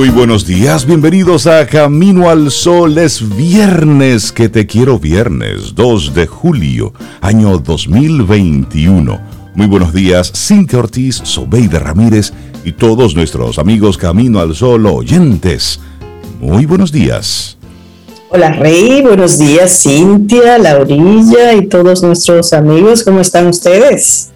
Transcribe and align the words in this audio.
Muy 0.00 0.08
buenos 0.08 0.46
días, 0.46 0.86
bienvenidos 0.86 1.46
a 1.46 1.66
Camino 1.66 2.30
al 2.30 2.50
Sol, 2.50 2.96
es 2.96 3.36
viernes, 3.36 4.32
que 4.32 4.48
te 4.48 4.66
quiero 4.66 4.98
viernes, 4.98 5.74
2 5.74 6.14
de 6.14 6.26
julio, 6.26 6.94
año 7.20 7.58
2021. 7.58 9.20
Muy 9.54 9.66
buenos 9.66 9.92
días, 9.92 10.32
Cintia 10.34 10.78
Ortiz, 10.78 11.20
Sobeida 11.22 11.80
Ramírez 11.80 12.32
y 12.64 12.72
todos 12.72 13.14
nuestros 13.14 13.58
amigos 13.58 13.98
Camino 13.98 14.40
al 14.40 14.54
Sol 14.54 14.86
oyentes. 14.86 15.80
Muy 16.40 16.64
buenos 16.64 16.92
días. 16.92 17.58
Hola 18.30 18.52
Rey, 18.52 19.02
buenos 19.02 19.38
días 19.38 19.82
Cintia, 19.82 20.56
Laurilla 20.56 21.52
y 21.52 21.66
todos 21.66 22.02
nuestros 22.02 22.54
amigos, 22.54 23.04
¿cómo 23.04 23.20
están 23.20 23.48
ustedes? 23.48 24.30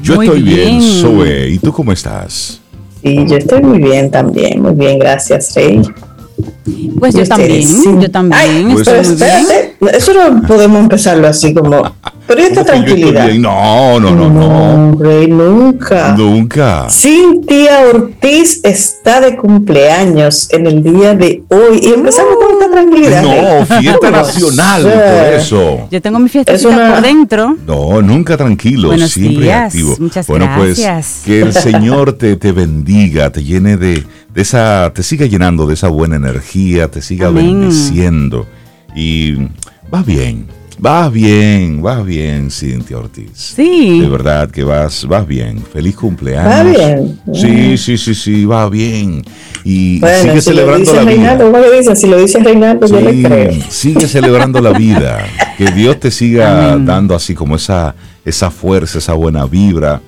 Yo 0.00 0.14
Muy 0.14 0.26
estoy 0.26 0.42
bien, 0.42 0.78
bien. 0.78 1.02
Zoe, 1.02 1.48
¿y 1.48 1.58
tú 1.58 1.72
cómo 1.72 1.90
estás? 1.90 2.57
Sí, 3.02 3.24
yo 3.28 3.36
estoy 3.36 3.62
muy 3.62 3.78
bien 3.78 4.10
también, 4.10 4.60
muy 4.60 4.74
bien, 4.74 4.98
gracias 4.98 5.54
Rey. 5.54 5.82
Pues 6.98 7.14
yo 7.14 7.22
¿Y 7.22 7.26
también? 7.26 7.66
Sí. 7.66 7.84
yo 8.00 8.10
también. 8.10 8.40
Ay, 8.40 8.68
Pues- 8.72 8.88
pero 8.88 9.14
bien. 9.16 9.94
eso 9.94 10.12
no 10.14 10.42
podemos 10.46 10.80
empezarlo 10.80 11.28
así 11.28 11.54
como, 11.54 11.82
pero 12.26 12.40
esta 12.40 12.64
¿Cómo 12.64 12.84
que 12.84 12.90
yo 12.90 13.08
estoy 13.08 13.12
tranquilidad. 13.12 13.34
No, 13.34 14.00
no, 14.00 14.10
no, 14.14 14.28
no, 14.28 14.98
Rey, 15.02 15.28
nunca. 15.28 16.14
nunca. 16.16 16.86
Cintia 16.90 17.80
Ortiz 17.92 18.60
está 18.64 19.20
de 19.20 19.36
cumpleaños 19.36 20.48
en 20.52 20.66
el 20.66 20.82
día 20.82 21.14
de 21.14 21.42
hoy 21.48 21.78
y 21.82 21.88
empezamos 21.94 22.34
con 22.36 22.52
esta 22.60 22.70
tranquilidad. 22.72 23.22
No, 23.22 23.66
fiesta 23.80 24.10
nacional, 24.10 24.82
por 24.82 25.34
eso. 25.34 25.88
Yo 25.90 26.02
tengo 26.02 26.18
mi 26.18 26.28
fiesta 26.28 26.52
Es 26.52 26.64
una- 26.64 26.94
por 26.94 27.02
dentro. 27.02 27.56
No, 27.66 28.02
nunca 28.02 28.36
tranquilo, 28.36 28.88
Buenos 28.88 29.12
siempre 29.12 29.44
días, 29.44 29.66
activo. 29.66 29.96
muchas 30.00 30.26
bueno, 30.26 30.46
gracias. 30.46 31.22
pues 31.24 31.24
que 31.24 31.40
el 31.42 31.52
Señor 31.52 32.12
te, 32.14 32.36
te 32.36 32.52
bendiga, 32.52 33.30
te 33.30 33.42
llene 33.44 33.76
de, 33.76 34.04
de 34.38 34.42
esa, 34.42 34.92
te 34.94 35.02
siga 35.02 35.26
llenando 35.26 35.66
de 35.66 35.74
esa 35.74 35.88
buena 35.88 36.14
energía, 36.14 36.88
te 36.88 37.02
siga 37.02 37.26
Amén. 37.26 37.58
bendiciendo. 37.60 38.46
Y 38.94 39.32
va 39.92 40.00
bien, 40.06 40.46
va 40.84 41.08
bien, 41.08 41.84
va 41.84 42.02
bien, 42.04 42.48
Cintia 42.48 42.98
Ortiz. 42.98 43.30
Sí. 43.34 43.98
De 44.00 44.08
verdad 44.08 44.48
que 44.48 44.62
vas, 44.62 45.04
vas 45.08 45.26
bien. 45.26 45.60
Feliz 45.60 45.96
cumpleaños. 45.96 46.52
Va 46.52 46.62
bien. 46.62 47.18
Sí, 47.34 47.76
sí, 47.76 47.98
sí, 47.98 48.14
sí, 48.14 48.44
va 48.44 48.68
bien. 48.70 49.24
Y 49.64 49.98
Bueno, 49.98 50.22
sigue 50.22 50.34
si 50.40 50.50
celebrando 50.50 50.92
la 50.92 51.00
vida. 51.00 51.10
Reinaldo, 51.10 51.44
¿cómo 51.50 51.58
le 51.58 51.78
dice? 51.78 51.96
Si 51.96 52.06
lo 52.06 52.16
dice 52.18 52.38
Reinaldo, 52.38 52.86
yo 52.86 53.00
le 53.00 53.12
Sí, 53.14 53.22
creo. 53.24 53.52
sigue 53.68 54.06
celebrando 54.06 54.60
la 54.60 54.72
vida. 54.72 55.26
Que 55.58 55.72
Dios 55.72 55.98
te 55.98 56.12
siga 56.12 56.74
Amén. 56.74 56.86
dando 56.86 57.16
así 57.16 57.34
como 57.34 57.56
esa, 57.56 57.92
esa 58.24 58.48
fuerza, 58.52 58.98
esa 58.98 59.14
buena 59.14 59.44
vibra, 59.46 60.00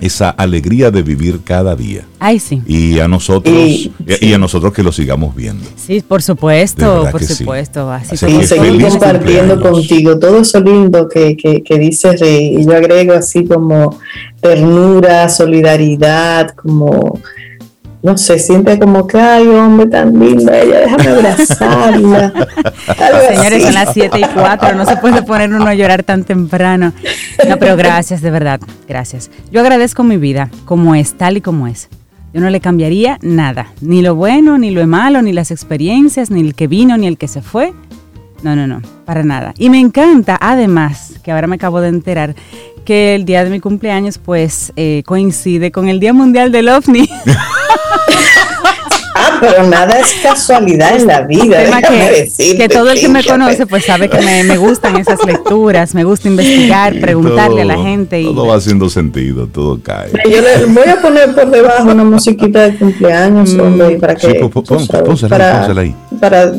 esa 0.00 0.30
alegría 0.30 0.90
de 0.90 1.02
vivir 1.02 1.40
cada 1.44 1.74
día. 1.76 2.06
Ay, 2.18 2.38
sí. 2.38 2.62
Y 2.66 2.98
a 3.00 3.08
nosotros, 3.08 3.54
Y- 3.54 3.92
y, 4.20 4.26
y 4.28 4.32
a 4.34 4.38
nosotros 4.38 4.72
que 4.72 4.82
lo 4.82 4.92
sigamos 4.92 5.34
viendo. 5.34 5.64
Sí, 5.76 6.02
por 6.06 6.22
supuesto, 6.22 7.06
por 7.10 7.20
que 7.20 7.26
sí. 7.26 7.34
supuesto. 7.34 7.90
Así 7.90 8.10
que 8.10 8.46
seguir 8.46 8.80
compartiendo 8.82 9.54
cumpleaños. 9.54 9.62
contigo 9.88 10.18
todo 10.18 10.38
eso 10.40 10.60
lindo 10.60 11.08
que, 11.08 11.36
que, 11.36 11.62
que 11.62 11.78
dice 11.78 12.16
Rey. 12.16 12.56
Y 12.58 12.64
yo 12.64 12.72
agrego 12.72 13.12
así 13.14 13.44
como 13.44 13.98
ternura, 14.40 15.28
solidaridad, 15.28 16.50
como, 16.50 17.20
no 18.02 18.16
sé, 18.16 18.38
siente 18.38 18.78
como 18.78 19.06
que, 19.06 19.18
ay, 19.18 19.46
hombre, 19.48 19.86
tan 19.86 20.18
linda 20.18 20.58
ella, 20.58 20.80
déjame 20.80 21.08
abrazarla. 21.08 22.32
Señores, 23.28 23.62
son 23.62 23.74
las 23.74 23.92
7 23.92 24.18
y 24.18 24.24
4, 24.24 24.74
no 24.74 24.86
se 24.86 24.96
puede 24.96 25.22
poner 25.22 25.52
uno 25.52 25.66
a 25.66 25.74
llorar 25.74 26.02
tan 26.02 26.24
temprano. 26.24 26.94
No, 27.46 27.58
pero 27.58 27.76
gracias, 27.76 28.22
de 28.22 28.30
verdad, 28.30 28.60
gracias. 28.88 29.30
Yo 29.52 29.60
agradezco 29.60 30.02
mi 30.02 30.16
vida 30.16 30.50
como 30.64 30.94
es, 30.94 31.14
tal 31.14 31.36
y 31.36 31.40
como 31.42 31.66
es. 31.66 31.88
Yo 32.32 32.40
no 32.40 32.48
le 32.48 32.60
cambiaría 32.60 33.18
nada, 33.20 33.72
ni 33.80 34.02
lo 34.02 34.14
bueno, 34.14 34.56
ni 34.56 34.70
lo 34.70 34.86
malo, 34.86 35.20
ni 35.20 35.32
las 35.32 35.50
experiencias, 35.50 36.30
ni 36.30 36.40
el 36.40 36.54
que 36.54 36.68
vino, 36.68 36.96
ni 36.96 37.06
el 37.06 37.18
que 37.18 37.28
se 37.28 37.42
fue. 37.42 37.74
No, 38.42 38.56
no, 38.56 38.66
no, 38.66 38.80
para 39.04 39.24
nada. 39.24 39.52
Y 39.58 39.68
me 39.68 39.78
encanta, 39.78 40.38
además, 40.40 41.20
que 41.22 41.32
ahora 41.32 41.46
me 41.46 41.56
acabo 41.56 41.82
de 41.82 41.88
enterar, 41.88 42.34
que 42.86 43.14
el 43.14 43.26
día 43.26 43.44
de 43.44 43.50
mi 43.50 43.60
cumpleaños, 43.60 44.16
pues, 44.16 44.72
eh, 44.76 45.02
coincide 45.04 45.70
con 45.70 45.88
el 45.88 46.00
Día 46.00 46.14
Mundial 46.14 46.50
del 46.50 46.70
OVNI. 46.70 47.10
Ah, 49.12 49.38
pero 49.40 49.64
nada 49.64 49.98
es 49.98 50.14
casualidad 50.22 50.96
en 50.96 51.06
la 51.06 51.22
vida. 51.22 51.58
que, 51.82 52.22
decirte, 52.22 52.56
que 52.56 52.68
todo 52.68 52.90
el 52.90 52.98
que 53.00 53.08
me 53.08 53.18
Cintia, 53.20 53.32
conoce 53.32 53.66
pues 53.66 53.84
sabe 53.84 54.08
que 54.08 54.18
me, 54.20 54.44
me 54.44 54.56
gustan 54.56 54.96
esas 54.96 55.18
lecturas, 55.26 55.94
me 55.94 56.04
gusta 56.04 56.28
investigar, 56.28 56.98
preguntarle 57.00 57.62
a 57.62 57.64
la 57.66 57.76
gente. 57.76 58.20
Y, 58.22 58.24
Todo 58.26 58.46
va 58.46 58.56
haciendo 58.56 58.88
sentido, 58.88 59.46
todo 59.48 59.80
cae. 59.82 60.10
Yo 60.24 60.40
le 60.40 60.64
voy 60.66 60.88
a 60.88 61.02
poner 61.02 61.34
por 61.34 61.50
debajo 61.50 61.90
una 61.90 62.04
musiquita 62.04 62.60
de 62.62 62.76
cumpleaños, 62.78 63.52
Mm. 63.52 63.60
hombre, 63.60 63.98
para 63.98 64.14
que. 64.14 64.26
Sí, 64.30 64.34
pon- 64.40 64.50
pon- 64.64 64.86
sabes, 64.86 65.20
para, 65.28 65.60
pónsela 65.60 65.80
ahí. 65.82 65.94
para 66.20 66.52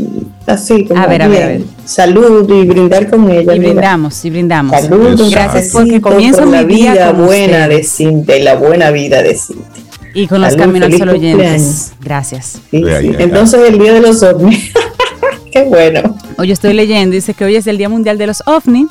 así, 0.45 0.85
como 0.85 1.01
A 1.01 1.07
ver, 1.07 1.21
a 1.23 1.27
ver, 1.29 1.43
a 1.43 1.47
bien, 1.47 1.59
ver. 1.61 1.67
salud 1.85 2.47
y 2.51 2.65
brindar 2.65 3.09
con 3.09 3.29
ella. 3.31 3.55
y 3.55 3.59
mira. 3.59 3.71
brindamos, 3.71 4.25
y 4.25 4.29
brindamos. 4.29 4.79
Salud, 4.81 5.31
Gracias 5.31 5.69
porque 5.71 6.01
comienzo 6.01 6.39
por 6.39 6.47
mi 6.47 6.57
la 6.57 6.63
día 6.65 6.91
vida 6.93 7.11
con 7.13 7.25
buena 7.25 7.67
de. 7.69 7.83
Cintia 7.83 8.37
y 8.37 8.43
la 8.43 8.55
buena 8.55 8.91
vida 8.91 9.23
de 9.23 9.35
Cintia. 9.35 9.80
Y 10.13 10.27
con 10.27 10.41
los 10.41 10.55
caminos 10.55 10.91
al 10.91 10.97
sol 10.97 11.09
oyentes. 11.09 11.31
cumpleaños. 11.31 11.91
Gracias. 12.01 12.61
Sí, 12.71 12.83
sí. 12.83 13.11
Entonces 13.19 13.61
el 13.69 13.79
día 13.79 13.93
de 13.93 14.01
los 14.01 14.21
ovnis. 14.23 14.71
Qué 15.51 15.63
bueno. 15.63 16.17
Hoy 16.37 16.51
estoy 16.51 16.73
leyendo, 16.73 17.13
dice 17.13 17.33
que 17.33 17.43
hoy 17.43 17.55
es 17.57 17.67
el 17.67 17.77
Día 17.77 17.89
Mundial 17.89 18.17
de 18.17 18.25
los 18.27 18.41
OVNI, 18.45 18.87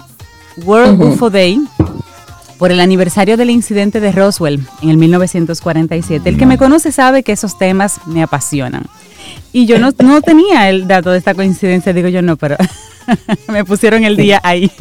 World 0.65 1.03
UFO 1.03 1.31
Day, 1.31 1.59
por 2.61 2.71
el 2.71 2.81
aniversario 2.81 3.39
del 3.39 3.49
incidente 3.49 4.01
de 4.01 4.13
Roswell 4.13 4.61
en 4.83 4.91
el 4.91 4.99
1947. 4.99 6.29
El 6.29 6.37
que 6.37 6.45
me 6.45 6.59
conoce 6.59 6.93
sabe 6.93 7.23
que 7.23 7.33
esos 7.33 7.57
temas 7.59 8.01
me 8.05 8.23
apasionan. 8.23 8.85
Y 9.51 9.65
yo 9.65 9.79
no, 9.79 9.93
no 9.99 10.21
tenía 10.23 10.69
el 10.69 10.87
dato 10.87 11.11
de 11.11 11.17
esta 11.17 11.33
coincidencia, 11.35 11.95
digo 11.95 12.09
yo 12.09 12.21
no, 12.21 12.37
pero 12.37 12.59
me 13.49 13.65
pusieron 13.65 14.05
el 14.05 14.15
día 14.17 14.41
ahí. 14.45 14.71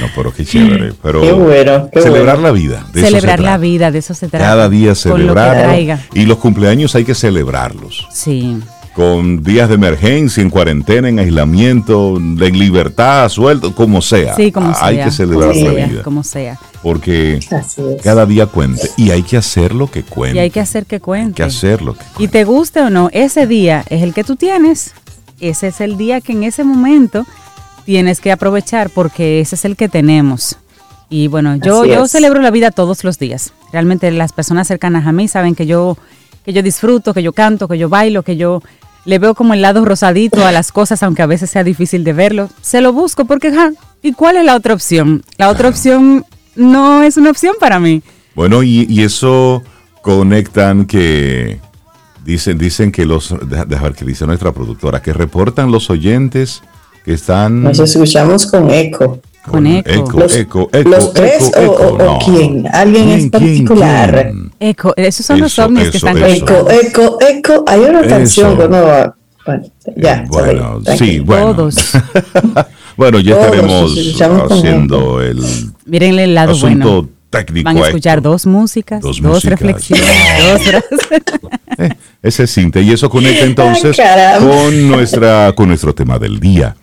No, 0.00 0.06
pero 0.14 0.32
qué 0.32 0.44
chévere. 0.44 0.92
Pero 1.02 1.20
Qué 1.22 1.32
bueno, 1.32 1.90
qué 1.92 2.00
celebrar 2.00 2.36
bueno. 2.36 2.48
la 2.48 2.52
vida. 2.52 2.86
de 2.92 3.00
eso 3.00 3.00
se 3.00 3.06
celebrar 3.06 3.40
la 3.40 3.44
trata. 3.44 3.58
vida, 3.58 3.90
de 3.90 3.98
eso 3.98 4.14
se 4.14 4.28
trata. 4.28 4.44
Cada 4.44 4.68
día 4.68 4.94
celebrar. 4.94 5.98
Y 6.14 6.24
los 6.24 6.38
cumpleaños 6.38 6.94
hay 6.94 7.04
que 7.04 7.14
celebrarlos. 7.16 8.06
Sí. 8.12 8.58
Con 8.96 9.42
días 9.42 9.68
de 9.68 9.74
emergencia, 9.74 10.42
en 10.42 10.48
cuarentena, 10.48 11.10
en 11.10 11.18
aislamiento, 11.18 12.16
en 12.16 12.58
libertad, 12.58 13.28
suelto, 13.28 13.74
como 13.74 14.00
sea. 14.00 14.34
Sí, 14.34 14.50
como 14.50 14.70
Ah, 14.70 14.78
Hay 14.86 14.96
sea. 14.96 15.04
que 15.04 15.10
celebrar 15.10 15.50
como 15.52 15.64
la 15.68 15.72
sea, 15.74 15.86
vida. 15.86 16.02
Como 16.02 16.22
sea. 16.24 16.58
Porque 16.82 17.40
cada 18.02 18.24
día 18.24 18.46
cuente. 18.46 18.88
Y 18.96 19.10
hay 19.10 19.22
que 19.22 19.36
hacer 19.36 19.74
lo 19.74 19.90
que 19.90 20.02
cuente. 20.02 20.38
Y 20.38 20.40
hay 20.40 20.50
que 20.50 20.60
hacer 20.60 20.86
que 20.86 20.94
Hay 20.96 21.00
cuente. 21.00 21.34
que 21.34 21.42
hacer 21.42 21.82
lo 21.82 21.92
que 21.92 22.04
Y 22.04 22.14
cuente. 22.14 22.32
te 22.38 22.44
guste 22.44 22.80
o 22.80 22.88
no, 22.88 23.10
ese 23.12 23.46
día 23.46 23.84
es 23.90 24.02
el 24.02 24.14
que 24.14 24.24
tú 24.24 24.34
tienes. 24.36 24.94
Ese 25.40 25.66
es 25.68 25.82
el 25.82 25.98
día 25.98 26.22
que 26.22 26.32
en 26.32 26.44
ese 26.44 26.64
momento 26.64 27.26
tienes 27.84 28.20
que 28.22 28.32
aprovechar 28.32 28.88
porque 28.88 29.40
ese 29.40 29.56
es 29.56 29.66
el 29.66 29.76
que 29.76 29.90
tenemos. 29.90 30.56
Y 31.10 31.28
bueno, 31.28 31.56
yo, 31.56 31.82
Así 31.82 31.90
yo 31.90 32.04
es. 32.06 32.10
celebro 32.10 32.40
la 32.40 32.50
vida 32.50 32.70
todos 32.70 33.04
los 33.04 33.18
días. 33.18 33.52
Realmente 33.74 34.10
las 34.10 34.32
personas 34.32 34.66
cercanas 34.66 35.06
a 35.06 35.12
mí 35.12 35.28
saben 35.28 35.54
que 35.54 35.66
yo, 35.66 35.98
que 36.46 36.54
yo 36.54 36.62
disfruto, 36.62 37.12
que 37.12 37.22
yo 37.22 37.34
canto, 37.34 37.68
que 37.68 37.76
yo 37.76 37.90
bailo, 37.90 38.22
que 38.22 38.36
yo 38.38 38.62
le 39.06 39.18
veo 39.18 39.34
como 39.34 39.54
el 39.54 39.62
lado 39.62 39.84
rosadito 39.84 40.44
a 40.44 40.52
las 40.52 40.72
cosas, 40.72 41.02
aunque 41.02 41.22
a 41.22 41.26
veces 41.26 41.48
sea 41.48 41.64
difícil 41.64 42.04
de 42.04 42.12
verlo. 42.12 42.50
Se 42.60 42.80
lo 42.80 42.92
busco 42.92 43.24
porque, 43.24 43.52
ja, 43.52 43.72
¿y 44.02 44.12
cuál 44.12 44.36
es 44.36 44.44
la 44.44 44.56
otra 44.56 44.74
opción? 44.74 45.24
La 45.38 45.48
otra 45.48 45.68
opción 45.68 46.26
no 46.54 47.02
es 47.02 47.16
una 47.16 47.30
opción 47.30 47.54
para 47.58 47.80
mí. 47.80 48.02
Bueno, 48.34 48.62
y, 48.62 48.86
y 48.90 49.02
eso 49.02 49.62
conectan 50.02 50.84
que 50.84 51.58
dicen, 52.24 52.58
dicen 52.58 52.92
que 52.92 53.06
los, 53.06 53.34
deja, 53.48 53.64
deja 53.64 53.82
ver 53.84 53.94
qué 53.94 54.04
dice 54.04 54.26
nuestra 54.26 54.52
productora, 54.52 55.00
que 55.00 55.12
reportan 55.12 55.70
los 55.70 55.88
oyentes 55.88 56.62
que 57.04 57.14
están... 57.14 57.62
Nos 57.62 57.78
escuchamos 57.78 58.46
con 58.46 58.70
eco. 58.70 59.20
Con 59.50 59.66
eco. 59.66 59.90
Eco, 59.90 60.18
Los- 60.20 60.34
eco, 60.36 60.70
eco, 60.72 60.88
¿Los 60.88 61.12
tres 61.12 61.48
eco, 61.48 61.60
o- 61.60 61.62
eco. 61.62 61.82
o- 61.84 61.94
o 61.94 62.04
No. 62.04 62.18
quién? 62.24 62.66
¿Alguien 62.72 63.08
en 63.10 63.30
particular? 63.30 64.22
quién? 64.32 64.52
Eco, 64.60 64.92
esos 64.96 65.24
son 65.26 65.40
los 65.40 65.52
Eso, 65.52 65.64
ovnis 65.66 65.90
que 65.90 65.96
eso, 65.98 66.06
están 66.08 66.22
eso. 66.22 66.44
Eco, 66.44 66.70
eco, 66.70 67.18
eco. 67.28 67.64
Hay 67.66 67.80
una 67.80 68.00
Eso. 68.00 68.08
canción 68.08 68.58
que 68.58 68.68
no. 68.68 69.14
Bueno, 69.46 69.62
ya. 69.96 70.14
Eh, 70.16 70.24
bueno, 70.28 70.80
sí, 70.98 71.18
bueno. 71.20 71.54
Todos. 71.54 71.76
bueno, 72.96 73.20
ya 73.20 73.34
Todos 73.34 73.44
estaremos 73.46 74.52
haciendo 74.52 75.20
el 75.22 75.40
Mírenle 75.84 76.24
el 76.24 76.34
lado 76.34 76.52
asunto 76.52 76.92
bueno. 77.02 77.08
técnico. 77.30 77.64
Van 77.64 77.76
a 77.78 77.86
escuchar 77.86 78.18
esto. 78.18 78.30
dos 78.30 78.46
músicas, 78.46 79.00
Dos 79.00 79.20
dos, 79.22 79.32
músicas. 79.34 79.60
reflexiones, 79.60 80.04
dos. 80.64 80.82
Eh, 81.78 81.90
ese 82.22 82.44
es 82.44 82.54
Cintia 82.54 82.80
y 82.80 82.90
eso 82.90 83.10
conecta 83.10 83.44
entonces 83.44 83.94
caramba. 83.98 84.48
con 84.50 84.88
nuestra 84.88 85.52
con 85.54 85.68
nuestro 85.68 85.94
tema 85.94 86.18
del 86.18 86.40
día. 86.40 86.74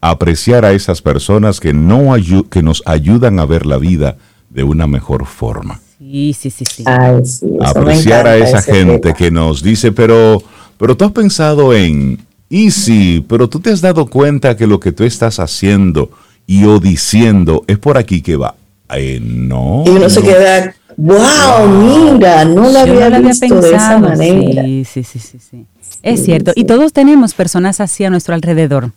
Apreciar 0.00 0.64
a 0.64 0.72
esas 0.72 1.00
personas 1.02 1.58
que 1.60 1.72
no 1.72 2.14
ayu- 2.16 2.48
que 2.48 2.62
nos 2.62 2.82
ayudan 2.86 3.40
a 3.40 3.46
ver 3.46 3.66
la 3.66 3.78
vida 3.78 4.16
de 4.50 4.62
una 4.62 4.86
mejor 4.86 5.26
forma. 5.26 5.80
Sí, 5.98 6.34
sí, 6.38 6.50
sí, 6.50 6.64
sí. 6.66 6.84
Ay, 6.86 7.22
apreciar 7.64 8.26
a 8.26 8.36
esa 8.36 8.60
gente 8.62 8.98
tema. 8.98 9.14
que 9.14 9.30
nos 9.30 9.62
dice, 9.62 9.92
pero, 9.92 10.42
pero 10.78 10.96
tú 10.96 11.06
has 11.06 11.12
pensado 11.12 11.74
en, 11.74 12.18
y 12.48 12.70
sí, 12.70 13.24
pero 13.26 13.48
tú 13.48 13.58
te 13.60 13.70
has 13.70 13.80
dado 13.80 14.06
cuenta 14.06 14.56
que 14.56 14.66
lo 14.66 14.78
que 14.78 14.92
tú 14.92 15.04
estás 15.04 15.38
haciendo 15.40 16.10
y 16.46 16.64
o 16.64 16.78
diciendo 16.78 17.64
es 17.66 17.78
por 17.78 17.96
aquí 17.98 18.20
que 18.20 18.36
va. 18.36 18.54
Eh, 18.94 19.18
no. 19.20 19.82
Y 19.86 19.88
uno 19.90 20.08
se 20.10 20.22
queda, 20.22 20.74
wow, 20.96 21.66
mira, 21.68 22.44
no 22.44 22.70
lo 22.70 22.78
había 22.78 23.08
no 23.10 23.26
visto 23.28 23.60
de 23.60 23.74
esa 23.74 23.98
manera. 23.98 24.62
Sí, 24.62 24.84
sí, 24.84 25.02
sí, 25.02 25.18
sí, 25.18 25.38
sí. 25.38 25.66
Es 26.02 26.20
Sí, 26.20 26.26
cierto. 26.26 26.52
sí. 26.54 26.60
Y 26.60 26.64
todos 26.64 26.92
tenemos 26.92 27.34
personas 27.34 27.80
así 27.80 28.04
a 28.04 28.10
nuestro 28.10 28.34
alrededor. 28.34 28.92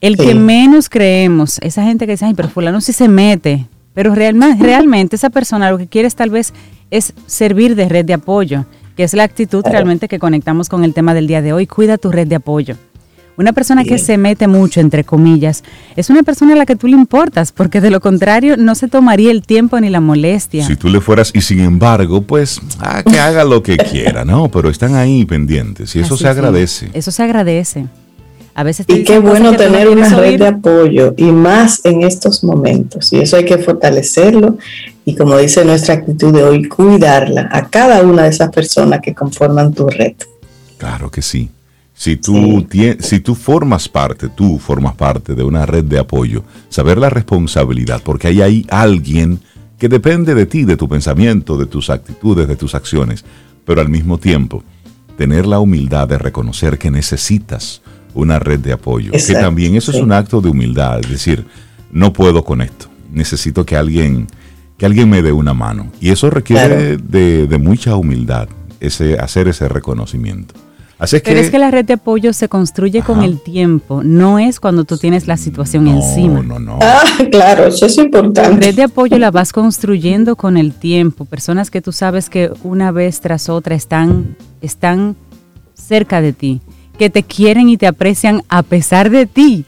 El 0.00 0.16
Sí. 0.16 0.26
que 0.26 0.34
menos 0.34 0.88
creemos, 0.88 1.58
esa 1.62 1.84
gente 1.84 2.06
que 2.06 2.12
dice, 2.12 2.24
ay, 2.24 2.34
pero 2.34 2.48
fulano 2.48 2.80
sí 2.80 2.92
se 2.92 3.08
mete. 3.08 3.66
Pero 3.94 4.14
realmente 4.14 5.16
esa 5.16 5.30
persona 5.30 5.70
lo 5.70 5.78
que 5.78 5.86
quiere 5.88 6.08
es 6.08 6.14
tal 6.14 6.30
vez 6.30 6.52
es 6.90 7.12
servir 7.26 7.74
de 7.76 7.88
red 7.88 8.04
de 8.04 8.14
apoyo, 8.14 8.64
que 8.96 9.04
es 9.04 9.14
la 9.14 9.24
actitud 9.24 9.62
realmente 9.64 10.08
que 10.08 10.18
conectamos 10.18 10.68
con 10.68 10.84
el 10.84 10.94
tema 10.94 11.12
del 11.14 11.26
día 11.26 11.42
de 11.42 11.52
hoy. 11.52 11.66
Cuida 11.66 11.98
tu 11.98 12.10
red 12.10 12.26
de 12.26 12.36
apoyo. 12.36 12.76
Una 13.36 13.52
persona 13.54 13.84
que 13.84 13.96
se 13.96 14.18
mete 14.18 14.48
mucho, 14.48 14.80
entre 14.80 15.02
comillas, 15.02 15.64
es 15.96 16.10
una 16.10 16.22
persona 16.22 16.52
a 16.52 16.56
la 16.56 16.66
que 16.66 16.76
tú 16.76 16.88
le 16.88 16.94
importas, 16.94 17.52
porque 17.52 17.80
de 17.80 17.88
lo 17.90 18.00
contrario 18.00 18.58
no 18.58 18.74
se 18.74 18.86
tomaría 18.86 19.30
el 19.30 19.40
tiempo 19.42 19.80
ni 19.80 19.88
la 19.88 20.00
molestia. 20.00 20.66
Si 20.66 20.76
tú 20.76 20.88
le 20.90 21.00
fueras 21.00 21.30
y 21.34 21.40
sin 21.40 21.60
embargo, 21.60 22.20
pues, 22.20 22.60
ah, 22.80 23.02
que 23.02 23.18
haga 23.20 23.44
lo 23.44 23.62
que 23.62 23.78
quiera, 23.78 24.26
¿no? 24.26 24.50
Pero 24.50 24.68
están 24.68 24.94
ahí 24.94 25.24
pendientes 25.24 25.96
y 25.96 26.00
eso 26.00 26.14
Así 26.14 26.24
se 26.24 26.28
sí. 26.32 26.38
agradece. 26.38 26.90
Eso 26.92 27.10
se 27.10 27.22
agradece. 27.22 27.86
A 28.54 28.62
veces 28.62 28.86
te 28.86 28.94
Y 28.94 29.04
qué 29.04 29.18
bueno 29.18 29.56
tener 29.56 29.88
una 29.88 30.08
red 30.08 30.30
oír. 30.32 30.38
de 30.40 30.46
apoyo 30.48 31.14
y 31.16 31.24
más 31.32 31.80
en 31.84 32.02
estos 32.02 32.42
momentos. 32.44 33.12
Y 33.12 33.18
eso 33.20 33.36
hay 33.36 33.44
que 33.44 33.58
fortalecerlo 33.58 34.58
y 35.04 35.14
como 35.14 35.36
dice 35.38 35.64
nuestra 35.64 35.94
actitud 35.94 36.32
de 36.32 36.42
hoy, 36.42 36.68
cuidarla 36.68 37.48
a 37.52 37.68
cada 37.68 38.02
una 38.02 38.24
de 38.24 38.28
esas 38.30 38.50
personas 38.50 39.00
que 39.00 39.14
conforman 39.14 39.72
tu 39.72 39.88
red. 39.88 40.14
Claro 40.78 41.10
que 41.10 41.22
sí. 41.22 41.48
Si 41.94 42.16
tú, 42.16 42.66
Sí. 42.70 42.96
si 43.00 43.20
tú 43.20 43.34
formas 43.34 43.88
parte, 43.88 44.28
tú 44.28 44.58
formas 44.58 44.94
parte 44.94 45.34
de 45.34 45.42
una 45.44 45.66
red 45.66 45.84
de 45.84 45.98
apoyo, 45.98 46.42
saber 46.70 46.96
la 46.98 47.10
responsabilidad, 47.10 48.00
porque 48.02 48.28
ahí 48.28 48.40
hay 48.40 48.66
alguien 48.70 49.40
que 49.78 49.88
depende 49.88 50.34
de 50.34 50.46
ti, 50.46 50.64
de 50.64 50.76
tu 50.76 50.88
pensamiento, 50.88 51.56
de 51.58 51.66
tus 51.66 51.90
actitudes, 51.90 52.48
de 52.48 52.56
tus 52.56 52.74
acciones, 52.74 53.24
pero 53.66 53.80
al 53.80 53.88
mismo 53.90 54.18
tiempo 54.18 54.62
tener 55.18 55.46
la 55.46 55.58
humildad 55.58 56.08
de 56.08 56.16
reconocer 56.18 56.78
que 56.78 56.90
necesitas 56.90 57.82
una 58.14 58.38
red 58.38 58.58
de 58.60 58.72
apoyo, 58.72 59.12
que 59.12 59.32
también 59.34 59.76
eso 59.76 59.90
es 59.92 59.98
un 59.98 60.12
acto 60.12 60.40
de 60.40 60.48
humildad, 60.50 61.00
es 61.00 61.10
decir, 61.10 61.46
no 61.92 62.12
puedo 62.12 62.44
con 62.44 62.60
esto, 62.62 62.86
necesito 63.12 63.64
que 63.64 63.76
alguien, 63.76 64.26
que 64.76 64.86
alguien 64.86 65.08
me 65.08 65.22
dé 65.22 65.32
una 65.32 65.54
mano. 65.54 65.90
Y 66.00 66.10
eso 66.10 66.30
requiere 66.30 66.96
Claro. 66.96 67.04
de, 67.08 67.46
de 67.46 67.58
mucha 67.58 67.96
humildad, 67.96 68.48
ese, 68.80 69.18
hacer 69.18 69.48
ese 69.48 69.68
reconocimiento. 69.68 70.54
Así 70.98 71.16
es 71.16 71.22
Pero 71.22 71.36
que, 71.36 71.40
es 71.46 71.50
que 71.50 71.58
la 71.58 71.70
red 71.70 71.86
de 71.86 71.94
apoyo 71.94 72.34
se 72.34 72.50
construye 72.50 73.00
con 73.02 73.22
el 73.22 73.40
tiempo, 73.40 74.02
no 74.04 74.38
es 74.38 74.60
cuando 74.60 74.84
tú 74.84 74.98
tienes 74.98 75.26
la 75.26 75.38
situación 75.38 75.84
no, 75.86 75.92
encima. 75.96 76.42
no, 76.42 76.58
no. 76.58 76.78
Ah, 76.82 77.02
claro, 77.30 77.68
eso 77.68 77.86
es 77.86 77.96
La 77.96 78.02
importante. 78.04 78.66
red 78.66 78.74
de 78.74 78.82
apoyo 78.82 79.16
la 79.18 79.30
vas 79.30 79.52
construyendo 79.54 80.36
con 80.36 80.58
el 80.58 80.74
tiempo. 80.74 81.24
Personas 81.24 81.70
que 81.70 81.80
tú 81.80 81.90
sabes 81.92 82.28
que 82.28 82.50
una 82.64 82.90
vez 82.92 83.20
tras 83.22 83.48
otra 83.48 83.74
están, 83.74 84.36
están 84.60 85.16
cerca 85.72 86.20
de 86.20 86.34
ti, 86.34 86.60
que 87.00 87.08
te 87.08 87.22
quieren 87.22 87.70
y 87.70 87.78
te 87.78 87.86
aprecian 87.86 88.42
a 88.50 88.62
pesar 88.62 89.08
de 89.08 89.24
ti. 89.24 89.64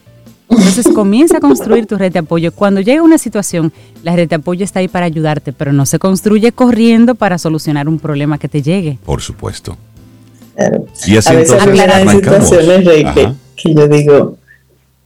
Entonces 0.47 0.87
comienza 0.93 1.37
a 1.37 1.39
construir 1.39 1.87
tu 1.87 1.97
red 1.97 2.13
de 2.13 2.19
apoyo. 2.19 2.51
Cuando 2.51 2.79
llega 2.79 3.01
una 3.01 3.17
situación, 3.17 3.73
la 4.03 4.15
red 4.15 4.29
de 4.29 4.35
apoyo 4.35 4.63
está 4.63 4.81
ahí 4.81 4.87
para 4.87 5.07
ayudarte, 5.07 5.51
pero 5.51 5.73
no 5.73 5.87
se 5.87 5.97
construye 5.97 6.51
corriendo 6.51 7.15
para 7.15 7.39
solucionar 7.39 7.87
un 7.87 7.97
problema 7.97 8.37
que 8.37 8.47
te 8.47 8.61
llegue. 8.61 8.99
Por 9.03 9.19
supuesto. 9.19 9.75
Claro. 10.55 10.85
Y 11.07 11.17
así 11.17 11.29
a 11.29 11.33
veces 11.33 11.59
arrancamos. 11.59 12.13
situaciones 12.13 12.85
Rey, 12.85 13.03
que, 13.03 13.33
que 13.55 13.73
yo 13.73 13.87
digo, 13.87 14.37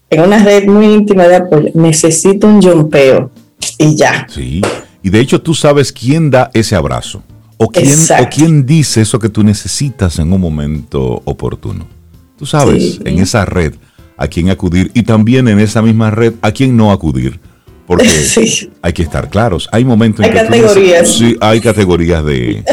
en 0.10 0.20
una 0.20 0.44
red 0.44 0.68
muy 0.68 0.88
íntima 0.88 1.30
de 1.30 1.38
apoyo, 1.38 1.70
necesito 1.76 2.46
un 2.46 2.62
jumpeo 2.62 3.32
y 3.78 3.96
ya. 3.96 4.28
Sí. 4.30 4.62
Y 5.02 5.10
de 5.10 5.22
hecho 5.22 5.42
tú 5.42 5.54
sabes 5.54 5.94
quién 5.94 6.30
da 6.30 6.52
ese 6.54 6.76
abrazo. 6.76 7.24
O 7.56 7.70
quién, 7.70 7.88
Exacto. 7.88 8.26
o 8.26 8.30
quién 8.30 8.66
dice 8.66 9.00
eso 9.00 9.18
que 9.18 9.30
tú 9.30 9.44
necesitas 9.44 10.20
en 10.20 10.34
un 10.34 10.42
momento 10.42 11.22
oportuno. 11.24 11.97
Tú 12.38 12.46
sabes, 12.46 12.96
Sí. 12.96 13.00
en 13.06 13.20
esa 13.20 13.46
red, 13.46 13.74
a 14.18 14.28
quién 14.28 14.50
acudir. 14.50 14.92
Y 14.94 15.04
también 15.04 15.48
en 15.48 15.60
esa 15.60 15.82
misma 15.82 16.12
red, 16.12 16.34
a 16.42 16.52
quién 16.52 16.76
no 16.78 16.92
acudir. 16.92 17.40
Porque 17.86 18.08
Sí. 18.10 18.70
hay 18.82 18.94
que 18.94 19.04
estar 19.04 19.30
claros. 19.30 19.68
Hay 19.72 19.86
momentos 19.86 20.26
en 20.26 20.32
que 20.34 20.38
categorías. 20.40 21.08
sí, 21.10 21.36
hay 21.42 21.62
categorías 21.62 22.24
de, 22.26 22.64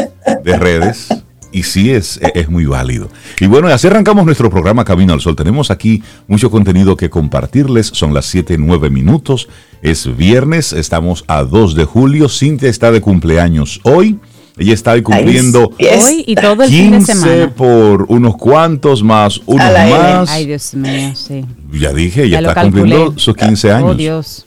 de 0.43 0.57
redes. 0.57 1.07
Y 1.51 1.63
sí 1.63 1.89
es, 1.89 2.19
es 2.33 2.49
muy 2.49 2.65
válido. 2.65 3.09
Y 3.39 3.45
bueno, 3.47 3.69
así 3.69 3.87
arrancamos 3.87 4.25
nuestro 4.25 4.49
programa 4.49 4.83
Camino 4.83 5.13
al 5.13 5.21
Sol. 5.21 5.37
Tenemos 5.37 5.71
aquí 5.71 6.03
mucho 6.27 6.51
contenido 6.51 6.97
que 6.97 7.09
compartirles. 7.09 7.87
Son 7.87 8.13
las 8.13 8.25
7, 8.25 8.57
9 8.59 8.89
minutos. 8.89 9.47
Es 9.81 10.17
viernes, 10.17 10.73
estamos 10.73 11.23
a 11.29 11.43
2 11.43 11.75
de 11.75 11.85
julio. 11.85 12.27
Cintia 12.27 12.67
está 12.69 12.91
de 12.91 12.99
cumpleaños 12.99 13.79
hoy. 13.83 14.19
Ella 14.57 14.73
está 14.73 14.91
ahí 14.91 15.01
cumpliendo. 15.01 15.71
Hoy 15.79 16.23
y 16.25 16.35
todo 16.35 16.63
el 16.63 16.69
fin 16.69 16.91
de 16.91 16.97
15 16.99 17.13
semana. 17.13 17.49
por 17.53 18.03
unos 18.07 18.37
cuantos 18.37 19.03
más, 19.03 19.41
unos 19.45 19.65
más. 19.65 20.29
Ay, 20.29 20.45
Dios 20.45 20.73
mío, 20.73 21.13
sí. 21.15 21.43
Ya 21.73 21.91
dije, 21.91 22.23
ella 22.23 22.41
Ya 22.41 22.49
está 22.49 22.61
cumpliendo 22.61 23.13
sus 23.17 23.35
15 23.35 23.71
años. 23.71 23.91
Oh, 23.91 23.95
Dios. 23.95 24.45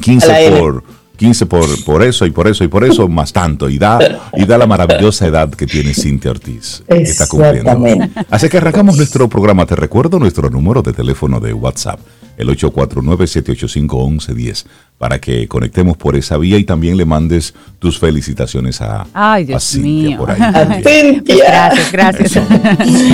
15 0.00 0.26
A 0.26 0.28
la 0.32 0.40
N. 0.42 0.60
por 0.60 0.84
15 1.16 1.46
por, 1.46 1.84
por 1.84 2.02
eso 2.04 2.24
y 2.26 2.30
por 2.30 2.46
eso 2.46 2.62
y 2.62 2.68
por 2.68 2.84
eso 2.84 3.08
más 3.08 3.32
tanto 3.32 3.68
y 3.68 3.76
da 3.76 3.98
y 4.34 4.44
da 4.44 4.56
la 4.56 4.68
maravillosa 4.68 5.26
edad 5.26 5.50
que 5.50 5.66
tiene 5.66 5.92
Cintia 5.92 6.30
Ortiz 6.30 6.84
que 6.88 7.02
está 7.02 7.26
cumpliendo. 7.26 8.08
Así 8.30 8.48
que 8.48 8.58
arrancamos 8.58 8.96
nuestro 8.96 9.28
programa. 9.28 9.66
Te 9.66 9.74
recuerdo 9.74 10.20
nuestro 10.20 10.48
número 10.48 10.80
de 10.82 10.92
teléfono 10.92 11.40
de 11.40 11.52
WhatsApp, 11.52 11.98
el 12.38 12.48
849-785-1110, 12.48 14.64
para 14.96 15.20
que 15.20 15.46
conectemos 15.48 15.96
por 15.96 16.16
esa 16.16 16.38
vía 16.38 16.56
y 16.58 16.64
también 16.64 16.96
le 16.96 17.04
mandes 17.04 17.54
tus 17.78 17.98
felicitaciones 17.98 18.80
a, 18.80 19.06
Ay, 19.12 19.42
a 19.42 19.46
Dios 19.46 19.64
Cintia 19.64 20.08
mío. 20.08 20.18
por 20.18 20.30
ahí. 20.30 20.40
Cintia. 20.84 21.44
Gracias, 21.44 21.92
gracias. 21.92 22.38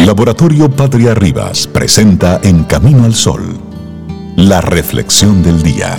Laboratorio 0.06 0.70
Patria 0.70 1.14
Rivas 1.14 1.66
presenta 1.66 2.40
En 2.44 2.64
Camino 2.64 3.04
al 3.04 3.14
Sol, 3.14 3.42
la 4.36 4.60
reflexión 4.60 5.42
del 5.42 5.62
día. 5.62 5.96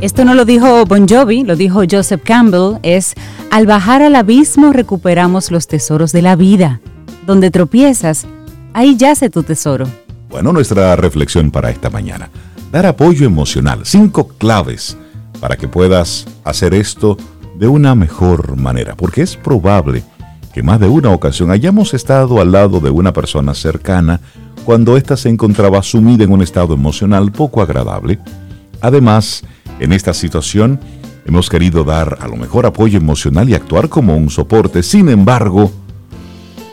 Esto 0.00 0.24
no 0.24 0.34
lo 0.34 0.44
dijo 0.44 0.84
Bon 0.84 1.08
Jovi, 1.08 1.42
lo 1.42 1.56
dijo 1.56 1.82
Joseph 1.90 2.22
Campbell, 2.22 2.78
es 2.82 3.14
al 3.50 3.66
bajar 3.66 4.02
al 4.02 4.14
abismo 4.14 4.72
recuperamos 4.72 5.50
los 5.50 5.66
tesoros 5.66 6.12
de 6.12 6.22
la 6.22 6.36
vida. 6.36 6.80
Donde 7.26 7.50
tropiezas, 7.50 8.24
ahí 8.72 8.96
yace 8.96 9.30
tu 9.30 9.42
tesoro. 9.42 9.86
Bueno, 10.30 10.52
nuestra 10.52 10.94
reflexión 10.94 11.50
para 11.50 11.70
esta 11.70 11.90
mañana. 11.90 12.30
Dar 12.70 12.86
apoyo 12.86 13.26
emocional. 13.26 13.80
Cinco 13.84 14.28
claves 14.28 14.96
para 15.40 15.56
que 15.56 15.66
puedas 15.66 16.24
hacer 16.44 16.72
esto 16.72 17.16
de 17.58 17.66
una 17.66 17.96
mejor 17.96 18.56
manera. 18.56 18.94
Porque 18.94 19.22
es 19.22 19.36
probable 19.36 20.04
que 20.54 20.62
más 20.62 20.78
de 20.78 20.86
una 20.86 21.10
ocasión 21.10 21.50
hayamos 21.50 21.94
estado 21.94 22.40
al 22.40 22.52
lado 22.52 22.78
de 22.78 22.90
una 22.90 23.12
persona 23.12 23.54
cercana 23.54 24.20
cuando 24.64 24.96
ésta 24.96 25.16
se 25.16 25.28
encontraba 25.28 25.82
sumida 25.82 26.22
en 26.22 26.32
un 26.32 26.42
estado 26.42 26.74
emocional 26.74 27.32
poco 27.32 27.60
agradable. 27.60 28.20
Además, 28.80 29.42
en 29.80 29.92
esta 29.92 30.14
situación 30.14 30.78
hemos 31.24 31.50
querido 31.50 31.82
dar 31.82 32.18
a 32.20 32.28
lo 32.28 32.36
mejor 32.36 32.66
apoyo 32.66 32.98
emocional 32.98 33.48
y 33.48 33.54
actuar 33.54 33.88
como 33.88 34.16
un 34.16 34.30
soporte. 34.30 34.82
Sin 34.82 35.08
embargo, 35.08 35.72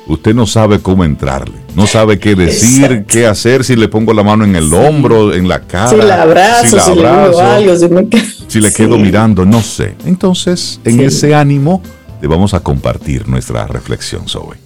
usted 0.07 0.33
no 0.35 0.45
sabe 0.45 0.79
cómo 0.79 1.03
entrarle, 1.05 1.55
no 1.75 1.87
sabe 1.87 2.19
qué 2.19 2.35
decir, 2.35 2.83
Exacto. 2.85 3.05
qué 3.07 3.25
hacer, 3.27 3.63
si 3.63 3.75
le 3.75 3.87
pongo 3.87 4.13
la 4.13 4.23
mano 4.23 4.43
en 4.45 4.55
el 4.55 4.73
hombro, 4.73 5.33
en 5.33 5.47
la 5.47 5.61
cara, 5.61 5.89
Si 5.89 5.95
la 5.97 6.21
abrazo, 6.21 6.65
si, 6.67 6.75
la 6.75 6.85
le 6.87 6.93
digo 6.95 7.07
abrazo, 7.07 7.41
algo, 7.41 7.75
si 7.77 7.87
me 7.89 8.07
si 8.47 8.59
le 8.59 8.71
quedo 8.73 8.97
mirando, 8.97 9.45
no 9.45 9.61
sé. 9.61 9.95
Entonces, 10.05 10.79
en 10.83 10.97
Sí. 10.97 11.03
ese 11.05 11.35
ánimo, 11.35 11.81
te 12.21 12.27
vamos 12.27 12.53
a 12.53 12.59
compartir 12.61 13.27
nuestra 13.27 13.65
reflexión 13.67 14.27
sobre. 14.27 14.59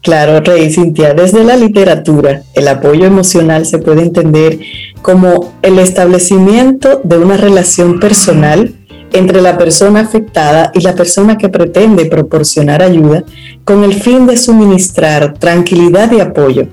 Claro, 0.00 0.40
Rey 0.40 0.70
Cintia, 0.72 1.12
desde 1.12 1.42
la 1.44 1.56
literatura, 1.56 2.42
el 2.54 2.68
apoyo 2.68 3.04
emocional 3.04 3.66
se 3.66 3.78
puede 3.78 4.02
entender 4.02 4.60
como 5.02 5.54
el 5.62 5.78
establecimiento 5.78 7.00
de 7.02 7.18
una 7.18 7.36
relación 7.36 7.98
personal 7.98 8.74
entre 9.12 9.40
la 9.40 9.56
persona 9.56 10.00
afectada 10.00 10.70
y 10.74 10.80
la 10.80 10.94
persona 10.94 11.38
que 11.38 11.48
pretende 11.48 12.06
proporcionar 12.06 12.82
ayuda 12.82 13.24
con 13.64 13.84
el 13.84 13.94
fin 13.94 14.26
de 14.26 14.36
suministrar 14.36 15.34
tranquilidad 15.38 16.12
y 16.12 16.20
apoyo, 16.20 16.66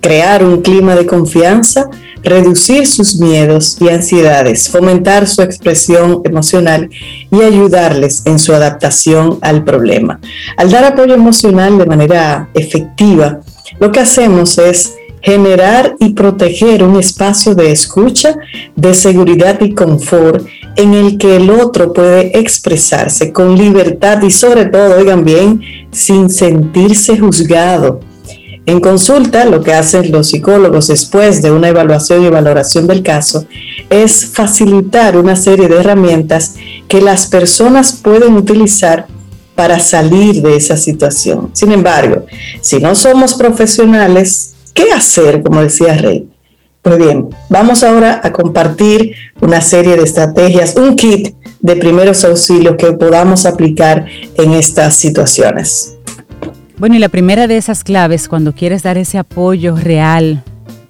crear 0.00 0.44
un 0.44 0.62
clima 0.62 0.94
de 0.94 1.06
confianza, 1.06 1.88
reducir 2.22 2.86
sus 2.86 3.20
miedos 3.20 3.76
y 3.80 3.88
ansiedades, 3.88 4.68
fomentar 4.68 5.26
su 5.26 5.42
expresión 5.42 6.22
emocional 6.24 6.88
y 7.30 7.42
ayudarles 7.42 8.22
en 8.24 8.38
su 8.38 8.54
adaptación 8.54 9.38
al 9.42 9.62
problema. 9.64 10.20
Al 10.56 10.70
dar 10.70 10.84
apoyo 10.84 11.14
emocional 11.14 11.78
de 11.78 11.86
manera 11.86 12.48
efectiva, 12.54 13.40
lo 13.78 13.92
que 13.92 14.00
hacemos 14.00 14.58
es 14.58 14.94
generar 15.24 15.96
y 16.00 16.10
proteger 16.10 16.84
un 16.84 16.98
espacio 16.98 17.54
de 17.54 17.72
escucha, 17.72 18.36
de 18.76 18.92
seguridad 18.92 19.58
y 19.62 19.72
confort 19.72 20.46
en 20.76 20.92
el 20.92 21.16
que 21.16 21.36
el 21.36 21.48
otro 21.48 21.94
puede 21.94 22.38
expresarse 22.38 23.32
con 23.32 23.56
libertad 23.56 24.20
y 24.22 24.30
sobre 24.30 24.66
todo, 24.66 24.98
oigan 24.98 25.24
bien, 25.24 25.62
sin 25.90 26.28
sentirse 26.28 27.18
juzgado. 27.18 28.00
En 28.66 28.80
consulta, 28.80 29.46
lo 29.46 29.62
que 29.62 29.72
hacen 29.72 30.12
los 30.12 30.28
psicólogos 30.28 30.88
después 30.88 31.40
de 31.40 31.50
una 31.50 31.68
evaluación 31.68 32.22
y 32.24 32.28
valoración 32.28 32.86
del 32.86 33.02
caso 33.02 33.46
es 33.88 34.26
facilitar 34.26 35.16
una 35.16 35.36
serie 35.36 35.68
de 35.68 35.80
herramientas 35.80 36.56
que 36.86 37.00
las 37.00 37.26
personas 37.26 37.92
pueden 38.02 38.34
utilizar 38.34 39.06
para 39.54 39.80
salir 39.80 40.42
de 40.42 40.56
esa 40.56 40.76
situación. 40.76 41.50
Sin 41.54 41.72
embargo, 41.72 42.26
si 42.60 42.78
no 42.78 42.94
somos 42.94 43.34
profesionales, 43.34 44.53
¿Qué 44.74 44.90
hacer, 44.92 45.40
como 45.42 45.60
decía 45.60 45.96
Rey? 45.96 46.28
Pues 46.82 46.98
bien, 46.98 47.28
vamos 47.48 47.84
ahora 47.84 48.20
a 48.24 48.32
compartir 48.32 49.14
una 49.40 49.60
serie 49.60 49.96
de 49.96 50.02
estrategias, 50.02 50.74
un 50.76 50.96
kit 50.96 51.36
de 51.60 51.76
primeros 51.76 52.24
auxilios 52.24 52.74
que 52.76 52.92
podamos 52.92 53.46
aplicar 53.46 54.04
en 54.36 54.52
estas 54.52 54.96
situaciones. 54.96 55.96
Bueno, 56.76 56.96
y 56.96 56.98
la 56.98 57.08
primera 57.08 57.46
de 57.46 57.56
esas 57.56 57.84
claves 57.84 58.28
cuando 58.28 58.52
quieres 58.52 58.82
dar 58.82 58.98
ese 58.98 59.16
apoyo 59.16 59.76
real, 59.76 60.42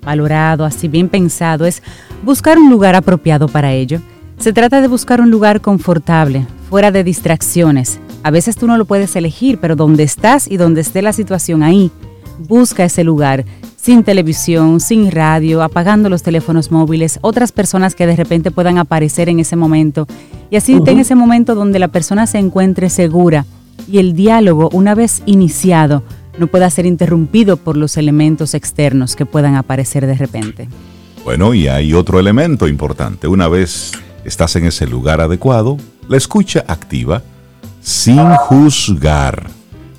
valorado, 0.02 0.64
así 0.64 0.88
bien 0.88 1.10
pensado, 1.10 1.66
es 1.66 1.82
buscar 2.22 2.58
un 2.58 2.70
lugar 2.70 2.96
apropiado 2.96 3.48
para 3.48 3.74
ello. 3.74 4.00
Se 4.38 4.54
trata 4.54 4.80
de 4.80 4.88
buscar 4.88 5.20
un 5.20 5.30
lugar 5.30 5.60
confortable, 5.60 6.46
fuera 6.70 6.90
de 6.90 7.04
distracciones. 7.04 8.00
A 8.22 8.30
veces 8.30 8.56
tú 8.56 8.66
no 8.66 8.78
lo 8.78 8.86
puedes 8.86 9.14
elegir, 9.14 9.58
pero 9.60 9.76
donde 9.76 10.04
estás 10.04 10.50
y 10.50 10.56
donde 10.56 10.80
esté 10.80 11.02
la 11.02 11.12
situación 11.12 11.62
ahí, 11.62 11.90
busca 12.38 12.84
ese 12.84 13.04
lugar 13.04 13.44
sin 13.84 14.02
televisión, 14.02 14.80
sin 14.80 15.10
radio, 15.10 15.62
apagando 15.62 16.08
los 16.08 16.22
teléfonos 16.22 16.70
móviles, 16.70 17.18
otras 17.20 17.52
personas 17.52 17.94
que 17.94 18.06
de 18.06 18.16
repente 18.16 18.50
puedan 18.50 18.78
aparecer 18.78 19.28
en 19.28 19.40
ese 19.40 19.56
momento. 19.56 20.06
Y 20.48 20.56
así 20.56 20.80
en 20.86 21.00
ese 21.00 21.14
momento 21.14 21.54
donde 21.54 21.78
la 21.78 21.88
persona 21.88 22.26
se 22.26 22.38
encuentre 22.38 22.88
segura 22.88 23.44
y 23.86 23.98
el 23.98 24.14
diálogo, 24.14 24.70
una 24.72 24.94
vez 24.94 25.22
iniciado, 25.26 26.02
no 26.38 26.46
pueda 26.46 26.70
ser 26.70 26.86
interrumpido 26.86 27.58
por 27.58 27.76
los 27.76 27.98
elementos 27.98 28.54
externos 28.54 29.16
que 29.16 29.26
puedan 29.26 29.54
aparecer 29.54 30.06
de 30.06 30.14
repente. 30.14 30.66
Bueno, 31.22 31.52
y 31.52 31.68
hay 31.68 31.92
otro 31.92 32.18
elemento 32.18 32.66
importante. 32.66 33.28
Una 33.28 33.48
vez 33.48 33.92
estás 34.24 34.56
en 34.56 34.64
ese 34.64 34.86
lugar 34.86 35.20
adecuado, 35.20 35.76
la 36.08 36.16
escucha 36.16 36.64
activa, 36.68 37.22
sin 37.82 38.34
juzgar 38.36 39.50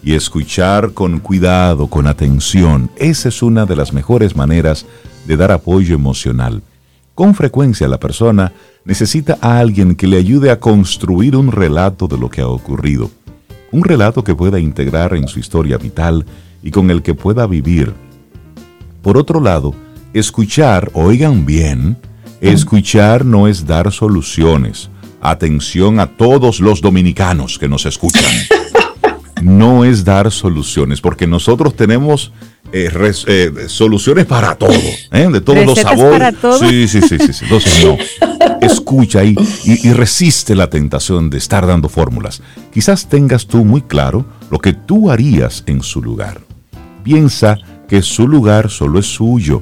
y 0.06 0.14
escuchar 0.14 0.94
con 0.94 1.20
cuidado, 1.20 1.88
con 1.88 2.06
atención. 2.06 2.92
Esa 2.96 3.30
es 3.30 3.42
una 3.42 3.66
de 3.66 3.76
las 3.76 3.92
mejores 3.92 4.36
maneras 4.36 4.86
de 5.26 5.36
dar 5.36 5.52
apoyo 5.52 5.96
emocional. 5.96 6.62
Con 7.16 7.34
frecuencia 7.34 7.88
la 7.88 8.00
persona 8.00 8.54
necesita 8.86 9.40
a 9.42 9.58
alguien 9.58 9.96
que 9.96 10.06
le 10.06 10.18
ayude 10.18 10.52
a 10.52 10.60
construir 10.60 11.36
un 11.36 11.52
relato 11.52 12.08
de 12.08 12.20
lo 12.20 12.30
que 12.30 12.42
ha 12.42 12.48
ocurrido. 12.48 13.10
Un 13.72 13.84
relato 13.84 14.24
que 14.24 14.36
pueda 14.36 14.60
integrar 14.60 15.16
en 15.16 15.28
su 15.28 15.40
historia 15.40 15.80
vital 15.80 16.24
y 16.62 16.70
con 16.70 16.92
el 16.92 17.02
que 17.02 17.16
pueda 17.16 17.48
vivir. 17.48 17.92
Por 19.02 19.18
otro 19.18 19.42
lado, 19.42 19.74
escuchar, 20.14 20.92
oigan 20.94 21.48
bien, 21.48 21.98
escuchar 22.42 23.26
no 23.26 23.48
es 23.48 23.66
dar 23.66 23.92
soluciones. 23.92 24.92
Atención 25.20 26.00
a 26.00 26.06
todos 26.06 26.60
los 26.60 26.80
dominicanos 26.80 27.58
que 27.58 27.68
nos 27.68 27.88
escuchan. 27.88 28.22
no 29.42 29.86
es 29.86 30.04
dar 30.06 30.32
soluciones, 30.32 31.02
porque 31.02 31.28
nosotros 31.28 31.76
tenemos 31.76 32.32
eh, 32.72 32.90
eh, 33.28 33.52
soluciones 33.68 34.26
para 34.26 34.56
todo, 34.56 34.74
¿eh? 34.74 35.30
de 35.32 35.42
todos 35.42 35.66
los 35.66 35.80
sabores. 35.80 36.36
Sí, 36.60 36.88
sí, 36.88 37.02
sí, 37.02 37.18
sí, 37.20 37.44
Entonces, 37.44 37.86
no. 37.86 37.98
Escucha 38.62 39.24
y, 39.24 39.36
y, 39.66 39.94
resiste 39.94 40.56
la 40.56 40.70
tentación 40.70 41.30
de 41.30 41.38
estar 41.38 41.68
dando 41.68 41.90
fórmulas. 41.90 42.42
Quizás 42.74 43.08
tengas 43.08 43.46
tú 43.46 43.64
muy 43.64 43.82
claro 43.82 44.26
lo 44.50 44.60
que 44.60 44.74
tú 44.74 45.12
harías 45.12 45.64
en 45.68 45.84
su 45.84 46.02
lugar. 46.02 46.42
Piensa 47.04 47.58
que 47.88 48.02
su 48.02 48.28
lugar 48.28 48.70
solo 48.72 49.00
es 49.00 49.06
suyo, 49.06 49.62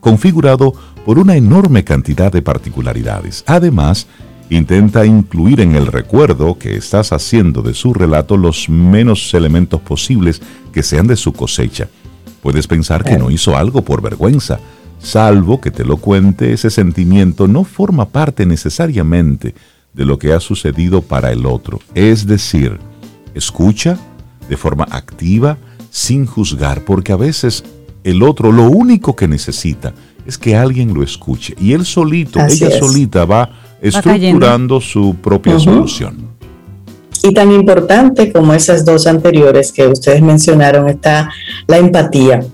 configurado 0.00 0.74
por 1.04 1.18
una 1.18 1.36
enorme 1.36 1.84
cantidad 1.84 2.30
de 2.30 2.42
particularidades. 2.42 3.44
Además, 3.46 4.06
Intenta 4.50 5.06
incluir 5.06 5.60
en 5.60 5.74
el 5.74 5.86
recuerdo 5.86 6.58
que 6.58 6.76
estás 6.76 7.12
haciendo 7.12 7.62
de 7.62 7.74
su 7.74 7.94
relato 7.94 8.36
los 8.36 8.68
menos 8.68 9.32
elementos 9.34 9.80
posibles 9.80 10.42
que 10.72 10.82
sean 10.82 11.06
de 11.06 11.16
su 11.16 11.32
cosecha. 11.32 11.88
Puedes 12.42 12.66
pensar 12.66 13.04
que 13.04 13.16
no 13.16 13.30
hizo 13.30 13.56
algo 13.56 13.82
por 13.82 14.02
vergüenza, 14.02 14.60
salvo 14.98 15.60
que 15.60 15.70
te 15.70 15.84
lo 15.84 15.96
cuente, 15.96 16.52
ese 16.52 16.68
sentimiento 16.68 17.48
no 17.48 17.64
forma 17.64 18.08
parte 18.10 18.44
necesariamente 18.44 19.54
de 19.94 20.04
lo 20.04 20.18
que 20.18 20.32
ha 20.34 20.40
sucedido 20.40 21.00
para 21.00 21.32
el 21.32 21.46
otro. 21.46 21.80
Es 21.94 22.26
decir, 22.26 22.78
escucha 23.34 23.98
de 24.48 24.56
forma 24.58 24.84
activa, 24.90 25.56
sin 25.90 26.26
juzgar, 26.26 26.84
porque 26.84 27.12
a 27.12 27.16
veces 27.16 27.64
el 28.02 28.22
otro 28.22 28.52
lo 28.52 28.64
único 28.64 29.16
que 29.16 29.26
necesita 29.26 29.94
es 30.26 30.36
que 30.36 30.56
alguien 30.56 30.92
lo 30.92 31.02
escuche 31.02 31.54
y 31.58 31.72
él 31.72 31.86
solito, 31.86 32.40
ella 32.40 32.70
solita 32.78 33.24
va 33.24 33.63
estructurando 33.84 34.80
su 34.80 35.14
propia 35.16 35.58
solución. 35.58 36.28
Y 37.22 37.32
tan 37.32 37.52
importante 37.52 38.32
como 38.32 38.52
esas 38.54 38.84
dos 38.84 39.06
anteriores 39.06 39.72
que 39.72 39.86
ustedes 39.86 40.22
mencionaron 40.22 40.88
está 40.88 41.30
la 41.66 41.78
empatía. 41.78 42.44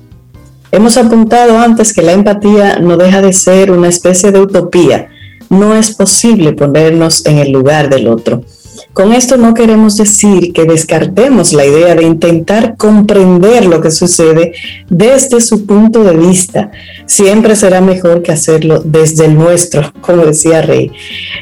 Hemos 0.72 0.96
apuntado 0.96 1.58
antes 1.58 1.92
que 1.92 2.02
la 2.02 2.12
empatía 2.12 2.78
no 2.78 2.96
deja 2.96 3.20
de 3.22 3.32
ser 3.32 3.70
una 3.70 3.88
especie 3.88 4.30
de 4.30 4.40
utopía. 4.40 5.08
No 5.48 5.74
es 5.74 5.94
posible 5.94 6.52
ponernos 6.52 7.26
en 7.26 7.38
el 7.38 7.50
lugar 7.50 7.88
del 7.88 8.06
otro. 8.06 8.44
Con 8.92 9.12
esto 9.12 9.36
no 9.36 9.54
queremos 9.54 9.96
decir 9.96 10.52
que 10.52 10.64
descartemos 10.64 11.52
la 11.52 11.64
idea 11.64 11.94
de 11.94 12.04
intentar 12.04 12.76
comprender 12.76 13.66
lo 13.66 13.80
que 13.80 13.90
sucede 13.90 14.52
desde 14.88 15.40
su 15.40 15.66
punto 15.66 16.04
de 16.04 16.16
vista. 16.16 16.70
Siempre 17.06 17.56
será 17.56 17.80
mejor 17.80 18.22
que 18.22 18.32
hacerlo 18.32 18.82
desde 18.84 19.26
el 19.26 19.34
nuestro, 19.34 19.92
como 20.00 20.24
decía 20.24 20.62
Rey. 20.62 20.90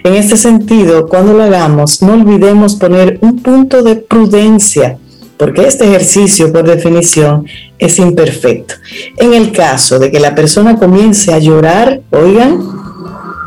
En 0.04 0.14
este 0.14 0.36
sentido, 0.36 1.08
cuando 1.08 1.32
lo 1.32 1.42
hagamos, 1.42 2.02
no 2.02 2.14
olvidemos 2.14 2.76
poner 2.76 3.18
un 3.20 3.42
punto 3.42 3.82
de 3.82 3.96
prudencia 3.96 4.98
porque 5.38 5.66
este 5.66 5.84
ejercicio, 5.84 6.52
por 6.52 6.66
definición, 6.66 7.46
es 7.78 8.00
imperfecto. 8.00 8.74
En 9.16 9.32
el 9.32 9.52
caso 9.52 10.00
de 10.00 10.10
que 10.10 10.18
la 10.18 10.34
persona 10.34 10.76
comience 10.76 11.32
a 11.32 11.38
llorar, 11.38 12.00
oigan, 12.10 12.60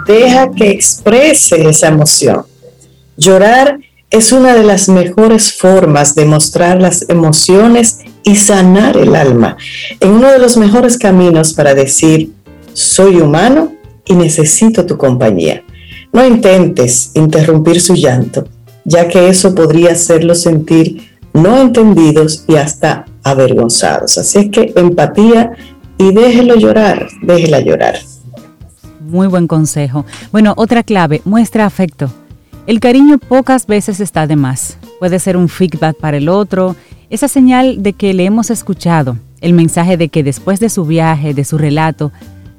deja 0.08 0.50
que 0.52 0.72
exprese 0.72 1.68
esa 1.68 1.90
emoción. 1.90 2.46
Llorar 3.22 3.80
es 4.10 4.32
una 4.32 4.56
de 4.56 4.64
las 4.64 4.90
mejores 4.90 5.54
formas 5.54 6.16
de 6.16 6.26
mostrar 6.26 6.82
las 6.82 7.08
emociones 7.08 8.00
y 8.24 8.36
sanar 8.36 8.98
el 8.98 9.16
alma. 9.16 9.58
En 10.00 10.10
uno 10.10 10.32
de 10.32 10.40
los 10.40 10.58
mejores 10.58 10.98
caminos 10.98 11.54
para 11.54 11.76
decir, 11.76 12.32
soy 12.74 13.18
humano 13.18 13.74
y 14.08 14.16
necesito 14.16 14.88
tu 14.88 14.98
compañía. 14.98 15.64
No 16.12 16.26
intentes 16.26 17.12
interrumpir 17.14 17.80
su 17.80 17.94
llanto, 17.94 18.48
ya 18.86 19.08
que 19.08 19.30
eso 19.30 19.54
podría 19.54 19.92
hacerlos 19.92 20.42
sentir 20.42 21.12
no 21.34 21.62
entendidos 21.62 22.44
y 22.48 22.56
hasta 22.56 23.06
avergonzados. 23.22 24.18
Así 24.18 24.40
es 24.40 24.50
que 24.50 24.74
empatía 24.76 25.52
y 26.00 26.12
déjelo 26.12 26.56
llorar, 26.56 27.08
déjela 27.22 27.60
llorar. 27.60 28.00
Muy 29.00 29.28
buen 29.28 29.46
consejo. 29.46 30.08
Bueno, 30.32 30.56
otra 30.58 30.82
clave, 30.82 31.22
muestra 31.24 31.68
afecto. 31.68 32.12
El 32.68 32.80
cariño 32.80 33.18
pocas 33.18 33.66
veces 33.66 34.00
está 34.00 34.28
de 34.28 34.36
más. 34.36 34.78
Puede 35.00 35.18
ser 35.18 35.36
un 35.36 35.50
feedback 35.50 35.98
para 35.98 36.18
el 36.18 36.30
otro, 36.30 36.76
esa 37.10 37.28
señal 37.28 37.82
de 37.82 37.94
que 37.94 38.14
le 38.14 38.24
hemos 38.26 38.52
escuchado, 38.52 39.18
el 39.42 39.54
mensaje 39.54 39.98
de 39.98 40.10
que 40.10 40.24
después 40.24 40.60
de 40.60 40.70
su 40.70 40.86
viaje, 40.86 41.34
de 41.34 41.44
su 41.44 41.58
relato, 41.58 42.12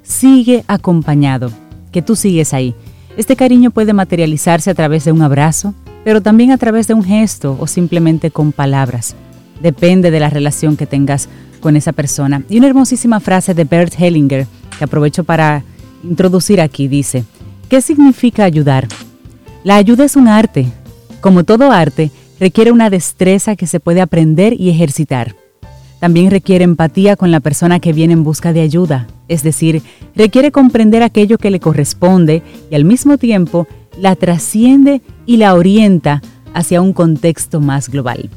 sigue 0.03 0.65
acompañado, 0.67 1.53
que 1.93 2.03
tú 2.03 2.17
sigues 2.17 2.53
ahí. 2.53 2.75
Este 3.17 3.37
cariño 3.37 3.71
puede 3.71 3.93
materializarse 3.93 4.71
a 4.71 4.75
través 4.75 5.05
de 5.05 5.13
un 5.13 5.23
abrazo, 5.23 5.73
pero 6.05 6.21
también 6.21 6.51
a 6.51 6.59
través 6.59 6.89
de 6.89 6.95
un 6.95 7.05
gesto 7.05 7.57
o 7.61 7.69
simplemente 7.69 8.33
con 8.33 8.51
palabras. 8.51 9.15
Depende 9.63 10.11
de 10.11 10.19
la 10.19 10.31
relación 10.31 10.77
que 10.77 10.87
tengas 10.87 11.29
con 11.61 11.77
esa 11.77 11.93
persona. 11.93 12.43
Y 12.49 12.59
una 12.59 12.67
hermosísima 12.67 13.21
frase 13.21 13.55
de 13.55 13.65
Bert 13.65 13.95
Hellinger, 13.97 14.49
que 14.77 14.85
aprovecho 14.85 15.23
para 15.23 15.63
introducir 16.03 16.61
aquí, 16.61 16.89
dice, 16.89 17.25
¿qué 17.69 17.81
significa 17.81 18.43
ayudar? 18.43 18.89
La 19.65 19.77
ayuda 19.77 20.05
es 20.05 20.17
un 20.17 20.27
arte. 20.27 20.67
Como 21.21 21.45
todo 21.45 21.71
arte, 21.71 22.11
requiere 22.41 22.73
una 22.73 22.91
destreza 22.91 23.55
que 23.55 23.69
se 23.69 23.79
puede 23.79 24.01
aprender 24.01 24.61
y 24.61 24.71
ejercitar. 24.71 25.37
También 26.01 26.33
requiere 26.33 26.65
empatía 26.65 27.15
con 27.15 27.31
la 27.31 27.39
persona 27.39 27.79
que 27.79 27.93
viene 27.93 28.13
en 28.13 28.25
busca 28.25 28.53
de 28.53 28.61
ayuda, 28.61 29.07
es 29.29 29.45
decir, 29.45 29.83
requiere 30.17 30.51
comprender 30.51 31.05
aquello 31.05 31.39
que 31.39 31.53
le 31.53 31.61
corresponde 31.61 32.43
y 32.73 32.75
al 32.75 32.85
mismo 32.85 33.19
tiempo 33.19 33.69
la 33.97 34.17
trasciende 34.17 35.01
y 35.27 35.37
la 35.37 35.55
orienta 35.55 36.21
hacia 36.55 36.81
un 36.81 36.93
contexto 36.93 37.61
más 37.61 37.89
global. 37.89 38.31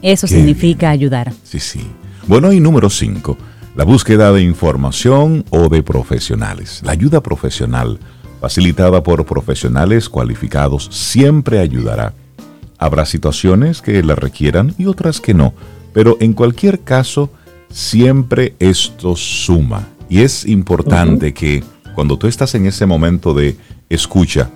Eso 0.00 0.26
significa 0.26 0.88
ayudar. 0.88 1.34
Sí, 1.42 1.60
sí. 1.60 1.80
Bueno, 2.26 2.50
y 2.52 2.60
número 2.60 2.88
5, 2.88 3.36
la 3.76 3.84
búsqueda 3.84 4.32
de 4.32 4.40
información 4.40 5.44
o 5.50 5.68
de 5.68 5.82
profesionales. 5.82 6.80
La 6.82 6.92
ayuda 6.92 7.22
profesional, 7.22 7.98
facilitada 8.40 9.02
por 9.02 9.24
profesionales 9.24 10.08
cualificados, 10.08 10.88
siempre 10.90 11.58
ayudará. 11.58 12.14
Habrá 12.78 13.04
situaciones 13.06 13.82
que 13.82 14.02
la 14.02 14.14
requieran 14.14 14.74
y 14.78 14.86
otras 14.86 15.20
que 15.20 15.34
no, 15.34 15.54
pero 15.92 16.16
en 16.20 16.32
cualquier 16.32 16.80
caso, 16.80 17.30
siempre 17.70 18.54
esto 18.58 19.16
suma. 19.16 19.88
Y 20.08 20.22
es 20.22 20.46
importante 20.46 21.34
que 21.34 21.62
cuando 21.94 22.16
tú 22.16 22.26
estás 22.26 22.54
en 22.54 22.66
ese 22.66 22.86
momento 22.86 23.34
de 23.34 23.56
escucha, 23.88 24.50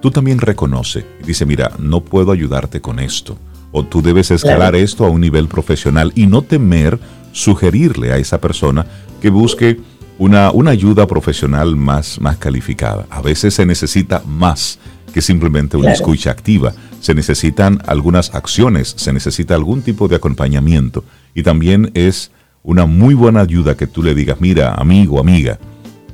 tú 0.00 0.10
también 0.10 0.38
reconoce 0.38 1.06
y 1.22 1.26
dice, 1.26 1.46
mira, 1.46 1.72
no 1.78 2.00
puedo 2.00 2.32
ayudarte 2.32 2.80
con 2.80 2.98
esto. 2.98 3.38
O 3.70 3.84
tú 3.84 4.02
debes 4.02 4.30
escalar 4.30 4.74
esto 4.74 5.04
a 5.04 5.10
un 5.10 5.20
nivel 5.20 5.46
profesional 5.46 6.12
y 6.14 6.26
no 6.26 6.42
temer 6.42 6.98
sugerirle 7.32 8.12
a 8.12 8.16
esa 8.16 8.40
persona 8.40 8.86
que 9.20 9.30
busque 9.30 9.78
una, 10.18 10.50
una 10.50 10.72
ayuda 10.72 11.06
profesional 11.06 11.76
más, 11.76 12.20
más 12.20 12.36
calificada. 12.36 13.06
A 13.10 13.22
veces 13.22 13.54
se 13.54 13.64
necesita 13.64 14.22
más 14.26 14.78
que 15.12 15.22
simplemente 15.22 15.76
una 15.76 15.92
escucha 15.92 16.30
activa. 16.30 16.74
Se 17.00 17.14
necesitan 17.14 17.80
algunas 17.86 18.34
acciones, 18.34 18.94
se 18.96 19.12
necesita 19.12 19.54
algún 19.54 19.82
tipo 19.82 20.08
de 20.08 20.16
acompañamiento. 20.16 21.04
Y 21.34 21.42
también 21.42 21.90
es 21.94 22.30
una 22.62 22.86
muy 22.86 23.14
buena 23.14 23.40
ayuda 23.40 23.76
que 23.76 23.86
tú 23.86 24.02
le 24.02 24.14
digas, 24.14 24.40
mira, 24.40 24.74
amigo, 24.74 25.20
amiga, 25.20 25.58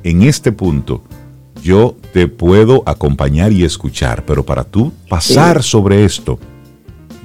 en 0.03 0.21
este 0.21 0.51
punto 0.51 1.03
yo 1.63 1.97
te 2.13 2.27
puedo 2.27 2.83
acompañar 2.85 3.51
y 3.51 3.63
escuchar, 3.63 4.23
pero 4.23 4.45
para 4.45 4.63
tú 4.63 4.93
pasar 5.09 5.63
sobre 5.63 6.05
esto, 6.05 6.39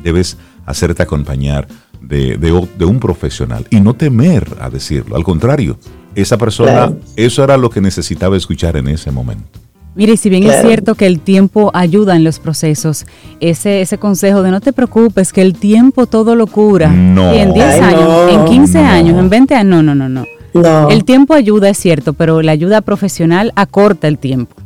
debes 0.03 0.39
hacerte 0.65 1.03
acompañar 1.03 1.69
de, 2.01 2.39
de, 2.39 2.85
un 2.87 2.99
profesional 2.99 3.67
y 3.69 3.81
no 3.81 3.95
temer 3.95 4.57
a 4.61 4.71
decirlo. 4.71 5.17
Al 5.17 5.25
contrario, 5.25 5.79
esa 6.15 6.37
persona, 6.37 6.93
eso 7.17 7.45
era 7.45 7.57
lo 7.57 7.71
que 7.71 7.81
necesitaba 7.81 8.37
escuchar 8.37 8.77
en 8.77 8.89
ese 8.89 9.11
momento. 9.11 9.61
Mire, 9.95 10.17
si 10.17 10.31
bien 10.31 10.45
es 10.45 10.63
cierto 10.63 10.95
que 10.95 11.07
el 11.07 11.19
tiempo 11.19 11.71
ayuda 11.75 12.15
en 12.15 12.23
los 12.23 12.39
procesos, 12.39 13.07
ese, 13.41 13.81
ese 13.81 13.99
consejo 13.99 14.43
de 14.43 14.51
no 14.51 14.61
te 14.61 14.73
preocupes, 14.73 15.33
que 15.33 15.43
el 15.43 15.55
tiempo 15.55 16.07
todo 16.07 16.37
lo 16.37 16.47
cura. 16.47 16.89
No. 16.89 17.35
Y 17.35 17.39
en 17.39 17.53
10 17.53 17.83
años, 17.83 18.33
en 18.33 18.45
15 18.45 18.79
años, 18.79 19.19
en 19.19 19.29
20 19.29 19.55
años, 19.55 19.71
no, 19.71 19.83
no, 19.83 19.95
no, 19.95 20.09
no. 20.09 20.25
No. 20.55 20.91
El 20.91 21.05
tiempo 21.05 21.35
ayuda, 21.35 21.69
es 21.71 21.79
cierto, 21.79 22.13
pero 22.13 22.43
la 22.43 22.53
ayuda 22.53 22.81
profesional 22.81 23.53
acorta 23.57 24.09
el 24.09 24.19
tiempo. 24.19 24.57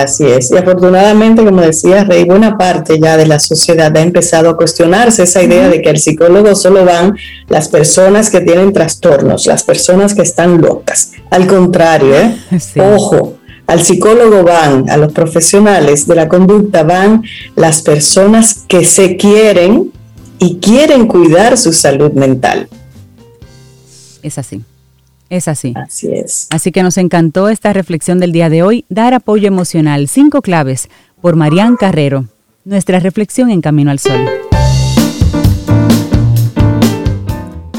Así 0.00 0.24
es. 0.24 0.50
Y 0.50 0.56
afortunadamente, 0.56 1.44
como 1.44 1.60
decía 1.60 2.04
Rey, 2.04 2.24
buena 2.24 2.56
parte 2.56 2.98
ya 2.98 3.18
de 3.18 3.26
la 3.26 3.38
sociedad 3.38 3.94
ha 3.94 4.00
empezado 4.00 4.48
a 4.48 4.56
cuestionarse 4.56 5.24
esa 5.24 5.42
idea 5.42 5.68
de 5.68 5.82
que 5.82 5.90
el 5.90 5.98
psicólogo 5.98 6.54
solo 6.54 6.86
van 6.86 7.14
las 7.48 7.68
personas 7.68 8.30
que 8.30 8.40
tienen 8.40 8.72
trastornos, 8.72 9.44
las 9.44 9.62
personas 9.64 10.14
que 10.14 10.22
están 10.22 10.62
locas. 10.62 11.12
Al 11.28 11.46
contrario, 11.46 12.14
¿eh? 12.14 12.38
ojo, 12.96 13.34
al 13.66 13.82
psicólogo 13.82 14.42
van, 14.44 14.88
a 14.88 14.96
los 14.96 15.12
profesionales 15.12 16.06
de 16.06 16.14
la 16.14 16.26
conducta 16.26 16.84
van 16.84 17.22
las 17.54 17.82
personas 17.82 18.64
que 18.66 18.86
se 18.86 19.18
quieren 19.18 19.92
y 20.38 20.56
quieren 20.56 21.06
cuidar 21.06 21.58
su 21.58 21.74
salud 21.74 22.12
mental. 22.12 22.66
Es 24.22 24.38
así. 24.38 24.62
Es 25.32 25.48
así. 25.48 25.72
Así 25.74 26.12
es. 26.12 26.46
Así 26.50 26.72
que 26.72 26.82
nos 26.82 26.98
encantó 26.98 27.48
esta 27.48 27.72
reflexión 27.72 28.20
del 28.20 28.32
día 28.32 28.50
de 28.50 28.62
hoy, 28.62 28.84
dar 28.90 29.14
apoyo 29.14 29.48
emocional, 29.48 30.06
cinco 30.08 30.42
claves, 30.42 30.90
por 31.22 31.36
Marian 31.36 31.76
Carrero. 31.76 32.26
Nuestra 32.66 33.00
reflexión 33.00 33.48
en 33.48 33.62
Camino 33.62 33.90
al 33.90 33.98
Sol. 33.98 34.26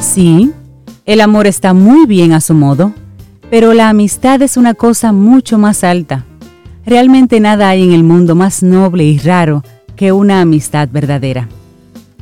Sí, 0.01 0.51
el 1.05 1.21
amor 1.21 1.45
está 1.45 1.75
muy 1.75 2.07
bien 2.07 2.33
a 2.33 2.41
su 2.41 2.55
modo, 2.55 2.91
pero 3.51 3.75
la 3.75 3.89
amistad 3.89 4.41
es 4.41 4.57
una 4.57 4.73
cosa 4.73 5.11
mucho 5.11 5.59
más 5.59 5.83
alta. 5.83 6.25
Realmente 6.87 7.39
nada 7.39 7.69
hay 7.69 7.83
en 7.83 7.93
el 7.93 8.03
mundo 8.03 8.33
más 8.33 8.63
noble 8.63 9.03
y 9.03 9.19
raro 9.19 9.63
que 9.95 10.11
una 10.11 10.41
amistad 10.41 10.89
verdadera. 10.91 11.47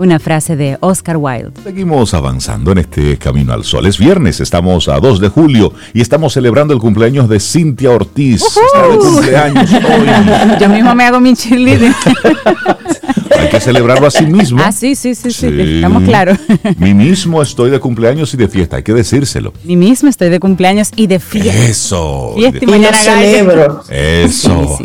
Una 0.02 0.18
frase 0.18 0.56
de 0.56 0.80
Oscar 0.80 1.16
Wilde. 1.18 1.52
Seguimos 1.64 2.16
avanzando 2.16 2.72
en 2.72 2.80
este 2.80 3.20
camino 3.20 3.54
al 3.54 3.64
sol. 3.64 3.86
Es 3.86 4.00
viernes, 4.00 4.40
estamos 4.40 4.90
a 4.90 5.00
2 5.00 5.20
de 5.20 5.30
julio 5.30 5.74
y 5.94 6.02
estamos 6.02 6.34
celebrando 6.34 6.74
el 6.74 6.80
cumpleaños 6.80 7.30
de 7.30 7.40
Cintia 7.40 7.92
Ortiz. 7.92 8.42
Está 8.42 8.88
de 8.88 8.98
cumpleaños 8.98 9.72
hoy. 9.74 10.58
Yo 10.60 10.70
mismo 10.70 10.96
me 10.96 11.04
hago 11.04 11.20
mi 11.20 11.36
cheerleading. 11.36 11.94
Hay 13.42 13.50
que 13.50 13.60
celebrarlo 13.60 14.08
a 14.08 14.12
sí 14.12 14.26
mismo. 14.26 14.62
Ah, 14.64 14.72
sí, 14.72 14.96
sí, 14.96 15.16
sí, 15.16 15.32
sí, 15.32 15.48
estamos 15.48 16.04
claros. 16.04 16.38
Mi 16.78 16.94
mismo 16.94 17.42
estoy 17.42 17.72
de 17.72 17.80
cumpleaños 17.80 18.34
y 18.34 18.38
de 18.38 18.48
fiesta, 18.48 18.78
hay 18.78 18.84
que 18.84 18.94
decírselo. 18.94 19.54
Mi 19.64 19.76
mismo 19.76 20.10
estoy 20.10 20.30
de 20.30 20.40
cumpleaños 20.40 20.92
y 20.96 21.08
de 21.08 21.20
fiesta. 21.20 21.66
Eso. 21.66 22.34
Fiesta 22.36 22.60
y, 22.62 22.68
mañana 22.68 22.98
celebro. 22.98 23.84
Eso. 23.90 24.78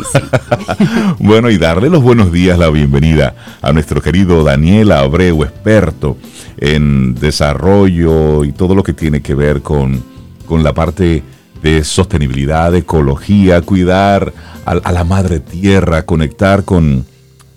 bueno, 1.19 1.51
y 1.51 1.57
darle 1.57 1.89
los 1.89 2.01
buenos 2.01 2.31
días, 2.31 2.57
la 2.57 2.69
bienvenida 2.69 3.35
a 3.61 3.71
nuestro 3.71 4.01
querido 4.01 4.43
Daniel 4.43 4.91
Abreu, 4.91 5.43
experto 5.43 6.17
en 6.57 7.13
desarrollo 7.13 8.43
y 8.43 8.51
todo 8.51 8.73
lo 8.73 8.81
que 8.81 8.93
tiene 8.93 9.21
que 9.21 9.35
ver 9.35 9.61
con, 9.61 10.03
con 10.47 10.63
la 10.63 10.73
parte 10.73 11.21
de 11.61 11.83
sostenibilidad, 11.83 12.71
de 12.71 12.79
ecología, 12.79 13.61
cuidar 13.61 14.33
a 14.65 14.91
la 14.91 15.03
madre 15.03 15.39
tierra, 15.39 16.05
conectar 16.05 16.63
con 16.65 17.05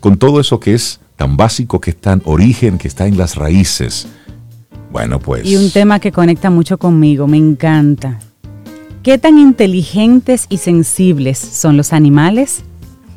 con 0.01 0.17
todo 0.17 0.41
eso 0.41 0.59
que 0.59 0.75
es 0.75 1.01
tan 1.17 1.37
básico, 1.37 1.81
que 1.81 1.91
es 1.91 1.97
tan 1.97 2.23
origen, 2.25 2.79
que 2.79 2.89
está 2.89 3.07
en 3.07 3.19
las 3.19 3.37
raíces. 3.37 4.09
Bueno, 4.91 5.21
pues... 5.21 5.47
Y 5.47 5.57
un 5.57 5.71
tema 5.71 6.01
que 6.01 6.11
conecta 6.11 6.51
mucho 6.51 6.79
conmigo, 6.79 7.27
me 7.27 7.37
encanta. 7.37 8.19
¿Qué 9.03 9.19
tan 9.19 9.39
inteligentes 9.39 10.47
y 10.49 10.59
sensibles 10.59 11.39
son 11.39 11.77
los 11.77 11.93
animales? 11.93 12.63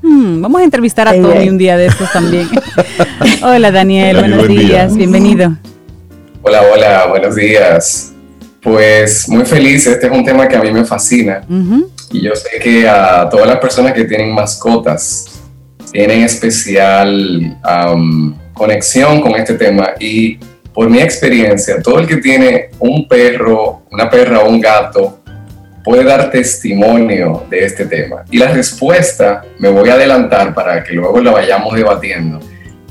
Hmm, 0.02 0.41
vamos 0.41 0.62
a 0.62 0.63
entrevistar 0.65 1.08
a 1.08 1.13
Tony 1.13 1.50
un 1.50 1.58
día 1.58 1.78
de 1.78 1.88
estos 1.88 2.12
también. 2.12 2.50
hola 3.41 3.72
Daniel, 3.72 4.17
buenos 4.17 4.48
días, 4.48 4.96
bienvenido. 4.96 5.56
Hola, 6.41 6.62
hola, 6.74 7.08
buenos 7.08 7.36
días. 7.36 8.12
Pues 8.62 9.28
muy 9.30 9.46
feliz, 9.46 9.88
este 9.88 10.08
es 10.08 10.12
un 10.12 10.24
tema 10.24 10.48
que 10.48 10.58
a 10.58 10.62
mí 10.62 10.72
me 10.72 10.84
fascina. 10.84 11.41
Y 12.12 12.22
yo 12.22 12.36
sé 12.36 12.60
que 12.62 12.88
a 12.88 13.28
todas 13.30 13.48
las 13.48 13.58
personas 13.58 13.93
que 13.93 14.04
tienen 14.04 14.34
mascotas, 14.34 15.33
tienen 15.93 16.23
especial 16.23 17.58
conexión 18.53 19.21
con 19.21 19.36
este 19.36 19.53
tema 19.53 19.91
y 19.99 20.38
por 20.73 20.89
mi 20.89 20.99
experiencia, 20.99 21.82
todo 21.82 21.99
el 21.99 22.08
que 22.08 22.17
tiene 22.17 22.69
un 22.79 23.08
perro, 23.08 23.84
una 23.91 24.10
perra 24.10 24.39
o 24.39 24.49
un 24.49 24.60
gato 24.60 25.19
puede 25.84 26.03
dar 26.03 26.32
testimonio 26.32 27.45
de 27.49 27.63
este 27.63 27.86
tema. 27.86 28.25
Y 28.32 28.38
la 28.38 28.51
respuesta, 28.51 29.43
me 29.60 29.69
voy 29.69 29.89
a 29.89 29.93
adelantar 29.93 30.53
para 30.53 30.84
que 30.84 30.93
luego 30.93 31.21
la 31.21 31.32
vayamos 31.32 31.75
debatiendo, 31.75 32.39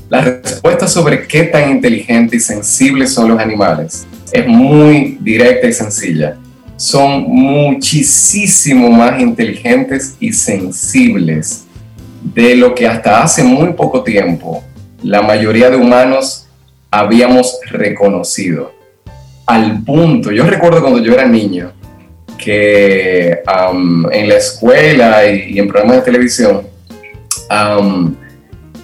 la 0.09 0.21
respuesta 0.21 0.87
sobre 0.87 1.27
qué 1.27 1.43
tan 1.43 1.69
inteligentes 1.69 2.43
y 2.43 2.45
sensibles 2.45 3.13
son 3.13 3.29
los 3.29 3.39
animales 3.39 4.07
es 4.33 4.47
muy 4.47 5.19
directa 5.21 5.67
y 5.67 5.73
sencilla. 5.73 6.35
Son 6.75 7.21
muchísimo 7.29 8.89
más 8.89 9.21
inteligentes 9.21 10.15
y 10.19 10.33
sensibles 10.33 11.65
de 12.23 12.55
lo 12.55 12.73
que 12.73 12.87
hasta 12.87 13.21
hace 13.21 13.43
muy 13.43 13.73
poco 13.73 14.03
tiempo 14.03 14.63
la 15.03 15.21
mayoría 15.21 15.69
de 15.69 15.77
humanos 15.77 16.47
habíamos 16.89 17.59
reconocido. 17.69 18.71
Al 19.45 19.83
punto, 19.83 20.31
yo 20.31 20.45
recuerdo 20.45 20.81
cuando 20.81 20.99
yo 20.99 21.13
era 21.13 21.25
niño, 21.25 21.73
que 22.37 23.39
en 24.11 24.29
la 24.29 24.35
escuela 24.35 25.25
y, 25.25 25.59
en 25.59 25.67
programas 25.67 25.97
de 25.97 26.03
televisión, 26.03 26.61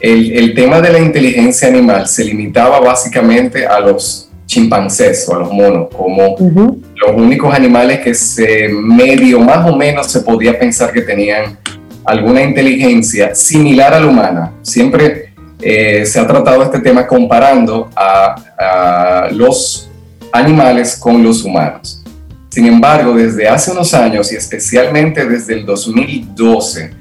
el, 0.01 0.53
tema 0.53 0.81
de 0.81 0.91
la 0.91 0.99
inteligencia 0.99 1.67
animal 1.67 2.07
se 2.07 2.25
limitaba 2.25 2.79
básicamente 2.79 3.65
a 3.65 3.79
los 3.79 4.29
chimpancés 4.45 5.27
o 5.29 5.35
a 5.35 5.39
los 5.39 5.53
monos, 5.53 5.87
como 5.95 6.35
los 6.39 7.15
únicos 7.15 7.53
animales 7.53 7.99
que 7.99 8.13
se 8.13 8.69
medio 8.69 9.39
más 9.39 9.69
o 9.69 9.75
menos 9.75 10.11
se 10.11 10.21
podía 10.21 10.57
pensar 10.57 10.91
que 10.91 11.01
tenían 11.01 11.57
alguna 12.05 12.41
inteligencia 12.41 13.35
similar 13.35 13.93
a 13.93 13.99
la 13.99 14.07
humana. 14.07 14.51
Siempre 14.61 15.33
eh, 15.61 16.05
se 16.05 16.19
ha 16.19 16.25
tratado 16.25 16.63
este 16.63 16.79
tema 16.79 17.05
comparando 17.05 17.89
a, 17.95 19.27
los 19.31 19.89
animales 20.31 20.97
con 20.97 21.23
los 21.23 21.43
humanos. 21.43 22.03
Sin 22.49 22.65
embargo, 22.65 23.13
desde 23.13 23.47
hace 23.47 23.71
unos 23.71 23.93
años 23.93 24.31
y 24.31 24.35
especialmente 24.35 25.25
desde 25.25 25.53
el 25.53 25.65
2012, 25.65 26.91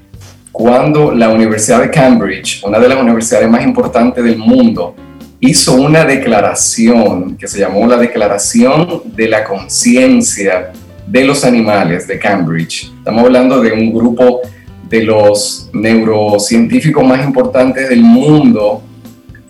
cuando 0.52 1.12
la 1.12 1.30
Universidad 1.30 1.80
de 1.80 1.90
Cambridge, 1.90 2.62
una 2.64 2.78
de 2.78 2.88
las 2.88 3.00
universidades 3.00 3.48
más 3.48 3.64
importantes 3.64 4.22
del 4.22 4.36
mundo, 4.36 4.94
hizo 5.40 5.74
una 5.74 6.04
declaración 6.04 7.36
que 7.36 7.46
se 7.46 7.60
llamó 7.60 7.86
la 7.86 7.96
Declaración 7.96 9.02
de 9.04 9.28
la 9.28 9.44
Conciencia 9.44 10.72
de 11.06 11.24
los 11.24 11.44
Animales 11.44 12.06
de 12.06 12.18
Cambridge. 12.18 12.92
Estamos 12.98 13.24
hablando 13.24 13.60
de 13.60 13.72
un 13.72 13.92
grupo 13.92 14.40
de 14.88 15.02
los 15.02 15.68
neurocientíficos 15.72 17.04
más 17.04 17.24
importantes 17.24 17.88
del 17.88 18.02
mundo, 18.02 18.82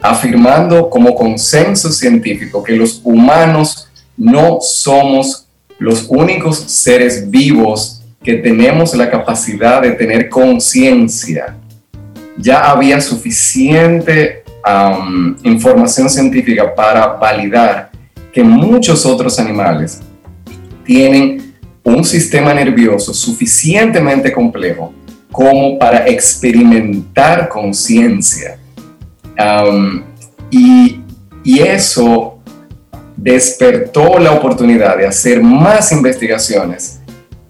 afirmando 0.00 0.90
como 0.90 1.14
consenso 1.14 1.90
científico 1.90 2.62
que 2.62 2.76
los 2.76 3.00
humanos 3.04 3.88
no 4.16 4.58
somos 4.60 5.46
los 5.78 6.06
únicos 6.08 6.58
seres 6.58 7.30
vivos 7.30 8.02
que 8.22 8.34
tenemos 8.34 8.94
la 8.94 9.08
capacidad 9.10 9.80
de 9.80 9.92
tener 9.92 10.28
conciencia. 10.28 11.56
Ya 12.36 12.70
había 12.70 13.00
suficiente 13.00 14.42
información 15.44 16.10
científica 16.10 16.74
para 16.74 17.06
validar 17.06 17.90
que 18.32 18.42
muchos 18.42 19.06
otros 19.06 19.38
animales 19.38 20.00
tienen 20.84 21.54
un 21.82 22.04
sistema 22.04 22.52
nervioso 22.52 23.14
suficientemente 23.14 24.30
complejo 24.30 24.92
como 25.30 25.78
para 25.78 26.06
experimentar 26.08 27.48
conciencia. 27.48 28.58
y, 30.50 31.00
y 31.44 31.58
eso 31.60 32.38
despertó 33.16 34.18
la 34.18 34.32
oportunidad 34.32 34.96
de 34.96 35.06
hacer 35.06 35.42
más 35.42 35.92
investigaciones 35.92 37.00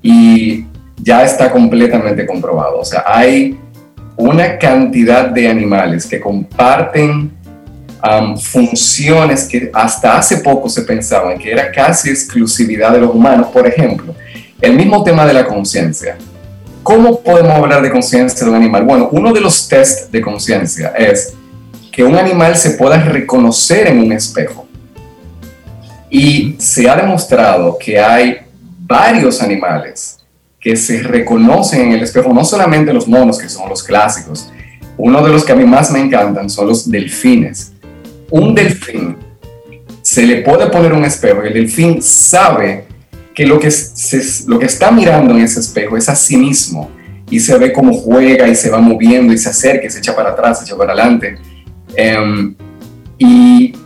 y 0.02 0.64
ya 0.96 1.24
está 1.24 1.50
completamente 1.50 2.26
comprobado. 2.26 2.78
O 2.78 2.84
sea, 2.84 3.04
hay 3.06 3.58
una 4.16 4.58
cantidad 4.58 5.28
de 5.28 5.48
animales 5.48 6.06
que 6.06 6.20
comparten 6.20 7.38
funciones 8.40 9.48
que 9.48 9.70
hasta 9.72 10.16
hace 10.16 10.38
poco 10.38 10.68
se 10.68 10.82
pensaban 10.82 11.36
que 11.38 11.50
era 11.50 11.70
casi 11.70 12.10
exclusividad 12.10 12.92
de 12.92 13.00
los 13.00 13.14
humanos. 13.14 13.48
Por 13.52 13.66
ejemplo, 13.66 14.14
el 14.60 14.74
mismo 14.74 15.02
tema 15.02 15.26
de 15.26 15.32
la 15.34 15.44
conciencia. 15.46 16.16
¿Cómo 16.88 17.20
podemos 17.20 17.52
hablar 17.52 17.82
de 17.82 17.90
conciencia 17.90 18.46
de 18.46 18.50
un 18.50 18.56
animal? 18.56 18.82
Bueno, 18.82 19.10
uno 19.12 19.30
de 19.34 19.42
los 19.42 19.68
tests 19.68 20.10
de 20.10 20.22
conciencia 20.22 20.94
es 20.96 21.34
que 21.92 22.02
un 22.02 22.16
animal 22.16 22.56
se 22.56 22.70
pueda 22.70 22.96
reconocer 22.96 23.88
en 23.88 23.98
un 23.98 24.10
espejo. 24.10 24.66
Y 26.08 26.56
se 26.58 26.88
ha 26.88 26.96
demostrado 26.96 27.76
que 27.78 28.00
hay 28.00 28.38
varios 28.86 29.42
animales 29.42 30.20
que 30.58 30.76
se 30.76 31.02
reconocen 31.02 31.88
en 31.88 31.92
el 31.92 32.04
espejo, 32.04 32.32
no 32.32 32.42
solamente 32.42 32.90
los 32.94 33.06
monos, 33.06 33.36
que 33.36 33.50
son 33.50 33.68
los 33.68 33.82
clásicos, 33.82 34.50
uno 34.96 35.22
de 35.22 35.30
los 35.30 35.44
que 35.44 35.52
a 35.52 35.56
mí 35.56 35.66
más 35.66 35.90
me 35.90 36.00
encantan 36.00 36.48
son 36.48 36.68
los 36.68 36.90
delfines. 36.90 37.72
Un 38.30 38.54
delfín 38.54 39.18
se 40.00 40.22
le 40.22 40.40
puede 40.40 40.68
poner 40.70 40.94
un 40.94 41.04
espejo 41.04 41.44
y 41.44 41.48
el 41.48 41.52
delfín 41.52 42.00
sabe 42.00 42.87
que 43.38 43.46
lo 43.46 43.60
que, 43.60 43.68
lo 44.48 44.58
que 44.58 44.66
está 44.66 44.90
mirando 44.90 45.32
en 45.32 45.44
ese 45.44 45.60
espejo 45.60 45.96
es 45.96 46.08
a 46.08 46.16
sí 46.16 46.36
mismo 46.36 46.90
y 47.30 47.38
se 47.38 47.56
ve 47.56 47.72
cómo 47.72 47.94
juega 47.94 48.48
y 48.48 48.56
se 48.56 48.68
va 48.68 48.80
moviendo 48.80 49.32
y 49.32 49.38
se 49.38 49.48
acerca 49.48 49.86
y 49.86 49.90
se 49.90 50.00
echa 50.00 50.16
para 50.16 50.30
atrás, 50.30 50.58
se 50.58 50.64
echa 50.64 50.76
para 50.76 50.92
adelante. 50.92 51.36
Em, 51.94 52.56
y 53.16 53.76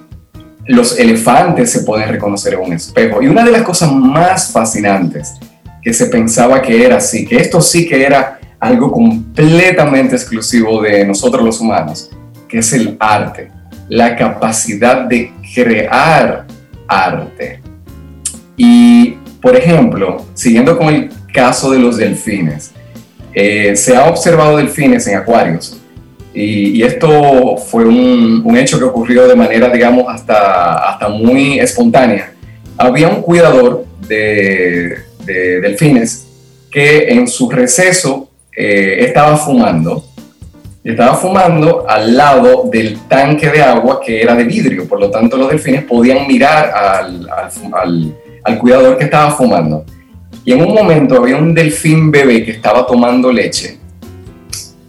los 0.65 0.99
elefantes 0.99 1.71
se 1.71 1.81
pueden 1.81 2.09
reconocer 2.09 2.55
en 2.55 2.61
un 2.61 2.73
espejo. 2.73 3.21
Y 3.21 3.27
una 3.27 3.45
de 3.45 3.53
las 3.53 3.61
cosas 3.61 3.93
más 3.93 4.51
fascinantes 4.51 5.35
que 5.83 5.93
se 5.93 6.07
pensaba 6.07 6.62
que 6.62 6.87
era 6.87 6.97
así, 6.97 7.27
que 7.27 7.37
esto 7.37 7.61
sí 7.61 7.87
que 7.87 8.07
era 8.07 8.41
algo 8.59 8.91
completamente 8.91 10.17
exclusivo 10.17 10.81
de 10.81 11.05
nosotros 11.05 11.45
los 11.45 11.61
humanos, 11.61 12.11
que 12.49 12.61
es 12.61 12.73
el 12.73 12.97
arte, 12.99 13.51
la 13.91 14.17
capacidad 14.17 15.03
de 15.03 15.31
crear 15.55 16.47
arte. 16.88 17.61
Y, 18.57 19.19
por 19.43 19.57
ejemplo, 19.57 20.25
siguiendo 20.35 20.79
con 20.79 20.89
el 20.95 21.11
caso 21.33 21.71
de 21.73 21.81
los 21.81 21.97
delfines, 21.97 22.71
eh, 23.35 23.75
se 23.77 23.97
ha 23.97 24.07
observado 24.07 24.57
delfines 24.57 25.07
en 25.09 25.17
acuarios 25.17 25.83
y, 26.35 26.83
esto 26.83 27.57
fue 27.57 27.85
un, 27.85 28.43
un, 28.45 28.57
hecho 28.57 28.79
que 28.79 28.85
ocurrió 28.85 29.29
de 29.29 29.37
manera, 29.37 29.69
digamos, 29.69 30.07
hasta, 30.09 30.91
hasta 30.91 31.09
muy 31.09 31.59
espontánea. 31.59 32.33
Había 32.79 33.09
un 33.09 33.21
cuidador 33.21 33.85
de, 34.09 34.97
de 35.25 35.61
delfines 35.61 36.27
que 36.71 37.09
en 37.09 37.29
su 37.29 37.51
receso 37.51 38.31
eh, 38.57 39.05
estaba 39.07 39.37
fumando. 39.37 40.05
Estaba 40.83 41.15
fumando 41.15 41.85
al 41.89 42.17
lado 42.17 42.69
del 42.71 42.99
tanque 43.09 43.51
de 43.51 43.63
agua 43.63 44.01
que 44.05 44.23
era 44.23 44.35
de 44.35 44.45
vidrio, 44.45 44.89
por 44.89 44.99
lo 44.99 45.11
tanto 45.11 45.37
los 45.37 45.51
delfines 45.51 45.85
podían 45.85 46.27
mirar 46.27 46.71
al, 46.71 47.29
al, 47.29 47.51
al 47.75 48.17
cuidador 48.59 48.99
que 48.99 49.05
estaba 49.05 49.33
fumando. 49.33 49.85
Y 50.45 50.53
en 50.53 50.63
un 50.63 50.75
momento 50.75 51.17
había 51.17 51.37
un 51.37 51.55
delfín 51.55 52.11
bebé 52.11 52.45
que 52.45 52.51
estaba 52.53 52.87
tomando 52.87 53.31
leche 53.31 53.79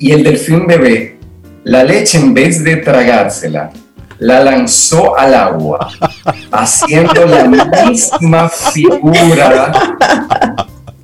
y 0.04 0.12
el 0.12 0.22
delfín 0.22 0.68
bebé, 0.68 1.18
la 1.64 1.82
leche 1.82 2.18
en 2.18 2.34
vez 2.34 2.62
de 2.62 2.76
tragársela, 2.76 3.72
la 4.20 4.44
lanzó 4.44 5.18
al 5.18 5.34
agua, 5.34 5.90
haciendo 6.52 7.26
la 7.26 7.46
misma 7.46 8.50
figura 8.50 9.72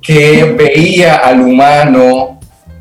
que 0.02 0.54
veía 0.58 1.16
al 1.16 1.40
humano 1.40 2.40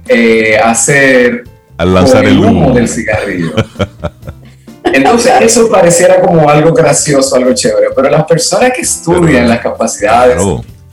eh, 0.09 0.57
hacer 0.61 1.45
al 1.77 1.93
lanzar 1.93 2.25
el, 2.25 2.39
humo. 2.39 2.73
del 2.73 2.89
cigarrillo. 2.89 3.53
Entonces, 4.83 5.33
eso 5.41 5.69
pareciera 5.69 6.21
como 6.21 6.49
algo 6.49 6.73
gracioso, 6.73 7.35
algo 7.35 7.53
chévere, 7.53 7.87
pero 7.95 8.09
las 8.09 8.25
personas 8.25 8.71
que 8.73 8.81
estudian 8.81 9.47
las 9.47 9.59
capacidades 9.59 10.41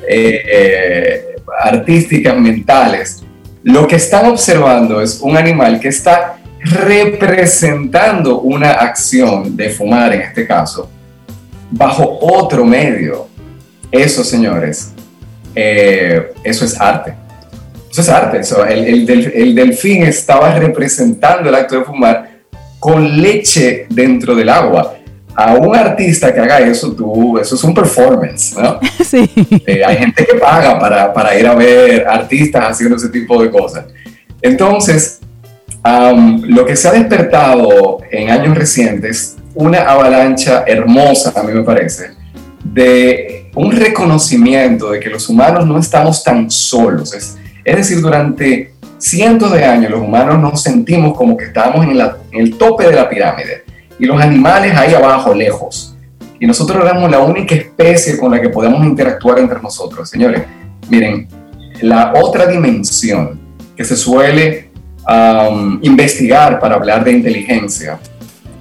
eh, 0.07 0.43
eh, 0.47 1.37
artísticas, 1.63 2.37
mentales, 2.37 3.23
lo 3.63 3.87
que 3.87 3.97
están 3.97 4.27
observando 4.27 5.01
es 5.01 5.21
un 5.21 5.37
animal 5.37 5.81
que 5.81 5.89
está 5.89 6.37
representando 6.61 8.41
una 8.41 8.73
acción 8.73 9.57
de 9.57 9.71
fumar 9.71 10.13
en 10.15 10.23
este 10.23 10.47
caso 10.47 10.91
bajo 11.71 12.19
otro 12.21 12.65
medio. 12.65 13.29
Eso, 13.91 14.25
señores, 14.25 14.93
eh, 15.55 16.33
eso 16.45 16.65
es 16.65 16.81
arte. 16.81 17.15
Eso 17.91 18.01
es 18.03 18.09
arte. 18.09 18.41
el, 18.69 19.09
el, 19.09 19.55
delfín 19.55 20.03
estaba 20.03 20.55
representando 20.59 21.49
el 21.49 21.55
acto 21.55 21.79
de 21.79 21.85
fumar 21.85 22.36
con 22.87 23.21
leche 23.21 23.87
dentro 23.91 24.33
del 24.37 24.49
agua. 24.49 24.95
A 25.35 25.55
un 25.55 25.75
artista 25.75 26.33
que 26.33 26.39
haga 26.39 26.61
eso, 26.61 26.93
tú, 26.93 27.37
eso 27.37 27.57
es 27.57 27.65
un 27.65 27.75
performance, 27.75 28.55
¿no? 28.57 28.79
Sí. 29.05 29.29
Eh, 29.67 29.83
hay 29.85 29.97
gente 29.97 30.25
que 30.25 30.39
paga 30.39 30.79
para, 30.79 31.13
para 31.13 31.37
ir 31.37 31.49
a 31.49 31.57
ver 31.57 32.07
artistas 32.07 32.63
haciendo 32.71 32.95
ese 32.95 33.09
tipo 33.09 33.43
de 33.43 33.51
cosas. 33.51 33.87
Entonces, 34.41 35.19
lo 36.45 36.65
que 36.65 36.77
se 36.77 36.87
ha 36.87 36.93
despertado 36.93 37.99
en 38.09 38.31
años 38.31 38.57
recientes, 38.57 39.35
una 39.57 39.81
avalancha 39.81 40.63
hermosa, 40.65 41.33
a 41.35 41.43
mí 41.43 41.53
me 41.53 41.65
parece, 41.65 42.11
de 42.63 43.51
un 43.57 43.73
reconocimiento 43.73 44.93
de 44.93 45.01
que 45.01 45.11
los 45.11 45.29
humanos 45.29 45.67
no 45.67 45.77
estamos 45.81 46.23
tan 46.23 46.49
solos. 46.49 47.13
Es, 47.15 47.37
es 47.65 47.77
decir, 47.77 48.01
durante 48.01 48.76
cientos 48.99 49.53
de 49.53 49.65
años 49.65 49.91
los 49.91 50.01
humanos 50.01 50.39
nos 50.39 50.63
sentimos 50.63 51.17
como 51.17 51.37
que 51.37 51.47
estamos 51.47 51.85
en, 51.85 51.99
el 52.33 52.57
tope 52.57 52.87
de 52.87 52.93
la 52.93 53.09
pirámide 53.09 53.65
y 53.99 54.07
los 54.07 54.21
animales 54.21 54.77
ahí 54.77 54.95
abajo, 54.95 55.35
lejos. 55.35 55.97
Y 56.39 56.47
nosotros 56.47 56.85
éramos 56.85 57.11
la 57.11 57.21
única 57.21 57.55
especie 57.55 58.19
con 58.19 58.31
la 58.31 58.41
que 58.41 58.51
podemos 58.51 58.85
interactuar 58.85 59.39
entre 59.39 59.61
nosotros. 59.61 60.09
Señores, 60.09 60.43
miren, 60.89 61.29
la 61.81 62.13
otra 62.15 62.47
dimensión 62.47 63.41
que 63.75 63.85
se 63.85 63.97
suele 63.97 64.71
investigar 65.83 66.59
para 66.59 66.75
hablar 66.75 67.05
de 67.05 67.13
inteligencia 67.13 67.99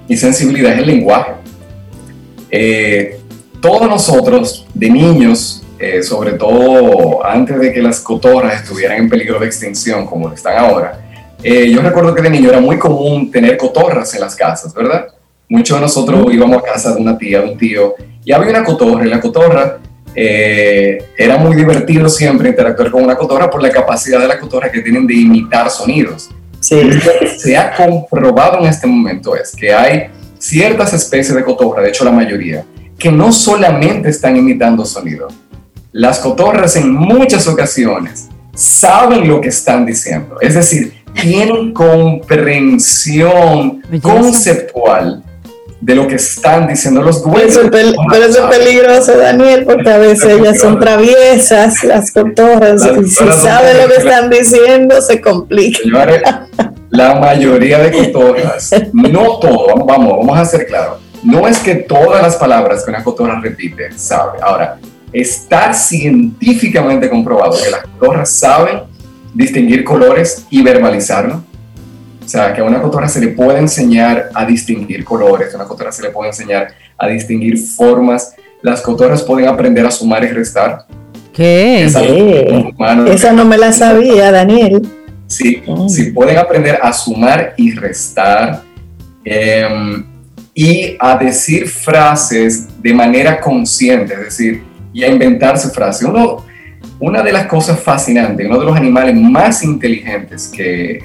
y 0.08 0.16
sensibilidad 0.16 0.72
es 0.72 0.78
el 0.78 0.86
lenguaje. 0.86 1.32
Eh, 2.50 3.18
todos 3.60 3.88
nosotros, 3.88 4.66
de 4.72 4.88
niños, 4.88 5.65
eh, 5.78 6.02
sobre 6.02 6.32
todo 6.32 7.24
antes 7.24 7.58
de 7.58 7.72
que 7.72 7.82
las 7.82 8.00
cotorras 8.00 8.62
estuvieran 8.62 8.98
en 8.98 9.08
peligro 9.08 9.38
de 9.38 9.46
extinción 9.46 10.06
como 10.06 10.32
están 10.32 10.58
ahora, 10.58 11.00
eh, 11.42 11.70
yo 11.70 11.82
recuerdo 11.82 12.14
que 12.14 12.22
de 12.22 12.30
niño 12.30 12.48
era 12.50 12.60
muy 12.60 12.78
común 12.78 13.30
tener 13.30 13.56
cotorras 13.56 14.14
en 14.14 14.20
las 14.20 14.34
casas, 14.34 14.72
¿verdad? 14.74 15.06
Muchos 15.48 15.76
de 15.76 15.82
nosotros 15.82 16.26
íbamos 16.32 16.58
a 16.58 16.62
casa 16.62 16.94
de 16.94 17.00
una 17.00 17.16
tía, 17.16 17.40
de 17.40 17.50
un 17.50 17.58
tío, 17.58 17.94
y 18.24 18.32
había 18.32 18.50
una 18.50 18.64
cotorra, 18.64 19.06
y 19.06 19.08
la 19.08 19.20
cotorra 19.20 19.78
era 20.18 21.36
muy 21.36 21.54
divertido 21.54 22.08
siempre 22.08 22.48
interactuar 22.48 22.90
con 22.90 23.04
una 23.04 23.16
cotorra 23.16 23.50
por 23.50 23.62
la 23.62 23.70
capacidad 23.70 24.18
de 24.18 24.26
la 24.26 24.40
cotorra 24.40 24.72
que 24.72 24.80
tienen 24.80 25.06
de 25.06 25.14
imitar 25.14 25.68
sonidos 25.68 26.30
se 27.38 27.56
ha 27.56 27.74
comprobado 27.74 28.58
en 28.58 28.66
este 28.66 28.86
momento 28.86 29.36
es 29.36 29.54
que 29.54 29.72
hay 29.72 30.08
ciertas 30.38 30.92
especies 30.92 31.34
de 31.34 31.44
cotorra, 31.44 31.82
de 31.82 31.90
hecho 31.90 32.04
la 32.04 32.10
mayoría, 32.10 32.64
que 32.98 33.10
no 33.12 33.32
solamente 33.32 34.08
están 34.08 34.36
imitando 34.36 34.84
sonido. 34.84 35.28
Las 35.96 36.18
cotorras 36.18 36.76
en 36.76 36.92
muchas 36.92 37.48
ocasiones 37.48 38.28
saben 38.54 39.26
lo 39.26 39.40
que 39.40 39.48
están 39.48 39.86
diciendo, 39.86 40.36
es 40.42 40.54
decir, 40.54 40.92
tienen 41.22 41.72
comprensión 41.72 43.82
conceptual 44.02 45.24
de 45.80 45.94
lo 45.94 46.06
que 46.06 46.16
están 46.16 46.68
diciendo 46.68 47.00
los 47.00 47.22
dueños. 47.22 47.58
Pero, 47.72 47.94
eso 48.12 48.46
es 48.46 48.58
peligroso, 48.58 49.16
Daniel, 49.16 49.64
porque 49.64 49.88
a 49.88 49.96
veces 49.96 50.38
ellas 50.38 50.60
son 50.60 50.78
traviesas, 50.78 51.82
las 51.82 52.12
cotorras, 52.12 52.82
y 52.84 53.08
si 53.08 53.32
saben 53.32 53.78
lo 53.78 53.88
que 53.88 53.96
están 53.96 54.28
diciendo, 54.28 55.00
se 55.00 55.22
complica. 55.22 55.80
la 56.90 57.14
mayoría 57.14 57.78
de 57.78 57.90
cotorras, 57.90 58.70
no 58.92 59.38
todo, 59.38 59.82
vamos, 59.86 60.18
vamos 60.18 60.38
a 60.38 60.44
ser 60.44 60.66
claros, 60.66 60.98
no 61.22 61.48
es 61.48 61.58
que 61.58 61.76
todas 61.76 62.20
las 62.20 62.36
palabras 62.36 62.84
que 62.84 62.90
una 62.90 63.02
cotorra 63.02 63.40
repite 63.40 63.92
sabe. 63.96 64.40
Ahora, 64.42 64.78
está 65.12 65.72
científicamente 65.72 67.08
comprobado 67.08 67.56
que 67.62 67.70
las 67.70 67.82
cotorras 67.82 68.30
saben 68.30 68.80
distinguir 69.34 69.84
colores 69.84 70.46
y 70.50 70.62
verbalizarlo. 70.62 71.42
O 72.24 72.28
sea, 72.28 72.52
que 72.52 72.60
a 72.60 72.64
una 72.64 72.82
cotorra 72.82 73.08
se 73.08 73.20
le 73.20 73.28
puede 73.28 73.58
enseñar 73.58 74.30
a 74.34 74.44
distinguir 74.44 75.04
colores, 75.04 75.54
a 75.54 75.56
una 75.56 75.66
cotorra 75.66 75.92
se 75.92 76.02
le 76.02 76.10
puede 76.10 76.30
enseñar 76.30 76.68
a 76.98 77.06
distinguir 77.06 77.58
formas. 77.58 78.34
Las 78.62 78.80
cotorras 78.82 79.22
pueden 79.22 79.48
aprender 79.48 79.86
a 79.86 79.90
sumar 79.90 80.24
y 80.24 80.28
restar. 80.28 80.86
¿Qué? 81.32 81.84
Esa, 81.84 83.32
no 83.32 83.44
me 83.44 83.58
la 83.58 83.72
sabía, 83.72 84.32
Daniel. 84.32 84.82
Sí, 85.28 85.62
oh. 85.66 85.88
sí, 85.88 86.10
pueden 86.12 86.38
aprender 86.38 86.78
a 86.82 86.92
sumar 86.92 87.54
y 87.56 87.72
restar 87.72 88.62
em, 89.24 90.04
y 90.54 90.96
a 90.98 91.16
decir 91.18 91.68
frases 91.68 92.82
de 92.82 92.94
manera 92.94 93.40
consciente, 93.40 94.14
es 94.14 94.20
decir, 94.20 94.62
y 94.96 95.04
a 95.04 95.08
inventarse 95.08 95.68
frases. 95.68 96.08
Uno, 96.08 96.42
una 96.98 97.22
de 97.22 97.30
las 97.30 97.46
cosas 97.48 97.78
fascinantes, 97.78 98.46
uno 98.46 98.58
de 98.58 98.64
los 98.64 98.74
animales 98.74 99.14
más 99.14 99.62
inteligentes 99.62 100.48
que, 100.48 101.04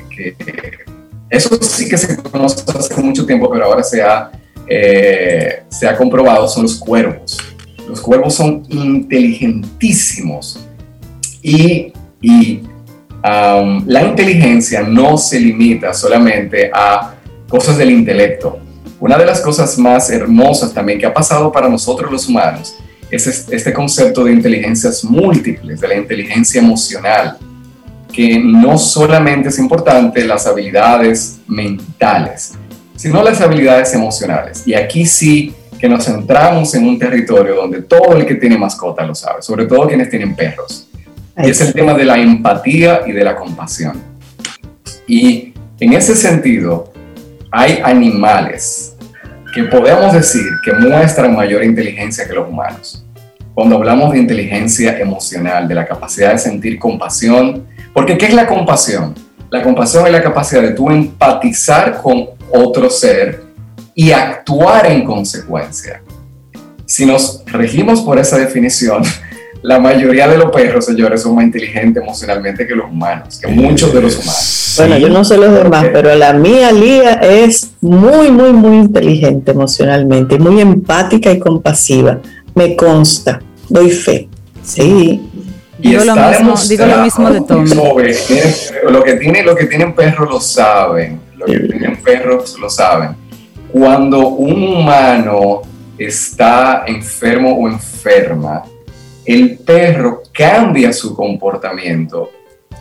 eso 1.30 1.62
sí 1.62 1.90
que 1.90 1.98
se 1.98 2.16
conoce 2.16 2.64
hace 2.72 3.02
mucho 3.02 3.26
tiempo, 3.26 3.52
pero 3.52 3.66
ahora 3.66 3.84
se 3.84 4.02
ha, 4.02 4.32
eh, 4.66 5.64
se 5.68 5.90
ha 5.90 5.98
comprobado, 5.98 6.48
son 6.48 6.64
los 6.64 6.76
cuervos. 6.76 7.38
Los 7.86 8.00
cuervos 8.00 8.34
son 8.34 8.64
inteligentísimos 8.70 10.66
y, 11.42 11.92
y 12.22 12.62
la 13.22 14.04
inteligencia 14.04 14.84
no 14.84 15.18
se 15.18 15.38
limita 15.38 15.94
solamente 15.94 16.72
a 16.74 17.16
cosas 17.50 17.78
del 17.78 17.92
intelecto. 17.92 18.58
Una 19.02 19.18
de 19.18 19.26
las 19.26 19.42
cosas 19.42 19.78
más 19.78 20.10
hermosas 20.10 20.74
también 20.74 20.98
que 20.98 21.06
ha 21.06 21.14
pasado 21.14 21.52
para 21.52 21.68
nosotros 21.68 22.10
los 22.10 22.30
humanos 22.30 22.78
es 23.12 23.48
este 23.50 23.74
concepto 23.74 24.24
de 24.24 24.32
inteligencias 24.32 25.04
múltiples, 25.04 25.82
de 25.82 25.88
la 25.88 25.96
inteligencia 25.96 26.62
emocional, 26.62 27.38
que 28.12 28.40
no 28.40 28.78
solamente 28.78 29.50
es 29.50 29.60
importante 29.60 30.26
las 30.26 30.48
habilidades 30.48 31.40
mentales, 31.48 32.54
sino 32.96 33.24
las 33.24 33.42
habilidades 33.42 33.94
emocionales. 33.94 34.64
Y 34.66 34.74
aquí 34.74 35.06
sí 35.06 35.54
que 35.80 35.90
nos 35.90 36.06
centramos 36.06 36.76
en 36.76 36.88
un 36.88 37.00
territorio 37.00 37.56
donde 37.56 37.82
todo 37.82 38.16
el 38.16 38.26
que 38.26 38.36
tiene 38.36 38.58
mascota 38.58 39.04
lo 39.06 39.16
sabe, 39.16 39.42
sobre 39.42 39.66
todo 39.66 39.88
quienes 39.88 40.10
tienen 40.10 40.36
perros. 40.36 40.88
Y 41.38 41.50
es 41.50 41.60
el 41.62 41.74
tema 41.74 41.94
de 41.94 42.06
la 42.06 42.18
empatía 42.20 43.02
y 43.08 43.12
de 43.14 43.24
la 43.24 43.36
compasión. 43.36 44.00
Y 45.08 45.54
en 45.80 45.94
ese 45.94 46.16
sentido, 46.16 46.94
hay 47.52 47.80
animales 47.84 48.91
que 49.54 49.64
podemos 49.66 50.14
decir 50.14 50.46
que 50.64 50.74
muestran 50.74 51.36
mayor 51.36 51.64
inteligencia 51.64 52.28
que 52.28 52.34
los 52.34 52.48
humanos. 52.48 53.06
Cuando 53.54 53.76
hablamos 53.76 54.14
de 54.14 54.20
inteligencia 54.20 54.98
emocional, 54.98 55.68
de 55.68 55.76
la 55.76 55.86
capacidad 55.86 56.32
de 56.32 56.38
sentir 56.38 56.80
compasión, 56.80 57.68
porque 57.94 58.18
¿qué 58.18 58.28
es 58.28 58.34
la 58.34 58.48
compasión? 58.48 59.14
La 59.50 59.62
compasión 59.62 60.06
es 60.06 60.14
la 60.14 60.24
capacidad 60.24 60.62
de 60.62 60.72
tú 60.72 60.90
empatizar 60.90 62.02
con 62.02 62.30
otro 62.54 62.90
ser 62.90 63.44
y 63.94 64.12
actuar 64.12 64.86
en 64.86 65.04
consecuencia. 65.04 66.02
Si 66.86 67.06
nos 67.06 67.44
regimos 67.46 68.02
por 68.02 68.18
esa 68.18 68.38
definición, 68.38 69.04
la 69.64 69.80
mayoría 69.80 70.28
de 70.28 70.38
los 70.38 70.52
perros, 70.52 70.86
señores, 70.86 71.22
son 71.22 71.36
más 71.36 71.46
inteligentes 71.46 72.02
emocionalmente 72.02 72.66
que 72.66 72.76
los 72.76 72.90
humanos, 72.90 73.40
que 73.40 73.48
muchos 73.48 73.94
de 73.94 74.02
los 74.02 74.16
humanos. 74.16 74.74
Bueno, 74.78 74.98
yo 74.98 75.10
no 75.10 75.24
sé 75.24 75.38
los 75.38 75.54
demás, 75.54 75.86
pero 75.94 76.16
la 76.16 76.34
mía, 76.34 76.72
Lía, 76.72 77.14
es 77.14 77.72
muy, 77.82 78.32
muy, 78.32 78.54
muy 78.54 78.78
inteligente 78.78 79.52
emocionalmente, 79.52 80.40
muy 80.40 80.62
empática 80.62 81.32
y 81.32 81.40
compasiva. 81.40 82.20
Me 82.56 82.76
consta, 82.76 83.40
doy 83.70 83.92
fe. 83.92 84.28
Sí. 84.64 85.22
Y 85.80 85.90
digo, 85.90 86.04
lo 86.06 86.16
mismo, 86.16 86.56
digo 86.68 86.86
lo 86.86 86.98
mismo 87.04 87.30
de 87.30 87.42
todo. 87.42 87.64
Lo 88.90 89.04
que, 89.04 89.14
tiene, 89.16 89.44
lo 89.44 89.56
que 89.56 89.66
tienen 89.66 89.94
perros 89.94 90.30
lo 90.30 90.40
saben, 90.40 91.20
lo 91.36 91.46
que 91.46 91.60
tienen 91.60 91.98
perros 91.98 92.58
lo 92.60 92.70
saben. 92.70 93.12
Cuando 93.72 94.28
un 94.28 94.64
humano 94.64 95.62
está 95.98 96.84
enfermo 96.88 97.54
o 97.54 97.68
enferma, 97.68 98.64
el 99.26 99.58
perro 99.58 100.24
cambia 100.34 100.92
su 100.92 101.16
comportamiento 101.16 102.32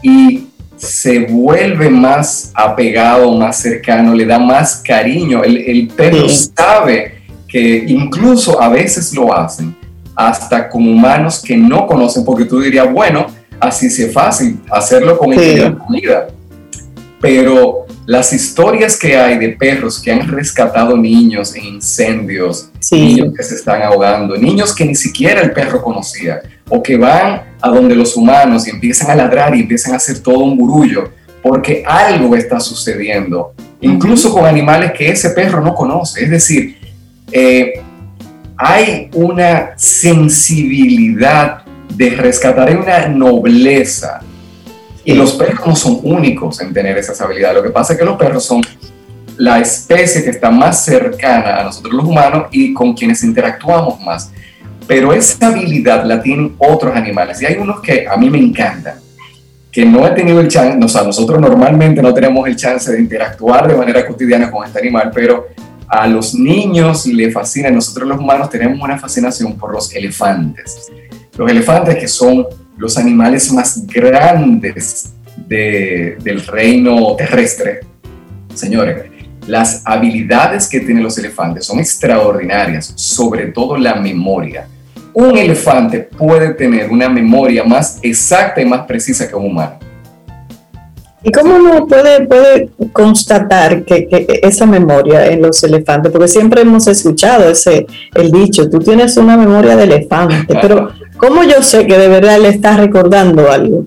y 0.02 0.46
se 0.76 1.26
vuelve 1.26 1.90
más 1.90 2.52
apegado, 2.54 3.32
más 3.32 3.58
cercano, 3.58 4.14
le 4.14 4.24
da 4.24 4.38
más 4.38 4.76
cariño. 4.76 5.42
El, 5.44 5.88
perro 5.88 6.26
sabe 6.28 7.22
que 7.46 7.84
incluso 7.86 8.60
a 8.60 8.68
veces 8.68 9.12
lo 9.12 9.34
hacen 9.34 9.76
hasta 10.16 10.68
con 10.68 10.88
humanos 10.88 11.42
que 11.44 11.56
no 11.56 11.86
conocen, 11.86 12.24
porque 12.24 12.46
tú 12.46 12.60
dirías, 12.60 12.90
bueno, 12.90 13.26
así 13.58 13.86
es 13.86 14.12
fácil 14.12 14.58
hacerlo 14.70 15.18
con 15.18 15.32
el 15.32 15.76
comida. 15.76 16.28
Pero 17.20 17.86
las 18.06 18.32
historias 18.32 18.98
que 18.98 19.16
hay 19.16 19.38
de 19.38 19.50
perros 19.50 20.00
que 20.00 20.10
han 20.10 20.26
rescatado 20.26 20.96
niños 20.96 21.54
en 21.54 21.64
incendios, 21.64 22.70
niños 22.90 23.34
que 23.36 23.42
se 23.42 23.56
están 23.56 23.82
ahogando, 23.82 24.36
niños 24.36 24.74
que 24.74 24.86
ni 24.86 24.94
siquiera 24.94 25.42
el 25.42 25.52
perro 25.52 25.82
conocía, 25.82 26.40
o 26.68 26.82
que 26.82 26.96
van 26.96 27.42
a 27.60 27.68
donde 27.68 27.94
los 27.94 28.16
humanos 28.16 28.66
y 28.66 28.70
empiezan 28.70 29.10
a 29.10 29.14
ladrar 29.14 29.54
y 29.54 29.60
empiezan 29.60 29.92
a 29.92 29.96
hacer 29.96 30.20
todo 30.20 30.38
un 30.38 30.56
burullo, 30.56 31.10
porque 31.42 31.82
algo 31.86 32.34
está 32.34 32.58
sucediendo, 32.58 33.52
incluso 33.82 34.32
con 34.32 34.46
animales 34.46 34.92
que 34.92 35.10
ese 35.10 35.30
perro 35.30 35.62
no 35.62 35.74
conoce. 35.74 36.24
Es 36.24 36.30
decir, 36.30 36.78
eh, 37.30 37.82
hay 38.56 39.10
una 39.14 39.72
sensibilidad 39.76 41.62
de 41.94 42.10
rescatar 42.10 42.76
una 42.76 43.08
nobleza 43.08 44.20
y 45.10 45.14
los 45.14 45.32
perros 45.32 45.66
no 45.66 45.74
son 45.74 45.98
únicos 46.04 46.60
en 46.60 46.72
tener 46.72 46.96
esas 46.96 47.20
habilidades. 47.20 47.56
Lo 47.56 47.62
que 47.64 47.70
pasa 47.70 47.94
es 47.94 47.98
que 47.98 48.04
los 48.04 48.16
perros 48.16 48.44
son 48.44 48.62
la 49.36 49.58
especie 49.58 50.22
que 50.22 50.30
está 50.30 50.50
más 50.50 50.84
cercana 50.84 51.56
a 51.56 51.64
nosotros 51.64 51.94
los 51.94 52.04
humanos 52.04 52.46
y 52.52 52.72
con 52.72 52.94
quienes 52.94 53.24
interactuamos 53.24 54.00
más. 54.02 54.30
Pero 54.86 55.12
esa 55.12 55.48
habilidad 55.48 56.04
la 56.04 56.22
tienen 56.22 56.54
otros 56.58 56.94
animales. 56.94 57.42
Y 57.42 57.46
hay 57.46 57.56
unos 57.56 57.80
que 57.80 58.06
a 58.06 58.16
mí 58.16 58.30
me 58.30 58.38
encantan, 58.38 58.94
que 59.72 59.84
no 59.84 60.06
he 60.06 60.10
tenido 60.12 60.40
el 60.40 60.46
chance, 60.46 60.78
o 60.84 60.88
sea, 60.88 61.02
nosotros 61.02 61.40
normalmente 61.40 62.00
no 62.02 62.14
tenemos 62.14 62.46
el 62.46 62.54
chance 62.54 62.92
de 62.92 63.00
interactuar 63.00 63.66
de 63.66 63.74
manera 63.74 64.06
cotidiana 64.06 64.48
con 64.48 64.64
este 64.64 64.78
animal, 64.78 65.10
pero 65.12 65.48
a 65.88 66.06
los 66.06 66.34
niños 66.34 67.06
le 67.06 67.32
fascina, 67.32 67.68
nosotros 67.68 68.08
los 68.08 68.18
humanos 68.20 68.48
tenemos 68.48 68.80
una 68.80 68.96
fascinación 68.96 69.56
por 69.56 69.72
los 69.72 69.92
elefantes. 69.92 70.88
Los 71.36 71.50
elefantes 71.50 71.96
que 71.96 72.06
son 72.06 72.46
los 72.80 72.96
animales 72.96 73.52
más 73.52 73.86
grandes 73.86 75.12
del 75.46 76.46
reino 76.46 77.14
terrestre. 77.14 77.80
Señores, 78.54 79.04
las 79.46 79.82
habilidades 79.84 80.66
que 80.66 80.80
tienen 80.80 81.02
los 81.02 81.18
elefantes 81.18 81.66
son 81.66 81.78
extraordinarias, 81.78 82.92
sobre 82.96 83.48
todo 83.48 83.76
la 83.76 83.96
memoria. 83.96 84.66
Un 85.12 85.36
elefante 85.36 86.00
puede 86.00 86.54
tener 86.54 86.90
una 86.90 87.08
memoria 87.10 87.64
más 87.64 87.98
exacta 88.00 88.62
y 88.62 88.64
más 88.64 88.86
precisa 88.86 89.28
que 89.28 89.36
un 89.36 89.46
humano. 89.46 89.78
¿Y 91.22 91.30
cómo 91.32 91.56
uno 91.56 91.86
puede, 91.86 92.26
puede 92.26 92.70
constatar 92.92 93.84
que, 93.84 94.08
esa 94.42 94.64
memoria 94.64 95.26
en 95.26 95.42
los 95.42 95.62
elefantes? 95.62 96.10
Porque 96.10 96.28
siempre 96.28 96.62
hemos 96.62 96.86
escuchado 96.86 97.50
ese 97.50 97.86
el 98.14 98.30
dicho, 98.30 98.70
tú 98.70 98.78
tienes 98.78 99.16
una 99.18 99.36
memoria 99.36 99.76
de 99.76 99.84
elefante, 99.84 100.58
pero 100.60 100.92
¿Cómo 101.20 101.44
yo 101.44 101.62
sé 101.62 101.86
que 101.86 101.98
de 101.98 102.08
verdad 102.08 102.40
le 102.40 102.48
está 102.48 102.78
recordando 102.78 103.52
algo? 103.52 103.84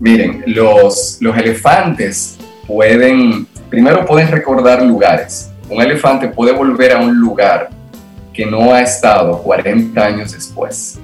Miren, 0.00 0.44
los, 0.46 1.18
los 1.20 1.36
elefantes 1.36 2.38
pueden, 2.66 3.46
primero 3.68 4.06
pueden 4.06 4.28
recordar 4.28 4.82
lugares. 4.82 5.50
Un 5.68 5.82
elefante 5.82 6.28
puede 6.28 6.52
volver 6.52 6.92
a 6.92 7.00
un 7.00 7.14
lugar 7.20 7.68
que 8.32 8.46
no 8.46 8.72
ha 8.72 8.80
estado 8.80 9.42
40 9.42 10.02
años 10.02 10.32
después. 10.32 10.98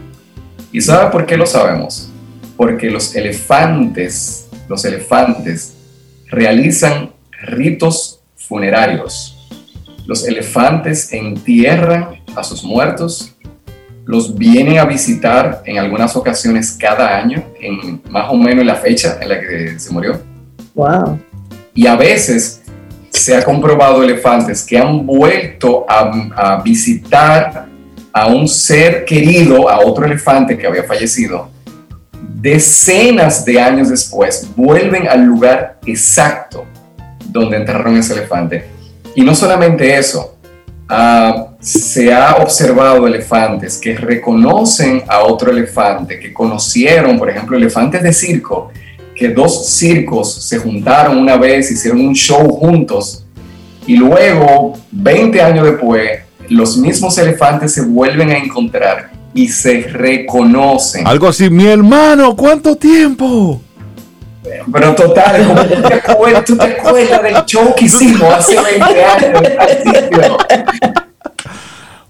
¿Y 0.73 0.81
sabe 0.81 1.11
por 1.11 1.27
qué 1.27 1.37
lo 1.37 1.45
sabemos? 1.45 2.11
Porque 2.57 2.89
los 2.91 3.15
elefantes, 3.15 4.44
los 4.69 4.85
elefantes 4.85 5.75
realizan 6.29 7.11
ritos 7.43 8.21
funerarios. 8.37 9.31
Los 10.07 10.27
elefantes 10.27 11.13
entierran 11.13 12.23
a 12.37 12.45
sus 12.45 12.63
muertos, 12.63 13.35
los 14.05 14.37
vienen 14.37 14.79
a 14.79 14.85
visitar 14.85 15.63
en 15.65 15.79
algunas 15.79 16.15
ocasiones 16.15 16.77
cada 16.79 17.17
año, 17.17 17.43
en 17.61 18.03
más 18.11 18.31
o 18.31 18.35
menos 18.35 18.65
la 18.65 18.75
fecha 18.75 19.19
en 19.21 19.29
la 19.29 19.41
que 19.41 19.79
se 19.79 19.93
murió. 19.93 20.21
Wow. 20.75 21.19
Y 21.73 21.87
a 21.87 21.97
veces 21.97 22.63
se 23.11 23.35
ha 23.35 23.43
comprobado 23.43 24.03
elefantes 24.03 24.65
que 24.65 24.77
han 24.77 25.07
vuelto 25.07 25.87
a, 25.89 26.11
a 26.37 26.63
visitar 26.63 27.67
a 28.13 28.27
un 28.27 28.47
ser 28.47 29.05
querido, 29.05 29.69
a 29.69 29.81
otro 29.81 30.05
elefante 30.05 30.57
que 30.59 30.67
había 30.67 30.85
fallecido, 30.85 31.49
decenas 32.45 33.43
de 33.47 33.59
años 33.59 33.89
después, 33.89 34.47
vuelven 34.55 35.09
al 35.09 35.25
lugar 35.25 35.79
exacto 35.87 36.67
donde 37.25 37.57
enterraron 37.57 37.97
ese 37.97 38.13
elefante. 38.13 38.67
Y 39.15 39.23
no 39.23 39.35
solamente 39.35 39.97
eso, 39.97 40.37
ah, 40.87 41.47
se 41.59 42.13
ha 42.13 42.37
observado 42.37 43.07
elefantes 43.07 43.79
que 43.79 43.97
reconocen 43.97 45.03
a 45.09 45.21
otro 45.21 45.51
elefante, 45.51 46.21
que 46.21 46.35
conocieron, 46.35 47.19
por 47.19 47.31
ejemplo, 47.31 47.57
elefantes 47.57 48.03
de 48.03 48.13
circo, 48.13 48.71
que 49.17 49.29
dos 49.29 49.71
circos 49.71 50.45
se 50.45 50.59
juntaron 50.59 51.17
una 51.17 51.39
vez, 51.39 51.71
hicieron 51.71 52.07
un 52.07 52.15
show 52.15 52.47
juntos, 52.47 53.25
y 53.87 53.97
luego, 53.97 54.79
20 54.93 55.41
años 55.41 55.65
después, 55.65 56.21
los 56.51 56.77
mismos 56.77 57.17
elefantes 57.17 57.73
se 57.73 57.81
vuelven 57.81 58.31
a 58.31 58.37
encontrar 58.37 59.14
y 59.35 59.49
se 59.49 59.83
reconocen. 59.83 61.07
Algo 61.07 61.29
así, 61.29 61.51
mi 61.51 61.67
hermano, 61.67 62.35
¿cuánto 62.37 62.77
tiempo? 62.77 63.61
Pero 64.73 64.95
total, 64.95 65.47
como 65.47 65.65
tú 65.65 65.83
te 65.83 65.95
acuerdas, 65.95 66.45
tú 66.45 66.57
te 66.57 66.65
acuerdas 66.65 67.23
del 67.23 67.45
show 67.45 67.75
que 67.75 67.87
hicimos 67.87 68.33
hace 68.33 68.57
20 68.61 69.05
años. 69.05 69.43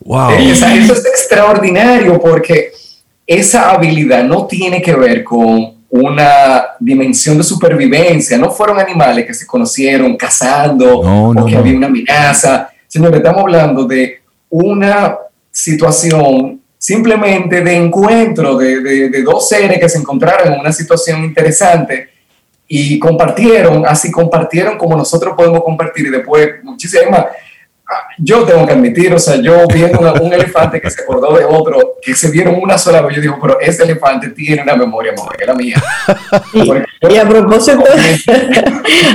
Wow. 0.00 0.30
Eso 0.32 0.66
es 0.92 1.06
extraordinario 1.06 2.20
porque 2.20 2.72
esa 3.26 3.70
habilidad 3.70 4.22
no 4.24 4.46
tiene 4.46 4.82
que 4.82 4.94
ver 4.94 5.24
con 5.24 5.74
una 5.88 6.64
dimensión 6.78 7.38
de 7.38 7.44
supervivencia. 7.44 8.36
No 8.36 8.50
fueron 8.50 8.78
animales 8.78 9.24
que 9.24 9.32
se 9.32 9.46
conocieron 9.46 10.16
cazando 10.16 11.00
o 11.00 11.46
que 11.46 11.56
había 11.56 11.76
una 11.76 11.86
amenaza. 11.86 12.68
Señor, 12.86 13.14
estamos 13.16 13.42
hablando 13.42 13.84
de 13.84 14.20
una 14.50 15.16
situación 15.50 16.60
simplemente 16.84 17.62
de 17.62 17.76
encuentro 17.76 18.58
de, 18.58 19.08
de, 19.08 19.22
dos 19.22 19.48
seres 19.48 19.78
que 19.80 19.88
se 19.88 19.96
encontraron 19.96 20.52
en 20.52 20.60
una 20.60 20.70
situación 20.70 21.24
interesante 21.24 22.10
y 22.68 22.98
compartieron, 22.98 23.86
así 23.86 24.10
compartieron 24.10 24.76
como 24.76 24.94
nosotros 24.94 25.32
podemos 25.34 25.64
compartir 25.64 26.08
y 26.08 26.10
después 26.10 26.62
muchísimas 26.62 27.24
yo 28.18 28.44
tengo 28.44 28.66
que 28.66 28.72
admitir, 28.72 29.12
o 29.12 29.18
sea, 29.18 29.36
yo 29.36 29.66
viendo 29.72 30.14
un 30.14 30.32
elefante 30.32 30.80
que 30.80 30.90
se 30.90 31.02
acordó 31.02 31.36
de 31.36 31.44
otro, 31.44 31.94
que 32.00 32.14
se 32.14 32.30
vieron 32.30 32.56
una 32.60 32.78
sola 32.78 33.02
vez, 33.02 33.16
yo 33.16 33.22
digo, 33.22 33.38
pero 33.40 33.60
ese 33.60 33.82
elefante 33.82 34.30
tiene 34.30 34.62
una 34.62 34.74
memoria 34.74 35.12
mejor 35.12 35.36
que 35.36 35.44
la 35.44 35.54
mía. 35.54 35.82
Y, 36.54 37.16
a 37.16 37.28
propósito, 37.28 37.84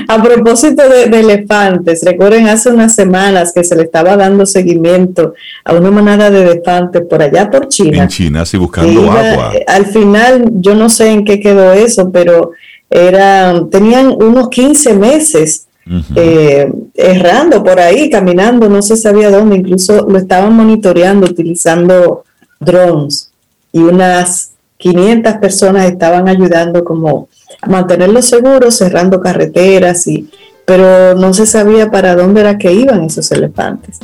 a 0.08 0.22
propósito 0.22 0.84
de, 0.88 1.04
elefantes, 1.20 2.04
recuerden 2.04 2.48
hace 2.48 2.70
unas 2.70 2.94
semanas 2.94 3.52
que 3.54 3.64
se 3.64 3.76
le 3.76 3.84
estaba 3.84 4.16
dando 4.16 4.46
seguimiento 4.46 5.34
a 5.66 5.74
una 5.74 5.90
manada 5.90 6.30
de 6.30 6.44
elefantes 6.44 7.02
por 7.10 7.24
allá 7.24 7.50
por 7.50 7.68
China. 7.70 8.04
En 8.04 8.10
China, 8.10 8.46
sí, 8.46 8.58
buscando 8.58 9.12
agua. 9.12 9.52
Eh, 9.56 9.66
al 9.68 9.88
final, 9.88 10.46
yo 10.54 10.76
no 10.76 10.90
sé 10.90 11.10
en 11.10 11.26
qué 11.26 11.40
quedó 11.40 11.74
eso, 11.74 12.12
pero 12.12 12.52
eran, 12.90 13.70
tenían 13.70 14.08
unos 14.12 14.50
15 14.50 14.94
meses 14.94 15.69
eh, 16.16 16.72
errando 16.94 17.64
por 17.64 17.80
ahí, 17.80 18.10
caminando, 18.10 18.70
no 18.70 18.82
se 18.82 18.96
sabía 18.96 19.32
dónde, 19.32 19.58
incluso 19.58 20.08
lo 20.08 20.18
estaban 20.18 20.54
monitoreando 20.54 21.26
utilizando 21.26 22.24
drones 22.60 23.32
y 23.72 23.80
unas 23.80 24.52
500 24.78 25.34
personas 25.36 25.86
estaban 25.88 26.28
ayudando 26.28 26.84
como 26.84 27.28
a 27.62 27.70
mantenerlos 27.70 28.26
seguros, 28.26 28.76
cerrando 28.76 29.20
carreteras, 29.20 30.08
y, 30.08 30.30
pero 30.66 31.16
no 31.16 31.34
se 31.34 31.46
sabía 31.46 31.92
para 31.92 32.16
dónde 32.16 32.42
era 32.42 32.58
que 32.58 32.72
iban 32.72 33.04
esos 33.04 33.32
elefantes. 33.32 34.00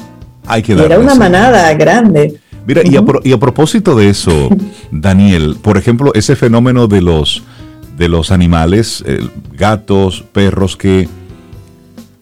Hay 0.46 0.62
que 0.62 0.74
era 0.74 1.00
una 1.00 1.16
manada 1.16 1.74
grande. 1.74 2.40
Mira, 2.68 2.82
y, 2.84 3.32
a, 3.32 3.38
propósito 3.38 3.96
de 3.96 4.10
eso, 4.10 4.50
Daniel, 4.92 5.58
por 5.62 5.78
ejemplo, 5.78 6.12
ese 6.14 6.36
fenómeno 6.36 6.88
de 6.88 7.02
los, 7.02 7.44
de 7.96 8.10
los 8.10 8.32
animales, 8.32 9.04
eh, 9.08 9.20
gatos, 9.54 10.24
perros 10.34 10.76
que 10.76 11.08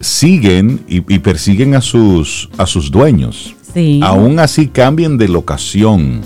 siguen 0.04 0.84
y, 0.86 1.00
persiguen 1.18 1.74
a 1.74 1.80
sus, 1.80 2.48
a 2.58 2.66
sus 2.66 2.90
dueños. 2.90 3.56
Sí. 3.72 4.00
Aún 4.02 4.38
así 4.38 4.68
cambien 4.68 5.16
de 5.16 5.28
locación. 5.28 6.20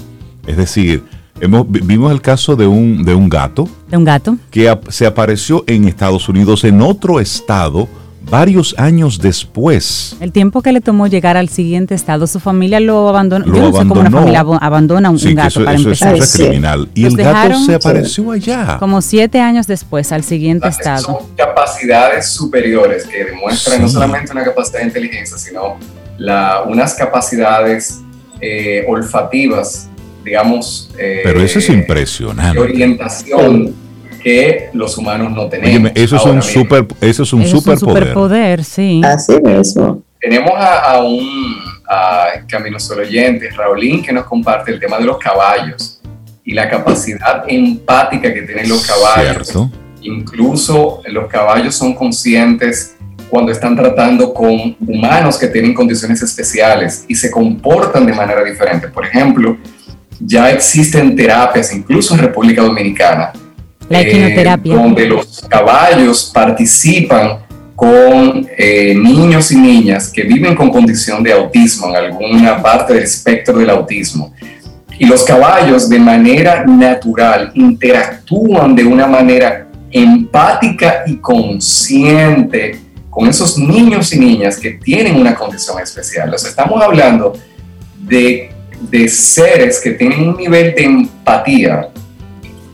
Es 0.47 0.57
decir, 0.57 1.05
hemos, 1.41 1.64
vimos 1.71 2.12
el 2.12 2.21
caso 2.21 2.57
de 2.57 2.67
un, 2.67 3.05
de 3.05 3.14
un 3.14 3.29
gato. 3.29 3.69
De 3.88 3.97
un 3.97 4.05
gato. 4.05 4.37
Que 4.51 4.77
se 4.88 5.07
apareció 5.07 5.64
en 5.67 5.87
Estados 5.87 6.29
Unidos, 6.29 6.64
en 6.64 6.83
otro 6.83 7.21
estado, 7.21 7.88
varios 8.31 8.75
años 8.79 9.19
después. 9.21 10.17
El 10.21 10.33
tiempo 10.33 10.62
que 10.62 10.73
le 10.73 10.81
tomó 10.81 11.07
llegar 11.07 11.37
al 11.37 11.49
siguiente 11.49 11.95
estado, 11.95 12.27
su 12.27 12.41
familia 12.41 12.81
lo 12.81 13.09
abandonó. 13.09 13.47
Yo 13.47 13.53
no 13.53 13.73
sé 13.73 13.79
cómo 13.79 14.01
una 14.01 14.11
familia 14.11 14.41
abandona 14.61 15.11
un, 15.11 15.19
gato 15.35 15.64
para 15.64 15.77
empezar. 15.77 16.14
Eso 16.14 16.25
es 16.25 16.37
criminal. 16.37 16.88
Y 16.95 17.05
el 17.05 17.17
gato 17.17 17.59
se 17.64 17.75
apareció 17.75 18.31
allá. 18.31 18.77
Como 18.79 19.01
siete 19.03 19.41
años 19.41 19.67
después 19.67 20.12
al 20.12 20.25
siguiente 20.25 20.69
estado. 20.69 21.03
Son 21.03 21.17
capacidades 21.37 22.29
superiores 22.29 23.07
que 23.07 23.25
demuestran 23.25 23.83
no 23.83 23.88
solamente 23.88 24.33
una 24.33 24.45
capacidad 24.45 24.81
de 24.81 24.87
inteligencia, 24.87 25.38
sino 25.38 25.77
la, 26.19 26.62
unas 26.67 26.95
capacidades 26.95 28.01
eh, 28.41 28.85
olfativas, 28.88 29.88
digamos. 30.25 30.91
Eh, 30.99 31.21
Pero 31.25 31.41
eso 31.41 31.59
es 31.59 31.69
impresionante. 31.69 32.59
De 32.59 32.64
orientación 32.64 33.75
que 34.29 34.69
los 34.75 34.99
humanos 34.99 35.33
no 35.33 35.49
tenemos. 35.49 35.91
eso, 35.95 36.17
es 36.17 36.25
un 36.27 36.43
super, 36.43 36.87
eso 37.01 37.23
es 37.23 37.33
un 37.33 37.47
superpoder. 37.47 38.12
poder 38.12 38.62
sí. 38.62 39.01
Así 39.03 39.41
mismo. 39.41 40.03
Tenemos 40.21 40.53
a, 40.55 41.03
un 41.03 41.57
Camino 42.47 42.79
Solo 42.79 43.03
Oyente, 43.03 43.49
Raulín, 43.51 44.03
que 44.03 44.12
nos 44.12 44.27
comparte 44.27 44.71
el 44.71 44.79
tema 44.79 44.99
de 44.99 45.05
los 45.05 45.17
caballos 45.17 46.03
y 46.45 46.53
la 46.53 46.69
capacidad 46.69 47.45
empática 47.49 48.35
que 48.35 48.43
tienen 48.43 48.69
los 48.69 48.87
caballos. 48.87 49.51
Incluso 50.03 51.01
los 51.07 51.27
caballos 51.29 51.75
son 51.75 51.95
conscientes 51.95 52.97
cuando 53.31 53.51
están 53.51 53.77
tratando 53.77 54.35
con 54.35 54.77
humanos 54.87 55.38
que 55.38 55.47
tienen 55.47 55.73
condiciones 55.73 56.21
especiales 56.21 57.07
y 57.09 57.14
se 57.14 57.31
comportan 57.31 58.05
de 58.05 58.12
manera 58.12 58.45
diferente. 58.45 58.88
Por 58.88 59.07
ejemplo, 59.07 59.57
ya 60.21 60.51
existen 60.51 61.17
terapias, 61.17 61.73
incluso 61.73 62.14
en 62.14 62.21
República 62.21 62.62
Dominicana, 62.62 63.33
la 63.88 64.01
equinoterapia. 64.01 64.74
Eh, 64.74 64.77
donde 64.77 65.07
los 65.07 65.44
caballos 65.48 66.31
participan 66.33 67.38
con 67.74 68.48
eh, 68.57 68.94
niños 68.94 69.53
y 69.53 69.57
niñas 69.57 70.09
que 70.09 70.24
viven 70.24 70.57
con 70.57 70.70
condición 70.70 71.22
de 71.22 71.33
autismo, 71.33 71.88
en 71.88 71.96
alguna 71.96 72.61
parte 72.61 72.94
del 72.94 73.05
espectro 73.05 73.57
del 73.59 73.70
autismo. 73.70 74.33
Y 74.98 75.07
los 75.07 75.22
caballos 75.22 75.88
de 75.88 76.01
manera 76.01 76.64
natural 76.64 77.53
interactúan 77.55 78.74
de 78.74 78.85
una 78.85 79.07
manera 79.07 79.68
empática 79.92 81.05
y 81.07 81.18
consciente 81.18 82.81
con 83.09 83.29
esos 83.29 83.57
niños 83.57 84.12
y 84.12 84.18
niñas 84.18 84.59
que 84.59 84.72
tienen 84.72 85.14
una 85.16 85.35
condición 85.35 85.81
especial. 85.81 86.35
O 86.35 86.38
sea, 86.38 86.51
estamos 86.51 86.83
hablando 86.83 87.35
de, 88.01 88.51
de 88.90 89.09
seres 89.09 89.81
que 89.81 89.92
tienen 89.92 90.29
un 90.29 90.37
nivel 90.37 90.74
de 90.74 90.83
empatía 90.83 91.88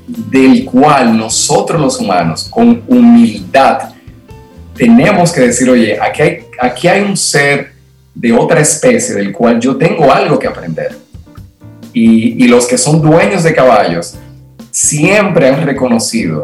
del 0.07 0.65
cual 0.65 1.17
nosotros 1.17 1.81
los 1.81 1.99
humanos, 1.99 2.49
con 2.51 2.83
humildad, 2.87 3.95
tenemos 4.75 5.33
que 5.33 5.41
decir, 5.43 5.71
oye, 5.71 5.99
aquí 6.01 6.23
hay, 6.23 6.39
aquí 6.61 6.89
hay 6.89 7.03
un 7.03 7.17
ser 7.17 7.73
de 8.15 8.33
otra 8.33 8.61
especie 8.61 9.15
del 9.15 9.33
cual 9.33 9.61
yo 9.61 9.77
tengo 9.77 10.13
algo 10.13 10.39
que 10.39 10.47
aprender. 10.47 10.97
Y, 11.93 12.49
los 12.49 12.67
que 12.67 12.77
son 12.77 13.01
dueños 13.01 13.45
de 13.45 13.55
caballos 13.55 14.17
siempre 14.73 15.49
han 15.49 15.65
reconocido 15.65 16.43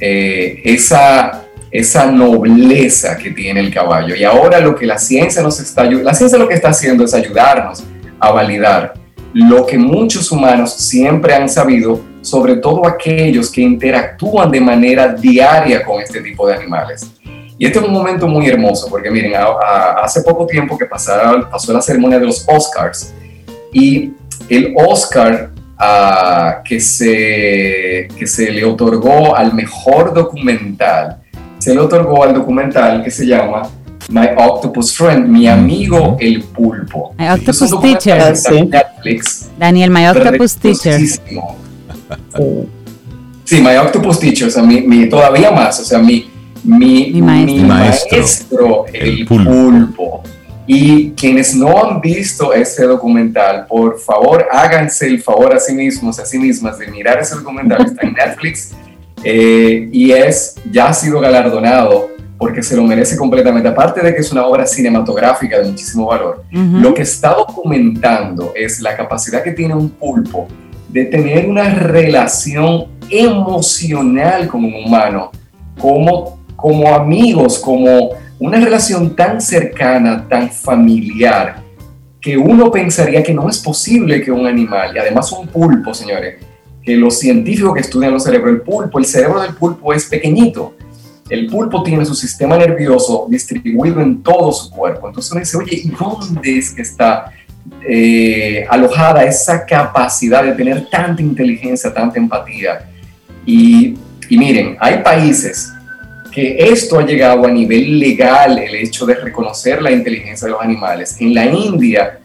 eh, 0.00 0.60
esa, 0.64 1.44
esa 1.70 2.10
nobleza 2.10 3.16
que 3.16 3.30
tiene 3.30 3.60
el 3.60 3.72
caballo. 3.72 4.16
Y 4.16 4.24
ahora 4.24 4.58
lo 4.58 4.74
que 4.74 4.86
la 4.86 4.98
ciencia 4.98 5.40
nos 5.40 5.60
está 5.60 5.84
la 5.84 6.14
ciencia 6.14 6.36
lo 6.36 6.48
que 6.48 6.54
está 6.54 6.70
haciendo 6.70 7.04
es 7.04 7.14
ayudarnos 7.14 7.84
a 8.18 8.32
validar 8.32 8.94
lo 9.32 9.66
que 9.66 9.78
muchos 9.78 10.32
humanos 10.32 10.72
siempre 10.72 11.34
han 11.34 11.48
sabido 11.48 12.00
sobre 12.28 12.56
todo 12.56 12.86
aquellos 12.86 13.50
que 13.50 13.60
interactúan 13.60 14.50
de 14.50 14.60
manera 14.60 15.08
diaria 15.12 15.84
con 15.84 16.00
este 16.00 16.20
tipo 16.20 16.46
de 16.46 16.54
animales. 16.54 17.10
Y 17.58 17.66
este 17.66 17.78
es 17.78 17.84
un 17.84 17.92
momento 17.92 18.28
muy 18.28 18.46
hermoso, 18.48 18.88
porque 18.88 19.10
miren, 19.10 19.32
hace 20.02 20.22
poco 20.22 20.46
tiempo 20.46 20.78
que 20.78 20.86
pasaron, 20.86 21.48
pasó 21.50 21.72
la 21.72 21.80
ceremonia 21.80 22.18
de 22.18 22.26
los 22.26 22.46
Oscars, 22.48 23.12
y 23.72 24.12
el 24.48 24.74
Oscar 24.76 25.50
que, 26.64 26.80
se, 26.80 28.08
que 28.16 28.26
se 28.26 28.50
le 28.50 28.64
otorgó 28.64 29.36
al 29.36 29.54
mejor 29.54 30.12
documental 30.12 31.18
se 31.58 31.74
le 31.74 31.80
otorgó 31.80 32.22
al 32.22 32.34
documental 32.34 33.02
que 33.02 33.10
se 33.10 33.26
llama 33.26 33.68
My 34.10 34.28
Octopus 34.36 34.96
Friend, 34.96 35.26
mi 35.26 35.46
amigo 35.46 36.16
el 36.18 36.42
pulpo. 36.42 37.14
My 37.18 37.28
Octopus 37.30 37.80
Teacher. 37.80 38.34
Netflix, 38.66 39.50
Daniel, 39.58 39.90
My 39.90 40.06
Octopus 40.06 40.56
Teacher. 40.56 41.00
Sí, 43.44 43.62
My 43.62 43.76
Octopus 43.76 44.20
Teacher, 44.20 44.48
o 44.48 44.50
sea, 44.50 44.62
mi, 44.62 45.08
todavía 45.08 45.50
más, 45.50 45.80
o 45.80 45.84
sea, 45.84 45.98
mi, 45.98 46.30
mi, 46.64 47.22
maestro. 47.22 48.84
el, 48.92 49.24
pulpo. 49.24 50.22
Y 50.66 51.12
quienes 51.12 51.54
no 51.54 51.82
han 51.82 51.98
visto 52.02 52.52
ese 52.52 52.84
documental, 52.84 53.64
por 53.66 53.98
favor, 53.98 54.46
háganse 54.50 55.06
el 55.06 55.22
favor 55.22 55.54
a 55.54 55.58
sí 55.58 55.72
mismos, 55.72 56.18
a 56.18 56.26
sí 56.26 56.38
mismas, 56.38 56.78
de 56.78 56.88
mirar 56.88 57.18
ese 57.20 57.36
documental. 57.36 57.86
Está 57.86 58.06
en 58.06 58.12
Netflix 58.12 58.72
eh, 59.24 59.88
y 59.90 60.10
es, 60.10 60.56
ya 60.70 60.88
ha 60.88 60.92
sido 60.92 61.18
galardonado 61.18 62.10
porque 62.36 62.62
se 62.62 62.76
lo 62.76 62.82
merece 62.82 63.16
completamente. 63.16 63.66
Aparte 63.66 64.02
de 64.02 64.14
que 64.14 64.20
es 64.20 64.30
una 64.30 64.44
obra 64.44 64.66
cinematográfica 64.66 65.58
de 65.58 65.70
muchísimo 65.70 66.04
valor, 66.04 66.44
lo 66.52 66.92
que 66.92 67.00
está 67.00 67.32
documentando 67.32 68.52
es 68.54 68.80
la 68.80 68.94
capacidad 68.94 69.42
que 69.42 69.52
tiene 69.52 69.74
un 69.74 69.88
pulpo 69.88 70.48
de 70.88 71.04
tener 71.04 71.48
una 71.48 71.74
relación 71.74 72.86
emocional 73.10 74.48
con 74.48 74.64
un 74.64 74.74
humano, 74.74 75.30
como, 75.78 76.40
como 76.56 76.94
amigos, 76.94 77.58
como 77.58 78.10
una 78.38 78.58
relación 78.58 79.14
tan 79.14 79.40
cercana, 79.40 80.26
tan 80.28 80.50
familiar, 80.50 81.62
que 82.20 82.36
uno 82.36 82.70
pensaría 82.70 83.22
que 83.22 83.34
no 83.34 83.48
es 83.48 83.58
posible 83.58 84.22
que 84.22 84.32
un 84.32 84.46
animal, 84.46 84.94
y 84.94 84.98
además 84.98 85.30
un 85.32 85.46
pulpo, 85.46 85.94
señores, 85.94 86.36
que 86.82 86.96
los 86.96 87.18
científicos 87.18 87.74
que 87.74 87.80
estudian 87.80 88.12
los 88.12 88.24
cerebros, 88.24 88.54
el 88.54 88.62
pulpo, 88.62 88.98
el 88.98 89.04
cerebro 89.04 89.42
del 89.42 89.54
pulpo 89.54 89.92
es 89.92 90.06
pequeñito. 90.06 90.74
El 91.28 91.46
pulpo 91.46 91.82
tiene 91.82 92.06
su 92.06 92.14
sistema 92.14 92.56
nervioso 92.56 93.26
distribuido 93.28 94.00
en 94.00 94.22
todo 94.22 94.50
su 94.50 94.70
cuerpo. 94.70 95.08
Entonces 95.08 95.30
uno 95.30 95.40
dice, 95.40 95.58
oye, 95.58 95.82
¿y 95.84 95.90
dónde 95.90 96.58
es 96.58 96.70
que 96.70 96.80
está 96.80 97.32
eh, 97.88 98.66
alojada 98.68 99.24
esa 99.24 99.64
capacidad 99.64 100.44
de 100.44 100.52
tener 100.52 100.88
tanta 100.90 101.22
inteligencia, 101.22 101.92
tanta 101.92 102.18
empatía? 102.18 102.88
Y, 103.44 103.96
y 104.28 104.38
miren, 104.38 104.76
hay 104.80 104.98
países 105.02 105.72
que 106.32 106.56
esto 106.58 106.98
ha 106.98 107.06
llegado 107.06 107.46
a 107.46 107.50
nivel 107.50 107.98
legal, 107.98 108.58
el 108.58 108.74
hecho 108.74 109.06
de 109.06 109.14
reconocer 109.14 109.82
la 109.82 109.90
inteligencia 109.90 110.46
de 110.46 110.52
los 110.52 110.62
animales. 110.62 111.16
En 111.20 111.34
la 111.34 111.46
India, 111.46 112.18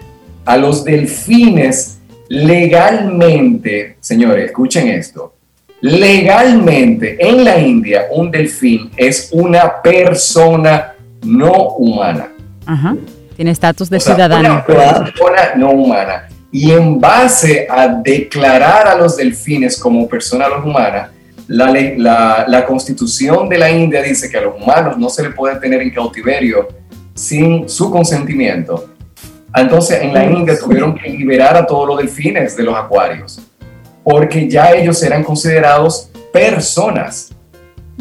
a 0.46 0.58
los 0.58 0.84
delfines 0.84 2.00
legalmente, 2.28 3.98
señores, 4.00 4.46
escuchen 4.46 4.88
esto, 4.90 5.34
legalmente 5.82 7.18
en 7.20 7.44
la 7.44 7.60
India 7.60 8.06
un 8.12 8.32
delfín 8.32 8.90
es 8.96 9.30
una 9.32 9.82
persona 9.82 10.94
no 11.24 11.70
humana. 11.78 12.30
Ajá. 12.66 12.96
Tiene 13.36 13.52
estatus 13.52 13.90
de 13.90 14.00
ciudadano. 14.00 14.64
Una 14.68 15.04
persona 15.04 15.56
no 15.56 15.72
humana. 15.72 16.28
Y 16.52 16.72
en 16.72 17.00
base 17.00 17.68
a 17.70 17.88
declarar 17.88 18.88
a 18.88 18.96
los 18.96 19.18
delfines 19.18 19.80
como 19.80 20.08
personas 20.08 20.50
no 20.50 20.64
humanas, 20.64 21.10
la, 21.48 22.46
la, 22.48 22.66
constitución 22.66 23.50
de 23.50 23.58
la 23.58 23.72
India 23.72 24.02
dice 24.02 24.30
que 24.30 24.38
a 24.38 24.42
los 24.42 24.62
humanos 24.62 24.98
no 24.98 25.10
se 25.10 25.24
le 25.24 25.32
puede 25.32 25.60
tener 25.60 25.82
en 25.82 25.90
cautiverio 25.90 26.68
sin 27.14 27.68
su 27.68 27.92
consentimiento. 27.92 28.92
Entonces 29.56 30.02
en 30.02 30.14
la 30.14 30.26
India 30.26 30.58
tuvieron 30.58 30.96
que 30.96 31.10
liberar 31.10 31.58
a 31.58 31.66
todos 31.66 31.88
los 31.88 31.98
delfines 31.98 32.56
de 32.56 32.64
los 32.64 32.76
acuarios, 32.76 33.42
porque 34.04 34.50
ya 34.50 34.72
ellos 34.72 35.02
eran 35.04 35.24
considerados 35.24 36.10
personas. 36.32 37.32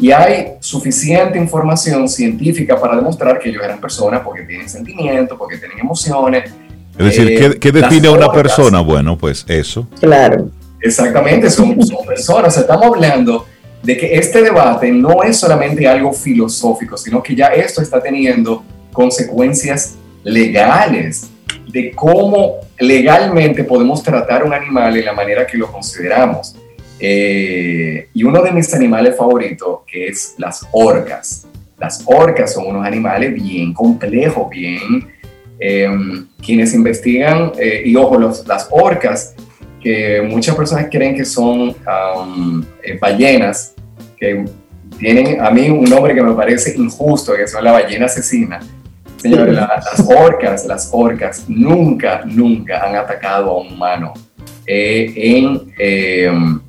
Y 0.03 0.11
hay 0.11 0.55
suficiente 0.59 1.37
información 1.37 2.09
científica 2.09 2.77
para 2.77 2.97
demostrar 2.97 3.39
que 3.39 3.47
ellos 3.47 3.63
eran 3.63 3.79
personas 3.79 4.19
porque 4.19 4.41
tienen 4.41 4.67
sentimientos, 4.67 5.37
porque 5.37 5.57
tienen 5.57 5.79
emociones. 5.79 6.51
Es 6.97 7.05
decir, 7.05 7.57
¿qué, 7.57 7.71
define 7.71 8.09
a 8.09 8.11
una 8.11 8.29
persona? 8.29 8.81
Bueno, 8.81 9.17
pues 9.17 9.45
eso. 9.47 9.87
Claro. 10.01 10.49
Exactamente, 10.81 11.49
son, 11.49 11.77
personas. 12.05 12.57
Estamos 12.57 12.87
hablando 12.87 13.45
de 13.81 13.95
que 13.95 14.15
este 14.15 14.41
debate 14.41 14.91
no 14.91 15.23
es 15.23 15.37
solamente 15.37 15.87
algo 15.87 16.11
filosófico, 16.11 16.97
sino 16.97 17.23
que 17.23 17.33
ya 17.33 17.47
esto 17.53 17.81
está 17.81 18.01
teniendo 18.01 18.61
consecuencias 18.91 19.95
legales 20.25 21.29
de 21.69 21.93
cómo 21.95 22.55
legalmente 22.77 23.63
podemos 23.63 24.03
tratar 24.03 24.41
a 24.41 24.43
un 24.43 24.53
animal 24.53 24.97
en 24.97 25.05
la 25.05 25.13
manera 25.13 25.47
que 25.47 25.57
lo 25.57 25.71
consideramos. 25.71 26.57
Eh, 27.05 28.07
y 28.13 28.23
uno 28.23 28.41
de 28.41 28.51
mis 28.51 28.73
animales 28.73 29.17
favoritos, 29.17 29.79
que 29.85 30.07
es 30.07 30.35
las 30.37 30.65
orcas. 30.71 31.45
Las 31.77 32.01
orcas 32.05 32.53
son 32.53 32.67
unos 32.67 32.85
animales 32.85 33.33
bien 33.33 33.73
complejos, 33.73 34.49
bien... 34.49 35.11
Em, 35.59 36.27
quienes 36.43 36.73
investigan, 36.73 37.53
eh, 37.57 37.83
y 37.85 37.95
ojo, 37.95 38.17
los, 38.17 38.45
las 38.45 38.67
orcas 38.69 39.33
que 39.81 40.21
muchas 40.21 40.55
personas 40.55 40.87
creen 40.91 41.15
que 41.15 41.23
son 41.23 41.75
eh, 42.83 42.97
ballenas, 42.99 43.73
que 44.17 44.43
tienen 44.97 45.39
a 45.39 45.49
mí 45.51 45.69
un 45.69 45.85
nombre 45.85 46.13
que 46.13 46.21
me 46.21 46.33
parece 46.33 46.75
injusto, 46.77 47.33
que 47.35 47.47
son 47.47 47.63
la 47.63 47.71
ballena 47.71 48.07
asesina. 48.07 48.59
Señores, 49.17 49.53
las 49.53 50.05
orcas, 50.05 50.65
las 50.65 50.89
orcas 50.91 51.45
nunca, 51.47 52.23
nunca 52.25 52.85
han 52.85 52.97
atacado 52.97 53.51
a 53.51 53.61
un 53.61 53.71
humano 53.71 54.13
eh, 54.67 55.13
em, 55.15 56.59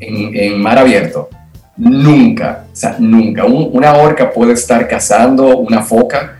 en, 0.00 0.36
en, 0.36 0.60
mar 0.60 0.78
abierto. 0.78 1.28
Nunca, 1.76 2.66
o 2.72 2.76
sea, 2.76 2.96
nunca. 2.98 3.44
una 3.44 3.94
orca 3.94 4.30
puede 4.30 4.52
estar 4.52 4.86
cazando 4.86 5.58
una 5.58 5.82
foca 5.82 6.36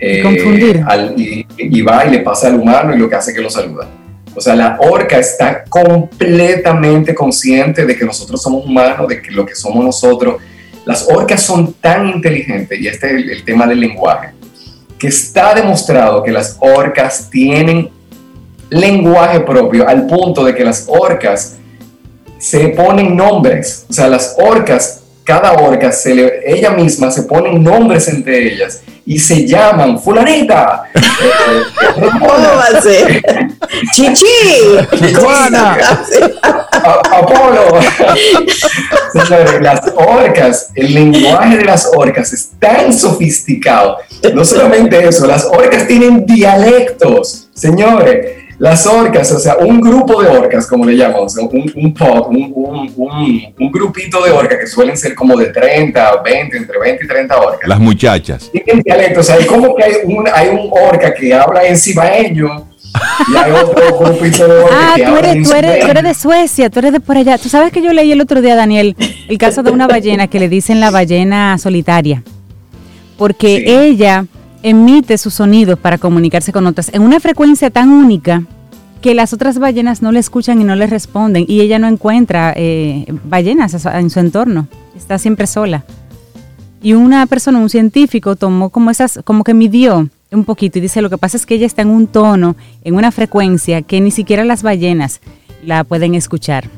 eh, 0.00 0.22
Confundir. 0.22 0.84
y, 1.16 1.46
y, 1.58 1.82
va 1.82 2.06
y 2.06 2.10
le 2.10 2.20
pasa 2.20 2.46
al 2.46 2.54
humano 2.54 2.94
y 2.94 2.98
lo 2.98 3.08
que 3.08 3.16
hace 3.16 3.32
es 3.32 3.36
que 3.36 3.42
lo 3.42 3.50
saluda. 3.50 3.88
O 4.34 4.40
sea, 4.40 4.54
la 4.54 4.78
orca 4.80 5.18
está 5.18 5.64
completamente 5.64 7.12
consciente 7.14 7.84
de 7.84 7.96
que 7.96 8.04
nosotros 8.04 8.40
somos 8.40 8.64
humanos, 8.64 9.08
de 9.08 9.20
que 9.20 9.32
lo 9.32 9.44
que 9.44 9.56
somos 9.56 9.84
nosotros. 9.84 10.36
Las 10.84 11.08
orcas 11.10 11.42
son 11.42 11.72
tan 11.74 12.08
inteligentes, 12.08 12.80
y 12.80 12.86
este 12.86 13.08
es 13.08 13.14
el, 13.14 13.44
tema 13.44 13.66
del 13.66 13.80
lenguaje, 13.80 14.30
que 14.98 15.08
está 15.08 15.54
demostrado 15.54 16.22
que 16.22 16.30
las 16.30 16.56
orcas 16.60 17.28
tienen 17.28 17.90
lenguaje 18.70 19.40
propio 19.40 19.88
al 19.88 20.06
punto 20.06 20.44
de 20.44 20.54
que 20.54 20.64
las 20.64 20.86
orcas 20.88 21.57
se 22.38 22.68
ponen 22.68 23.16
nombres. 23.16 23.86
O 23.88 23.92
sea, 23.92 24.08
las 24.08 24.36
orcas, 24.38 25.00
cada 25.24 25.52
orca, 25.52 25.92
se 25.92 26.14
le, 26.14 26.40
ella 26.46 26.70
misma 26.70 27.10
se 27.10 27.22
ponen 27.22 27.62
nombres 27.62 28.08
entre 28.08 28.52
ellas 28.52 28.80
y 29.08 29.18
se 29.18 29.46
llaman 29.46 29.98
fulanita. 29.98 30.84
¿Cómo 31.94 32.28
va 32.28 32.78
a 32.78 32.82
ser? 32.82 33.22
Chichi. 33.94 35.14
Juana. 35.14 35.78
Apolo. 37.10 37.80
las 39.62 39.80
orcas, 39.96 40.68
el 40.74 40.92
lenguaje 40.92 41.56
de 41.56 41.64
las 41.64 41.90
orcas 41.94 42.34
es 42.34 42.50
tan 42.58 42.92
sofisticado. 42.92 43.96
No 44.34 44.44
solamente 44.44 45.08
eso, 45.08 45.26
las 45.26 45.46
orcas 45.46 45.86
tienen 45.86 46.26
dialectos, 46.26 47.48
señores. 47.54 48.37
Las 48.58 48.86
orcas, 48.86 49.30
o 49.30 49.38
sea, 49.38 49.56
un 49.56 49.80
grupo 49.80 50.20
de 50.20 50.28
orcas, 50.30 50.66
como 50.66 50.84
le 50.84 50.96
llamamos, 50.96 51.36
un, 51.36 51.46
un 51.76 51.94
un, 51.96 52.92
un, 52.96 53.54
un, 53.56 53.70
grupito 53.70 54.24
de 54.24 54.32
orcas 54.32 54.58
que 54.58 54.66
suelen 54.66 54.96
ser 54.96 55.14
como 55.14 55.36
de 55.36 55.46
30, 55.46 56.22
20, 56.22 56.56
entre 56.56 56.78
20 56.78 57.04
y 57.04 57.08
30 57.08 57.40
orcas. 57.40 57.68
Las 57.68 57.78
muchachas. 57.78 58.50
Tienen 58.50 58.82
dialectos, 58.82 59.18
o 59.18 59.22
sea, 59.22 59.36
hay 59.36 59.46
como 59.46 59.76
que 59.76 59.84
hay 59.84 59.92
un, 60.04 60.28
hay 60.32 60.48
un 60.48 60.70
orca 60.72 61.14
que 61.14 61.32
habla 61.32 61.66
en 61.68 61.78
cibaeño 61.78 62.66
y 63.32 63.36
hay 63.36 63.52
otro 63.52 63.96
grupito 64.00 64.48
de 64.48 64.58
orcas 64.58 64.76
ah, 64.76 64.92
que 64.96 65.04
tú 65.04 65.16
eres, 65.16 65.48
tú, 65.48 65.54
eres, 65.54 65.80
tú 65.80 65.86
eres 65.86 66.02
de 66.02 66.14
Suecia, 66.14 66.68
tú 66.68 66.80
eres 66.80 66.92
de 66.92 67.00
por 67.00 67.16
allá. 67.16 67.38
Tú 67.38 67.48
sabes 67.48 67.72
que 67.72 67.80
yo 67.80 67.92
leí 67.92 68.10
el 68.10 68.20
otro 68.20 68.42
día, 68.42 68.56
Daniel, 68.56 68.96
el 69.28 69.38
caso 69.38 69.62
de 69.62 69.70
una 69.70 69.86
ballena 69.86 70.26
que 70.26 70.40
le 70.40 70.48
dicen 70.48 70.80
la 70.80 70.90
ballena 70.90 71.58
solitaria, 71.58 72.24
porque 73.16 73.86
ella 73.86 74.26
emite 74.62 75.18
sus 75.18 75.34
sonidos 75.34 75.78
para 75.78 75.98
comunicarse 75.98 76.52
con 76.52 76.66
otras 76.66 76.90
en 76.92 77.02
una 77.02 77.20
frecuencia 77.20 77.70
tan 77.70 77.90
única 77.90 78.44
que 79.00 79.14
las 79.14 79.32
otras 79.32 79.58
ballenas 79.58 80.02
no 80.02 80.12
le 80.12 80.18
escuchan 80.18 80.60
y 80.60 80.64
no 80.64 80.74
le 80.74 80.86
responden 80.86 81.44
y 81.46 81.60
ella 81.60 81.78
no 81.78 81.86
encuentra 81.86 82.52
eh, 82.56 83.06
ballenas 83.24 83.86
en 83.86 84.10
su 84.10 84.20
entorno, 84.20 84.66
está 84.96 85.18
siempre 85.18 85.46
sola. 85.46 85.84
Y 86.80 86.92
una 86.92 87.26
persona, 87.26 87.58
un 87.58 87.70
científico, 87.70 88.36
tomó 88.36 88.70
como 88.70 88.90
esas, 88.90 89.20
como 89.24 89.42
que 89.42 89.54
midió 89.54 90.08
un 90.30 90.44
poquito 90.44 90.78
y 90.78 90.80
dice, 90.80 91.02
lo 91.02 91.10
que 91.10 91.18
pasa 91.18 91.36
es 91.36 91.46
que 91.46 91.54
ella 91.54 91.66
está 91.66 91.82
en 91.82 91.88
un 91.88 92.06
tono, 92.06 92.56
en 92.84 92.94
una 92.94 93.10
frecuencia 93.10 93.82
que 93.82 94.00
ni 94.00 94.10
siquiera 94.10 94.44
las 94.44 94.62
ballenas 94.62 95.20
la 95.64 95.84
pueden 95.84 96.14
escuchar 96.14 96.68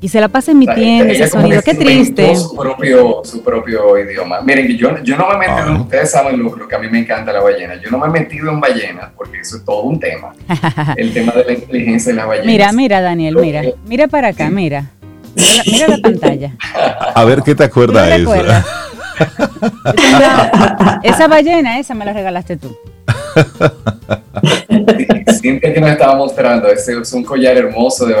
y 0.00 0.08
se 0.08 0.20
la 0.20 0.28
pasa 0.28 0.52
emitiendo 0.52 1.12
ese 1.12 1.28
sonido. 1.28 1.62
Qué 1.62 1.74
triste. 1.74 2.36
Su 2.36 2.54
propio, 2.54 3.22
su 3.24 3.42
propio 3.42 3.98
idioma. 3.98 4.40
Miren, 4.42 4.68
yo, 4.76 5.02
yo 5.02 5.16
no 5.16 5.26
me 5.28 5.34
he 5.46 5.48
metido, 5.48 5.82
ustedes 5.82 6.10
saben 6.10 6.42
lo, 6.42 6.68
que 6.68 6.74
a 6.74 6.78
mí 6.78 6.88
me 6.88 6.98
encanta 7.00 7.32
la 7.32 7.40
ballena. 7.40 7.80
Yo 7.82 7.90
no 7.90 7.98
me 7.98 8.06
he 8.06 8.10
metido 8.10 8.50
en 8.50 8.60
ballenas 8.60 9.10
porque 9.16 9.40
eso 9.40 9.56
es 9.56 9.64
todo 9.64 9.82
un 9.82 9.98
tema. 9.98 10.34
el 10.96 11.12
tema 11.12 11.32
de 11.32 11.44
la 11.44 11.52
inteligencia 11.52 12.12
de 12.12 12.16
la 12.16 12.26
ballena. 12.26 12.46
Mira, 12.46 12.72
mira, 12.72 13.00
Daniel, 13.00 13.36
mira. 13.36 13.62
Mira 13.86 14.06
para 14.08 14.28
acá, 14.28 14.50
mira. 14.50 14.90
Mira 15.66 15.88
la, 15.88 15.98
pantalla. 15.98 16.52
A 17.14 17.24
ver 17.24 17.42
qué 17.42 17.54
te 17.54 17.64
acuerdas 17.64 18.06
de 18.08 18.16
eso. 18.16 18.34
esa 21.02 21.28
ballena, 21.28 21.78
esa 21.78 21.94
me 21.94 22.04
la 22.04 22.12
regalaste 22.12 22.56
tú. 22.56 22.76
Siempre 25.40 25.72
que 25.72 25.80
nos 25.80 25.90
estaba 25.90 26.16
mostrando, 26.16 26.68
ese 26.68 26.98
es 27.00 27.12
un 27.12 27.24
collar 27.24 27.56
hermoso 27.56 28.06
de, 28.06 28.14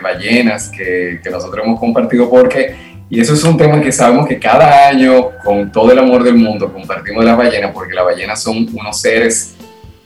ballenas 0.00 0.68
que, 0.68 1.20
que, 1.22 1.30
nosotros 1.30 1.64
hemos 1.64 1.80
compartido 1.80 2.28
porque, 2.28 2.74
y 3.08 3.20
eso 3.20 3.34
es 3.34 3.44
un 3.44 3.56
tema 3.56 3.80
que 3.80 3.92
sabemos 3.92 4.26
que 4.26 4.38
cada 4.38 4.88
año, 4.88 5.30
con 5.44 5.70
todo 5.70 5.92
el 5.92 5.98
amor 5.98 6.22
del 6.22 6.36
mundo, 6.36 6.72
compartimos 6.72 7.24
la 7.24 7.34
ballena 7.34 7.72
porque 7.72 7.94
las 7.94 8.04
ballenas 8.04 8.42
son 8.42 8.68
unos 8.72 9.00
seres 9.00 9.54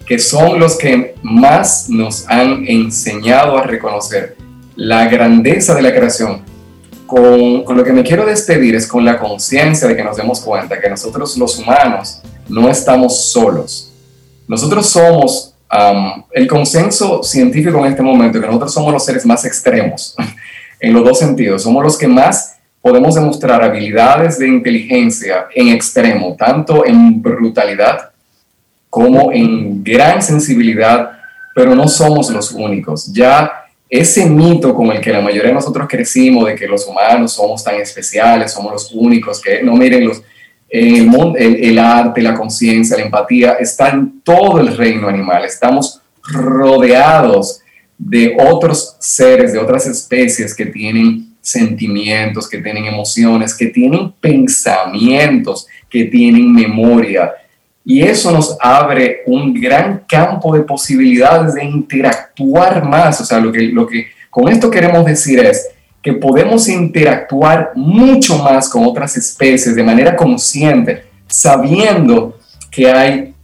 que 0.07 0.19
son 0.19 0.59
los 0.59 0.79
que 0.79 1.15
más 1.23 1.91
nos 1.91 2.27
han 2.29 2.67
enseñado 2.67 3.59
a 3.59 3.63
reconocer 3.63 4.37
la 4.75 5.07
grandeza 5.07 5.75
de 5.75 5.83
la 5.83 5.95
creación. 5.95 6.43
Con, 7.07 7.65
con 7.65 7.77
lo 7.77 7.85
que 7.85 7.93
me 7.93 8.03
quiero 8.03 8.25
despedir 8.25 8.75
es 8.75 8.87
con 8.87 9.05
la 9.05 9.19
conciencia 9.19 9.87
de 9.89 9.97
que 9.97 10.05
nos 10.05 10.17
demos 10.17 10.41
cuenta 10.41 10.81
que 10.81 10.89
nosotros 10.89 11.37
los 11.37 11.59
humanos 11.59 12.23
no 12.49 12.71
estamos 12.71 13.31
solos. 13.31 13.93
Nosotros 14.47 14.87
somos 14.87 15.48
el 16.33 16.47
consenso 16.47 17.23
científico 17.23 17.79
en 17.79 17.93
este 17.93 18.03
momento, 18.03 18.41
que 18.41 18.47
nosotros 18.47 18.73
somos 18.73 18.93
los 18.93 19.05
seres 19.05 19.27
más 19.27 19.45
extremos 19.45 20.14
en 20.81 20.93
los 20.93 21.05
dos 21.05 21.19
sentidos. 21.19 21.62
Somos 21.62 21.83
los 21.83 21.99
que 21.99 22.09
más 22.09 22.57
podemos 22.81 23.14
demostrar 23.14 23.62
habilidades 23.62 24.39
de 24.39 24.49
inteligencia 24.49 25.47
en 25.55 25.69
extremo, 25.69 26.37
tanto 26.39 26.87
en 26.87 27.21
brutalidad 27.21 28.11
como 28.89 29.33
en 29.33 29.85
gran 29.85 30.23
sensibilidad, 30.23 31.11
pero 31.55 31.75
no 31.75 31.87
somos 31.89 32.31
los 32.31 32.53
únicos. 32.53 33.12
Ya 33.12 33.66
ese 33.91 34.27
mito 34.27 34.75
con 34.75 34.91
el 34.91 35.01
que 35.01 35.12
la 35.12 35.21
mayoría 35.21 35.49
de 35.49 35.55
nosotros 35.55 35.87
crecimos, 35.89 36.47
de 36.47 36.55
que 36.55 36.66
los 36.66 36.87
humanos 36.87 37.33
somos 37.33 37.62
tan 37.64 37.77
especiales, 37.77 38.53
somos 38.53 38.73
los 38.73 38.93
únicos, 38.93 39.41
que 39.41 39.62
no 39.62 39.75
miren 39.75 40.07
los... 40.07 40.23
El, 40.69 41.11
el, 41.37 41.79
arte, 41.79 42.21
la 42.21 42.35
conciencia, 42.35 42.97
la 42.97 43.05
empatía, 43.05 43.53
está 43.53 43.89
en 43.91 44.21
todo 44.21 44.61
el 44.61 44.77
reino 44.77 45.09
animal. 45.09 45.45
Estamos 45.45 46.01
rodeados 46.23 47.61
de 47.97 48.37
otros 48.39 48.97
seres, 49.01 49.53
de 49.53 49.59
otras 49.59 49.87
especies 49.87 50.55
que 50.55 50.66
tienen 50.66 51.35
sentimientos, 51.41 52.49
que 52.49 52.59
tienen 52.59 52.85
emociones, 52.85 53.55
que 53.55 53.66
tienen 53.66 54.12
pensamientos, 54.21 55.66
que 55.89 56.05
tienen 56.05 56.53
memoria, 56.53 57.33
y 57.91 58.03
eso 58.03 58.31
nos 58.31 58.55
abre 58.61 59.23
un 59.25 59.55
gran 59.55 60.05
campo 60.07 60.55
de 60.55 60.61
posibilidades 60.61 61.55
de 61.55 61.64
interactuar 61.64 62.85
más. 62.85 63.19
O 63.23 63.25
sea, 63.25 63.41
lo 63.41 63.51
que, 63.51 63.62
lo 63.62 63.87
que 63.87 64.09
con 64.29 64.47
esto 64.49 64.71
queremos 64.71 65.07
decir 65.07 65.41
es 65.41 65.71
que 66.03 66.13
podemos 66.13 66.69
interactuar 66.69 67.73
mucho 67.75 68.39
más 68.39 68.69
con 68.69 68.85
otras 68.85 69.17
especies 69.17 69.75
de 69.75 69.83
manera 69.83 70.17
consciente, 70.17 71.05
sabiendo 71.27 72.39
que 72.71 72.91
hay 72.91 73.35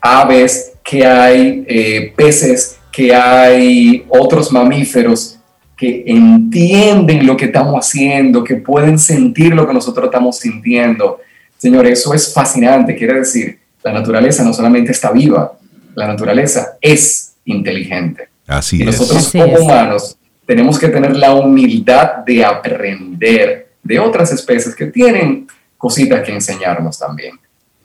aves, 0.00 0.72
que 0.82 1.04
hay 1.04 1.64
eh, 1.66 2.12
peces, 2.16 2.78
que 2.92 3.14
hay 3.14 4.04
otros 4.08 4.52
mamíferos 4.52 5.38
que 5.76 6.04
entienden 6.06 7.26
lo 7.26 7.36
que 7.36 7.46
estamos 7.46 7.74
haciendo, 7.74 8.44
que 8.44 8.56
pueden 8.56 8.98
sentir 8.98 9.54
lo 9.54 9.66
que 9.66 9.74
nosotros 9.74 10.06
estamos 10.06 10.38
sintiendo. 10.38 11.18
Señor, 11.58 11.86
eso 11.86 12.14
es 12.14 12.32
fascinante. 12.32 12.94
Quiere 12.94 13.14
decir 13.14 13.58
la 13.82 13.92
naturaleza 13.92 14.42
no 14.44 14.54
solamente 14.54 14.92
está 14.92 15.10
viva, 15.10 15.58
la 15.94 16.06
naturaleza 16.06 16.78
es 16.80 17.34
inteligente. 17.44 18.28
Así 18.46 18.80
y 18.82 18.84
nosotros 18.84 19.30
como 19.30 19.58
humanos 19.58 20.16
tenemos 20.46 20.78
que 20.78 20.88
tener 20.88 21.16
la 21.16 21.34
humildad 21.34 22.24
de 22.26 22.44
aprender 22.44 23.68
de 23.82 23.98
otras 23.98 24.32
especies 24.32 24.74
que 24.74 24.86
tienen 24.86 25.46
cositas 25.76 26.22
que 26.24 26.32
enseñarnos 26.32 26.98
también. 26.98 27.38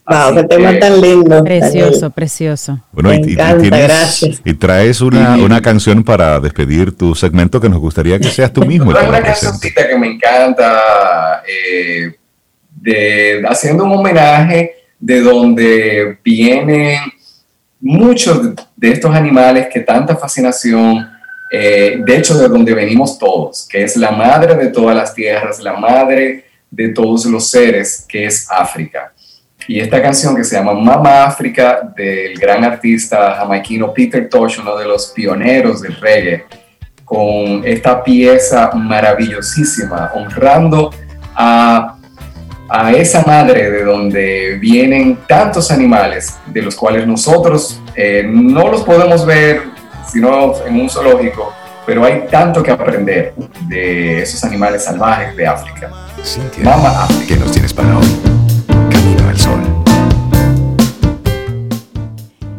Wow, 0.10 0.34
qué 0.34 0.44
tema 0.46 0.80
tan 0.80 1.00
lindo. 1.00 1.44
Precioso, 1.44 2.10
precioso. 2.10 2.80
Bueno, 2.92 3.14
y, 3.14 3.36
gracias. 3.36 4.42
y, 4.44 4.54
traes 4.56 5.02
una, 5.02 5.36
una, 5.36 5.62
canción 5.62 6.04
para 6.04 6.40
despedir 6.40 6.98
tu 6.98 7.14
segmento 7.14 7.62
que 7.62 7.70
nos 7.70 7.80
gustaría 7.80 8.18
que 8.18 8.30
seas 8.30 8.52
tú 8.52 8.66
mismo. 8.66 8.90
una 8.90 9.22
cancioncita 9.22 9.88
que 9.88 9.98
me 10.00 10.08
encanta, 10.08 11.44
eh, 11.48 12.16
de, 12.72 13.44
haciendo 13.48 13.84
un 13.84 13.92
homenaje 13.92 14.78
de 15.00 15.22
donde 15.22 16.18
vienen 16.24 17.02
muchos 17.80 18.56
de 18.76 18.92
estos 18.92 19.14
animales 19.14 19.68
que 19.72 19.82
tanta 19.82 20.16
fascinación, 20.16 21.08
eh, 21.52 22.00
de 22.04 22.18
hecho 22.18 22.38
de 22.38 22.48
donde 22.48 22.74
venimos 22.74 23.18
todos, 23.18 23.68
que 23.70 23.84
es 23.84 23.98
la 23.98 24.12
madre 24.12 24.56
de 24.56 24.68
todas 24.68 24.96
las 24.96 25.14
tierras, 25.14 25.60
la 25.60 25.74
madre 25.74 26.46
de 26.70 26.90
todos 26.90 27.26
los 27.26 27.50
seres, 27.50 28.06
que 28.08 28.26
es 28.26 28.48
África. 28.50 29.14
Y 29.68 29.80
esta 29.80 30.02
canción 30.02 30.36
que 30.36 30.44
se 30.44 30.56
llama 30.56 30.74
Mama 30.74 31.26
África 31.26 31.82
del 31.96 32.38
gran 32.38 32.64
artista 32.64 33.36
jamaiquino 33.36 33.94
Peter 33.94 34.28
Tosh, 34.28 34.60
uno 34.60 34.76
de 34.78 34.86
los 34.86 35.08
pioneros 35.08 35.82
del 35.82 35.96
reggae, 35.96 36.46
con 37.06 37.64
esta 37.66 38.04
pieza 38.04 38.72
maravillosísima, 38.74 40.12
honrando 40.14 40.92
a 41.36 41.96
a 42.70 42.92
esa 42.92 43.24
madre 43.26 43.72
de 43.72 43.84
donde 43.84 44.58
vienen 44.60 45.18
tantos 45.28 45.72
animales, 45.72 46.38
de 46.46 46.62
los 46.62 46.76
cuales 46.76 47.08
nosotros 47.08 47.82
eh, 47.96 48.24
no 48.26 48.70
los 48.70 48.84
podemos 48.84 49.26
ver 49.26 49.64
sino 50.12 50.54
en 50.66 50.80
un 50.80 50.90
zoológico, 50.90 51.54
pero 51.86 52.04
hay 52.04 52.26
tanto 52.30 52.62
que 52.62 52.72
aprender 52.72 53.34
de 53.68 54.22
esos 54.22 54.44
animales 54.44 54.84
salvajes 54.84 55.36
de 55.36 55.48
África. 55.48 55.90
Mama 56.64 57.04
África. 57.04 57.26
¿Qué 57.28 57.38
nos 57.38 57.52
tienes 57.52 57.74
para 57.74 57.98
hoy? 57.98 58.08
Camino 58.90 59.30
al 59.30 59.38
sol. 59.38 59.60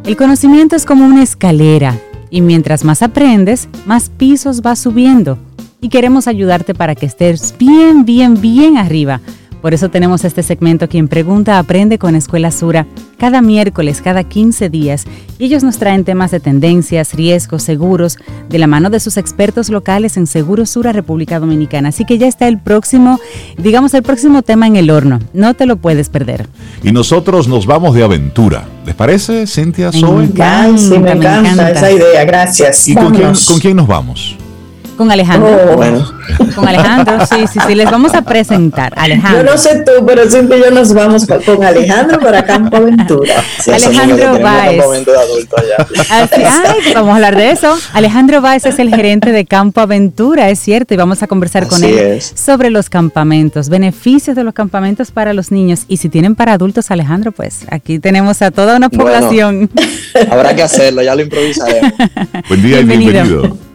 El 0.05 0.17
conocimiento 0.17 0.77
es 0.77 0.87
como 0.87 1.05
una 1.05 1.23
escalera 1.23 1.97
y 2.31 2.41
mientras 2.41 2.85
más 2.85 3.03
aprendes, 3.03 3.69
más 3.87 4.09
pisos 4.09 4.63
vas 4.63 4.79
subiendo. 4.79 5.39
Y 5.81 5.89
queremos 5.89 6.27
ayudarte 6.29 6.75
para 6.75 6.95
que 6.95 7.07
estés 7.07 7.55
bien, 7.59 8.05
bien, 8.05 8.41
bien 8.41 8.77
arriba 8.77 9.21
por 9.61 9.75
eso 9.75 9.89
tenemos 9.89 10.25
este 10.25 10.43
segmento 10.43 10.89
Quien 10.89 11.09
Pregunta 11.09 11.59
Aprende 11.59 11.99
con 11.99 12.15
Escuela 12.15 12.51
Sura 12.51 12.87
cada 13.19 13.43
miércoles, 13.43 14.01
cada 14.03 14.25
15 14.25 14.71
días. 14.71 15.05
Y 15.39 15.45
ellos 15.45 15.63
nos 15.63 15.79
traen 15.79 16.05
temas 16.05 16.31
de 16.31 16.41
tendencias, 16.41 17.15
riesgos, 17.15 17.63
seguros, 17.63 18.17
de 18.49 18.59
la 18.59 18.67
mano 18.67 18.89
de 18.89 18.99
sus 18.99 19.19
expertos 19.19 19.69
locales 19.69 20.17
en 20.17 20.27
Seguro 20.27 20.65
Sura 20.65 20.93
República 20.93 21.39
Dominicana. 21.39 21.91
Así 21.91 22.05
que 22.07 22.17
ya 22.17 22.27
está 22.27 22.49
el 22.49 22.59
próximo, 22.59 23.21
digamos, 23.59 23.93
el 23.95 24.03
próximo 24.03 24.43
tema 24.43 24.67
en 24.67 24.77
el 24.77 24.91
horno. 24.91 25.19
No 25.35 25.55
te 25.55 25.67
lo 25.67 25.77
puedes 25.77 26.09
perder. 26.09 26.49
Y 26.83 26.93
nosotros 26.93 27.47
nos 27.47 27.67
vamos 27.67 27.95
de 27.95 28.03
aventura. 28.03 28.67
¿Les 28.87 28.95
parece, 28.95 29.47
Cintia 29.47 29.91
me, 29.93 30.25
encanta, 30.25 31.71
esa 31.71 31.91
idea. 31.91 32.25
Gracias. 32.25 32.89
¿Y 32.89 32.95
con 32.95 33.15
quién, 33.15 33.33
con 33.47 33.59
quién 33.59 33.77
nos 33.77 33.87
vamos? 33.87 34.37
Con 35.01 35.11
Alejandro. 35.11 35.59
Oh, 35.73 35.77
bueno. 35.79 36.13
Con 36.55 36.69
Alejandro, 36.69 37.25
sí, 37.25 37.47
sí, 37.51 37.59
sí. 37.67 37.75
Les 37.75 37.91
vamos 37.91 38.13
a 38.13 38.21
presentar. 38.21 38.93
Alejandro. 38.97 39.43
Yo 39.43 39.51
no 39.51 39.57
sé 39.57 39.83
tú, 39.83 40.05
pero 40.05 40.29
siempre 40.29 40.61
yo 40.61 40.71
nos 40.71 40.93
vamos 40.93 41.25
con 41.27 41.65
Alejandro 41.65 42.21
para 42.21 42.45
Campo 42.45 42.77
Aventura. 42.77 43.43
Alejandro 43.73 44.39
Báez. 44.41 44.85
ay, 46.11 46.29
vamos 46.95 47.13
a 47.13 47.15
hablar 47.15 47.35
de 47.35 47.51
eso. 47.51 47.79
Alejandro 47.95 48.43
Báez 48.43 48.67
es 48.67 48.79
el 48.79 48.95
gerente 48.95 49.33
de 49.33 49.47
Campo 49.47 49.81
Aventura, 49.81 50.51
es 50.51 50.59
cierto, 50.59 50.93
y 50.93 50.99
vamos 50.99 51.23
a 51.23 51.27
conversar 51.27 51.67
con 51.67 51.83
él 51.83 52.21
sobre 52.21 52.69
los 52.69 52.91
campamentos, 52.91 53.71
beneficios 53.71 54.37
de 54.37 54.45
los 54.45 54.53
campamentos 54.53 55.13
para 55.13 55.33
los 55.33 55.51
niños. 55.51 55.87
Y 55.89 55.97
si 55.97 56.11
tienen 56.11 56.35
para 56.35 56.53
adultos, 56.53 56.91
Alejandro, 56.91 57.33
pues 57.33 57.61
aquí 57.71 58.01
tenemos 58.01 58.43
a 58.43 58.51
toda 58.51 58.77
una 58.77 58.91
población. 58.91 59.71
habrá 60.31 60.55
que 60.55 60.63
hacerlo, 60.63 61.01
ya 61.01 61.15
lo 61.15 61.23
improvisaremos. 61.23 61.91
Buen 62.51 62.63
día 62.63 62.77
bienvenido. 62.83 63.11
y 63.11 63.13
bienvenido. 63.15 63.70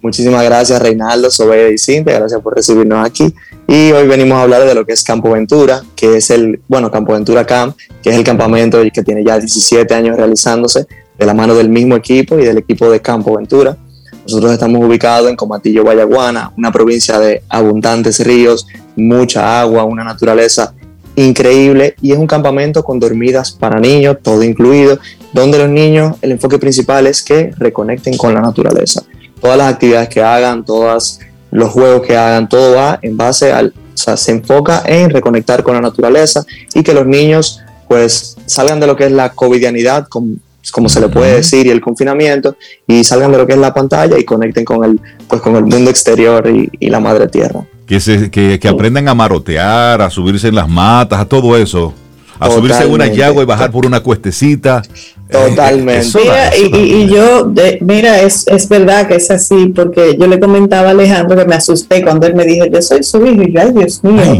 Muchísimas 0.00 0.44
gracias 0.44 0.80
Reinaldo, 0.80 1.28
Sobe 1.28 1.72
y 1.74 1.78
Cintia, 1.78 2.18
gracias 2.20 2.40
por 2.40 2.54
recibirnos 2.54 3.04
aquí. 3.04 3.34
Y 3.66 3.90
hoy 3.90 4.06
venimos 4.06 4.38
a 4.38 4.42
hablar 4.42 4.64
de 4.64 4.74
lo 4.74 4.86
que 4.86 4.92
es 4.92 5.02
Campo 5.02 5.32
Ventura, 5.32 5.82
que 5.96 6.18
es 6.18 6.30
el, 6.30 6.60
bueno, 6.68 6.88
Campo 6.90 7.14
Ventura 7.14 7.44
Camp, 7.44 7.76
que 8.00 8.10
es 8.10 8.16
el 8.16 8.22
campamento 8.22 8.80
que 8.92 9.02
tiene 9.02 9.24
ya 9.24 9.38
17 9.38 9.92
años 9.92 10.16
realizándose 10.16 10.86
de 11.18 11.26
la 11.26 11.34
mano 11.34 11.54
del 11.54 11.68
mismo 11.68 11.96
equipo 11.96 12.38
y 12.38 12.44
del 12.44 12.58
equipo 12.58 12.88
de 12.90 13.02
Campo 13.02 13.36
Ventura. 13.36 13.76
Nosotros 14.22 14.52
estamos 14.52 14.84
ubicados 14.84 15.28
en 15.28 15.36
Comatillo, 15.36 15.82
Vallaguana, 15.82 16.52
una 16.56 16.70
provincia 16.70 17.18
de 17.18 17.42
abundantes 17.48 18.24
ríos, 18.24 18.68
mucha 18.94 19.60
agua, 19.60 19.82
una 19.82 20.04
naturaleza 20.04 20.74
increíble 21.16 21.96
y 22.00 22.12
es 22.12 22.18
un 22.18 22.28
campamento 22.28 22.84
con 22.84 23.00
dormidas 23.00 23.50
para 23.50 23.80
niños, 23.80 24.18
todo 24.22 24.44
incluido, 24.44 25.00
donde 25.32 25.58
los 25.58 25.68
niños, 25.68 26.16
el 26.22 26.30
enfoque 26.30 26.58
principal 26.58 27.08
es 27.08 27.20
que 27.22 27.50
reconecten 27.58 28.16
con 28.16 28.32
la 28.32 28.40
naturaleza 28.40 29.02
todas 29.40 29.58
las 29.58 29.72
actividades 29.72 30.08
que 30.08 30.22
hagan, 30.22 30.64
todos 30.64 31.20
los 31.50 31.70
juegos 31.70 32.06
que 32.06 32.16
hagan, 32.16 32.48
todo 32.48 32.76
va 32.76 32.98
en 33.02 33.16
base 33.16 33.52
al, 33.52 33.68
o 33.68 33.96
sea, 33.96 34.16
se 34.16 34.32
enfoca 34.32 34.82
en 34.86 35.10
reconectar 35.10 35.62
con 35.62 35.74
la 35.74 35.80
naturaleza 35.80 36.44
y 36.74 36.82
que 36.82 36.94
los 36.94 37.06
niños 37.06 37.60
pues 37.88 38.36
salgan 38.46 38.80
de 38.80 38.86
lo 38.86 38.96
que 38.96 39.06
es 39.06 39.12
la 39.12 39.30
covidianidad, 39.30 40.06
como, 40.08 40.36
como 40.70 40.88
se 40.88 41.00
le 41.00 41.08
puede 41.08 41.36
decir, 41.36 41.66
y 41.66 41.70
el 41.70 41.80
confinamiento, 41.80 42.54
y 42.86 43.02
salgan 43.02 43.32
de 43.32 43.38
lo 43.38 43.46
que 43.46 43.54
es 43.54 43.58
la 43.58 43.72
pantalla 43.72 44.18
y 44.18 44.24
conecten 44.24 44.64
con 44.64 44.84
el, 44.84 45.00
pues, 45.26 45.40
con 45.40 45.56
el 45.56 45.64
mundo 45.64 45.90
exterior 45.90 46.46
y, 46.46 46.90
la 46.90 47.00
madre 47.00 47.28
tierra. 47.28 47.64
que, 47.86 47.98
se, 47.98 48.30
que, 48.30 48.58
que 48.60 48.68
aprendan 48.68 49.08
a 49.08 49.14
marotear, 49.14 50.02
a 50.02 50.10
subirse 50.10 50.48
en 50.48 50.54
las 50.54 50.68
matas, 50.68 51.18
a 51.18 51.24
todo 51.24 51.56
eso. 51.56 51.94
A 52.38 52.50
subirse 52.50 52.84
en 52.84 52.92
una 52.92 53.06
yagua 53.06 53.42
y 53.42 53.46
bajar 53.46 53.70
por 53.70 53.84
una 53.84 54.00
cuestecita. 54.00 54.82
Totalmente. 55.30 56.18
Mira, 56.18 56.56
y, 56.56 56.76
y, 56.76 57.06
yo, 57.08 57.52
mira, 57.80 58.22
es, 58.22 58.46
es 58.46 58.68
verdad 58.68 59.06
que 59.08 59.16
es 59.16 59.30
así, 59.30 59.66
porque 59.74 60.16
yo 60.18 60.26
le 60.26 60.40
comentaba 60.40 60.88
a 60.88 60.90
Alejandro 60.92 61.36
que 61.36 61.44
me 61.44 61.54
asusté 61.54 62.02
cuando 62.02 62.26
él 62.26 62.34
me 62.34 62.44
dijo, 62.44 62.64
yo 62.66 62.80
soy 62.80 63.02
su 63.02 63.24
hijo, 63.26 63.42
y 63.42 63.52
yo, 63.52 63.60
ay 63.60 63.72
Dios 63.72 64.02
mío, 64.02 64.38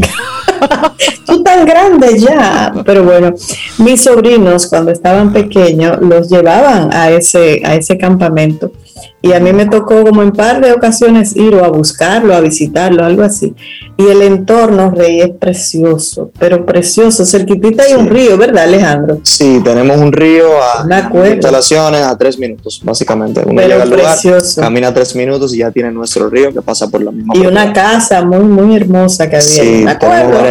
tú 1.27 1.43
tan 1.43 1.65
grande 1.65 2.17
ya. 2.19 2.73
Pero 2.85 3.03
bueno, 3.03 3.35
mis 3.77 4.01
sobrinos 4.01 4.65
cuando 4.67 4.91
estaban 4.91 5.31
pequeños 5.31 5.99
los 6.01 6.27
llevaban 6.27 6.91
a 6.91 7.11
ese, 7.11 7.61
a 7.63 7.75
ese 7.75 7.97
campamento 7.97 8.71
y 9.21 9.33
a 9.33 9.39
mí 9.39 9.51
me 9.53 9.65
tocó 9.65 10.03
como 10.03 10.21
en 10.23 10.31
par 10.31 10.61
de 10.61 10.71
ocasiones 10.71 11.35
ir 11.35 11.55
o 11.55 11.65
a 11.65 11.69
buscarlo, 11.69 12.33
a 12.33 12.39
visitarlo, 12.39 13.03
algo 13.03 13.23
así. 13.23 13.53
Y 13.97 14.07
el 14.07 14.21
entorno, 14.21 14.91
Rey, 14.91 15.19
es 15.19 15.31
precioso, 15.31 16.31
pero 16.39 16.65
precioso. 16.65 17.25
Cerquitita 17.25 17.83
hay 17.83 17.93
un 17.93 18.07
río, 18.07 18.37
¿verdad, 18.37 18.63
Alejandro? 18.63 19.19
Sí, 19.23 19.59
tenemos 19.63 19.97
un 19.97 20.13
río 20.13 20.47
a 20.61 20.85
instalaciones 21.33 22.01
a 22.01 22.17
tres 22.17 22.39
minutos, 22.39 22.79
básicamente. 22.83 23.43
Uno 23.45 23.61
llega 23.61 23.83
al 23.83 23.89
lugar, 23.89 24.17
camina 24.55 24.93
tres 24.93 25.15
minutos 25.15 25.53
y 25.53 25.57
ya 25.57 25.71
tiene 25.71 25.91
nuestro 25.91 26.29
río 26.29 26.53
que 26.53 26.61
pasa 26.61 26.87
por 26.87 27.01
la 27.01 27.11
misma. 27.11 27.35
Y 27.35 27.45
una 27.45 27.73
casa 27.73 28.23
muy, 28.23 28.45
muy 28.45 28.75
hermosa 28.75 29.29
que 29.29 29.35
había. 29.35 29.47
Sí, 29.47 29.85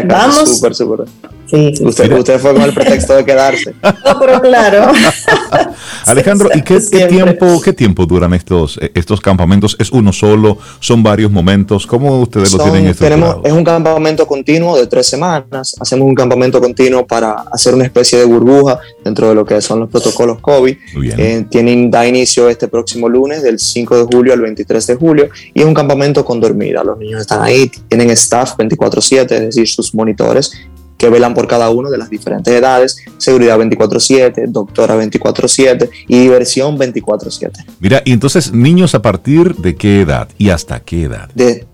Vamos. 0.07 0.57
Súper, 0.57 0.75
súper. 0.75 1.07
Sí, 1.51 1.75
usted, 1.81 2.13
usted, 2.13 2.39
fue 2.39 2.53
con 2.53 2.63
el 2.63 2.75
pretexto 2.75 3.15
de 3.15 3.25
quedarse. 3.25 3.75
No, 4.09 4.19
pero 4.19 4.41
claro. 4.41 4.93
Alejandro, 6.07 6.49
¿y 6.55 6.63
qué, 6.63 6.81
tiempo, 7.09 7.61
qué 7.61 7.73
tiempo 7.73 8.07
duran 8.07 8.33
estos, 8.35 8.79
estos 8.95 9.21
campamentos? 9.21 9.77
¿Es 9.79 9.91
uno 9.91 10.13
solo? 10.13 10.59
¿Son 10.81 11.03
varios 11.03 11.31
momentos? 11.31 11.87
¿Cómo 11.87 12.21
ustedes 12.21 12.53
lo 12.53 12.63
tienen 12.63 12.95
tenemos, 12.95 13.37
Es 13.45 13.53
un 13.53 13.65
campamento 13.65 14.27
continuo 14.27 14.77
de 14.77 14.87
tres 14.87 15.07
semanas. 15.07 15.77
Hacemos 15.79 16.07
un 16.07 16.15
campamento 16.15 16.61
continuo 16.61 17.07
para 17.07 17.33
hacer 17.53 17.75
una 17.75 17.85
especie 17.85 18.19
de 18.19 18.25
burbuja 18.25 18.79
dentro 19.05 19.29
de 19.29 19.35
lo 19.35 19.45
que 19.45 19.61
son 19.61 19.81
los 19.81 19.91
protocolos 19.91 20.41
COVID. 20.41 20.77
Eh, 21.17 21.45
tienen, 21.51 21.91
da 21.91 22.07
inicio 22.07 22.49
este 22.49 22.69
próximo 22.69 23.09
lunes, 23.09 23.43
del 23.43 23.59
5 23.59 23.99
de 23.99 24.05
julio 24.05 24.33
al 24.33 24.41
23 24.41 24.87
de 24.87 24.95
julio, 24.95 25.29
y 25.53 25.61
es 25.61 25.67
un 25.67 25.75
campamento 25.75 26.25
con 26.25 26.41
dormida. 26.41 26.83
Los 26.83 26.99
niños 26.99 27.21
están 27.21 27.43
ahí, 27.43 27.71
tienen 27.89 28.11
staff 28.11 28.57
24/7, 28.57 29.35
es 29.35 29.41
decir, 29.41 29.69
sus 29.69 29.95
monitores, 29.95 30.53
que 30.99 31.09
velan 31.09 31.33
por 31.33 31.47
cada 31.47 31.71
uno 31.71 31.91
de 31.91 31.97
las 31.97 32.11
diferentes 32.11 32.53
edades, 32.53 32.99
seguridad 33.17 33.57
24/7, 33.59 34.47
doctora 34.49 34.97
24/7 34.97 35.89
y 36.09 36.19
diversión 36.19 36.77
24/7. 36.77 37.65
Mira, 37.81 38.03
y 38.05 38.13
entonces 38.13 38.53
niños 38.53 38.95
a 38.95 39.01
partir 39.01 39.55
de 39.55 39.77
qué 39.77 40.03
edad 40.03 40.29
y 40.37 40.51
hasta 40.51 40.81
qué 40.81 41.05
edad? 41.05 41.31
De, 41.35 41.67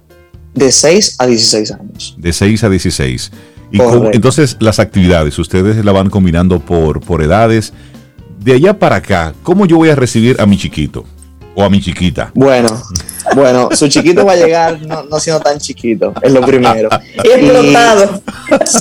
de 0.54 0.70
6 0.70 1.16
a 1.18 1.26
16 1.26 1.72
años. 1.72 2.14
De 2.18 2.32
6 2.32 2.64
a 2.64 2.68
16. 2.68 3.32
Y 3.72 3.80
entonces 4.12 4.56
las 4.60 4.78
actividades, 4.78 5.36
ustedes 5.38 5.84
la 5.84 5.90
van 5.90 6.10
combinando 6.10 6.60
por, 6.60 7.00
por 7.00 7.22
edades. 7.22 7.72
De 8.38 8.52
allá 8.52 8.78
para 8.78 8.96
acá, 8.96 9.34
¿cómo 9.42 9.66
yo 9.66 9.78
voy 9.78 9.88
a 9.88 9.96
recibir 9.96 10.36
a 10.38 10.46
mi 10.46 10.58
chiquito? 10.58 11.04
O 11.54 11.62
a 11.62 11.70
mi 11.70 11.80
chiquita? 11.80 12.30
Bueno, 12.34 12.82
bueno, 13.34 13.68
su 13.72 13.88
chiquito 13.88 14.24
va 14.24 14.32
a 14.32 14.36
llegar 14.36 14.80
no, 14.82 15.18
siendo 15.18 15.40
tan 15.40 15.58
chiquito, 15.58 16.12
es 16.20 16.32
lo 16.32 16.40
primero. 16.40 16.88
Explotado. 17.16 18.22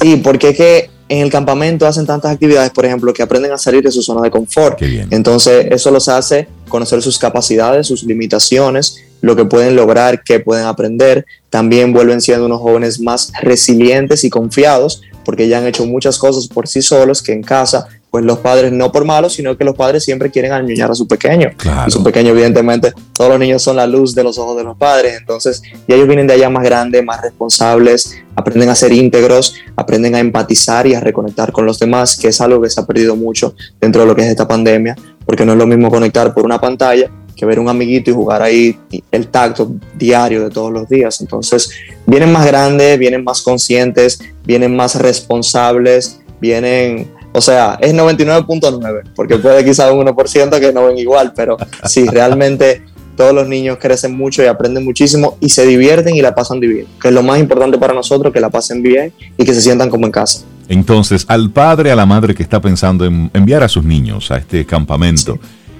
Sí, 0.02 0.18
porque 0.18 0.50
es 0.50 0.58
que 0.58 0.90
en 1.10 1.20
el 1.20 1.30
campamento 1.30 1.86
hacen 1.86 2.06
tantas 2.06 2.32
actividades, 2.32 2.72
por 2.72 2.86
ejemplo, 2.86 3.14
que 3.14 3.22
aprenden 3.22 3.52
a 3.52 3.58
salir 3.58 3.84
de 3.84 3.92
su 3.92 4.02
zona 4.02 4.22
de 4.22 4.32
confort. 4.32 4.82
Entonces, 5.12 5.68
eso 5.70 5.92
los 5.92 6.10
hace 6.10 6.48
conocer 6.68 7.02
sus 7.02 7.20
capacidades, 7.20 7.88
sus 7.88 8.04
limitaciones, 8.04 9.04
lo 9.22 9.36
que 9.36 9.46
pueden 9.46 9.76
lograr, 9.76 10.24
qué 10.24 10.40
pueden 10.40 10.66
aprender. 10.66 11.26
También 11.50 11.94
vuelven 11.94 12.20
siendo 12.22 12.46
unos 12.46 12.62
jóvenes 12.62 13.00
más 13.00 13.32
resilientes 13.42 14.24
y 14.24 14.30
confiados, 14.30 15.02
porque 15.24 15.48
ya 15.48 15.60
han 15.60 15.68
hecho 15.68 15.86
muchas 15.86 16.18
cosas 16.18 16.48
por 16.48 16.68
sí 16.68 16.82
solos 16.82 17.22
que 17.22 17.34
en 17.34 17.44
casa 17.44 17.88
pues 18.14 18.24
los 18.24 18.38
padres 18.38 18.72
no 18.72 18.92
por 18.92 19.06
malos, 19.06 19.34
sino 19.34 19.58
que 19.58 19.64
los 19.64 19.76
padres 19.76 20.04
siempre 20.04 20.30
quieren 20.30 20.52
añoñar 20.52 20.92
a 20.92 20.94
su 20.94 21.08
pequeño. 21.08 21.50
Y 21.88 21.90
su 21.90 22.04
pequeño, 22.04 22.30
evidentemente, 22.30 22.94
todos 23.12 23.32
los 23.32 23.40
niños 23.40 23.64
son 23.64 23.78
la 23.78 23.88
luz 23.88 24.14
de 24.14 24.24
los 24.24 24.38
ojos 24.38 24.56
de 24.56 24.64
los 24.64 24.78
padres, 24.78 25.18
entonces 25.18 25.64
ya 25.88 25.96
ellos 25.96 26.08
vienen 26.08 26.28
de 26.28 26.34
allá 26.34 26.48
más 26.48 26.64
grandes, 26.64 27.04
más 27.04 27.24
responsables, 27.24 28.16
aprenden 28.36 28.70
a 28.70 28.76
ser 28.76 28.92
íntegros, 28.92 29.56
aprenden 29.76 30.14
a 30.14 30.20
empatizar 30.20 30.86
y 30.86 30.94
a 30.94 31.00
reconectar 31.00 31.52
con 31.52 31.66
los 31.66 31.80
demás, 31.80 32.16
que 32.16 32.28
es 32.28 32.40
algo 32.40 32.62
que 32.62 32.70
se 32.70 32.80
ha 32.80 32.86
perdido 32.86 33.16
mucho 33.16 33.56
dentro 33.82 34.04
de 34.04 34.08
lo 34.08 34.16
que 34.16 34.22
es 34.22 34.28
esta 34.28 34.48
pandemia, 34.48 34.96
porque 35.26 35.44
no 35.44 35.54
es 35.54 35.58
lo 35.58 35.66
mismo 35.66 35.90
conectar 35.90 36.36
por 36.36 36.46
una 36.46 36.62
pantalla 36.62 37.10
que 37.36 37.48
ver 37.48 37.58
un 37.58 37.68
amiguito 37.68 38.12
y 38.12 38.14
jugar 38.14 38.44
ahí 38.44 38.78
el 39.10 39.30
tacto 39.30 39.72
diario 39.98 40.44
de 40.44 40.52
todos 40.52 40.72
los 40.72 40.88
días. 40.88 41.20
Entonces, 41.20 41.72
vienen 42.06 42.32
más 42.32 42.46
grandes, 42.46 43.00
vienen 43.00 43.24
más 43.24 43.42
conscientes, 43.42 44.20
vienen 44.46 44.76
más 44.76 44.94
responsables, 45.02 46.20
vienen 46.40 47.10
o 47.34 47.42
sea, 47.42 47.78
es 47.82 47.94
99.9, 47.94 49.04
porque 49.16 49.38
puede 49.38 49.66
quizá 49.66 49.92
un 49.92 50.06
1% 50.06 50.60
que 50.60 50.72
no 50.72 50.86
ven 50.86 50.98
igual, 50.98 51.34
pero 51.36 51.58
sí, 51.86 52.06
realmente 52.12 52.84
todos 53.16 53.34
los 53.34 53.48
niños 53.48 53.78
crecen 53.80 54.16
mucho 54.16 54.44
y 54.44 54.48
aprenden 54.48 54.86
muchísimo 54.86 55.38
y 55.40 55.50
se 55.50 55.66
divierten 55.66 56.16
y 56.16 56.22
la 56.22 56.34
pasan 56.34 56.60
divino, 56.60 56.88
que 57.02 57.10
es 57.10 57.14
lo 57.14 57.24
más 57.24 57.40
importante 57.40 57.78
para 57.78 57.94
nosotros, 57.94 58.34
que 58.34 58.40
la 58.40 58.50
pasen 58.50 58.82
bien 58.82 59.14
y 59.38 59.46
que 59.46 59.54
se 59.54 59.62
sientan 59.62 59.90
como 59.90 60.06
en 60.06 60.12
casa. 60.12 60.46
Entonces, 60.70 61.26
al 61.28 61.52
padre, 61.52 61.92
a 61.92 61.96
la 61.96 62.06
madre 62.06 62.34
que 62.34 62.44
está 62.44 62.62
pensando 62.62 63.06
en 63.06 63.30
enviar 63.34 63.64
a 63.64 63.68
sus 63.68 63.84
niños 63.84 64.32
a 64.32 64.38
este 64.38 64.66
campamento 64.66 65.38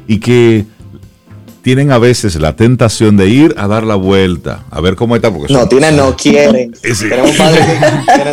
y 0.08 0.20
que 0.20 0.66
tienen 1.64 1.92
a 1.92 1.98
veces 1.98 2.36
la 2.36 2.58
tentación 2.58 3.16
de 3.16 3.30
ir 3.30 3.56
a 3.58 3.68
dar 3.68 3.84
la 3.84 3.96
vuelta, 3.96 4.66
a 4.70 4.82
ver 4.82 4.96
cómo 4.96 5.16
está. 5.16 5.32
Porque 5.32 5.52
no, 5.52 5.68
tienen, 5.68 5.96
no 5.96 6.16
quieren. 6.18 6.74
Tenemos 6.74 7.32
padres 7.38 7.66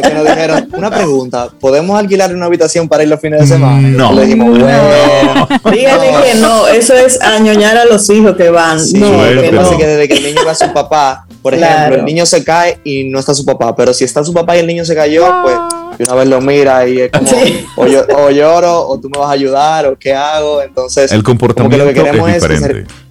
que, 0.03 0.15
nos 0.15 0.25
dijeron, 0.25 0.69
una 0.73 0.91
pregunta, 0.91 1.49
¿podemos 1.61 1.97
alquilar 1.97 2.35
una 2.35 2.47
habitación 2.47 2.89
para 2.89 3.05
ir 3.05 3.09
los 3.09 3.21
fines 3.21 3.41
de 3.41 3.47
semana? 3.47 3.89
No. 3.89 4.13
Le 4.13 4.27
dijimos, 4.27 4.59
bueno. 4.59 5.49
Díganle 5.73 6.09
que 6.25 6.39
no, 6.41 6.67
eso 6.67 6.95
es 6.95 7.23
añoñar 7.23 7.77
a 7.77 7.85
los 7.85 8.11
hijos 8.11 8.37
que 8.37 8.51
van. 8.51 8.81
Sí, 8.81 8.99
no, 8.99 9.11
que 9.41 9.53
no. 9.53 9.79
que 9.79 9.87
desde 9.87 10.09
que 10.09 10.15
el 10.15 10.25
niño 10.25 10.45
va 10.45 10.51
a 10.51 10.57
su 10.57 10.73
papá, 10.73 11.25
por 11.41 11.55
ejemplo, 11.55 12.01
el 12.01 12.05
niño 12.05 12.27
se 12.27 12.43
cae 12.43 12.81
y 12.83 13.05
no 13.05 13.21
está 13.21 13.33
su 13.35 13.45
papá, 13.45 13.77
pero 13.77 13.95
si 13.95 14.03
está 14.03 14.25
su 14.25 14.35
papá 14.35 14.57
y 14.57 14.61
el 14.61 14.67
niño 14.67 14.85
se 14.85 14.97
cayó, 14.97 15.25
pues 15.43 15.57
una 16.01 16.15
vez 16.17 16.29
lo 16.29 16.41
mira 16.41 16.89
y 16.89 17.03
es 17.03 17.11
como, 17.13 17.31
o, 17.77 18.31
lloro, 18.31 18.89
o 18.89 18.99
tú 18.99 19.09
me 19.09 19.21
vas 19.21 19.29
a 19.29 19.33
ayudar, 19.33 19.87
o 19.87 19.97
qué 19.97 20.15
hago. 20.15 20.63
Entonces, 20.63 21.13
el 21.13 21.23
comportamiento 21.23 21.85
lo 21.85 21.93
que 21.93 21.95
queremos 21.95 22.29
es 22.29 22.43
diferente. 22.43 23.10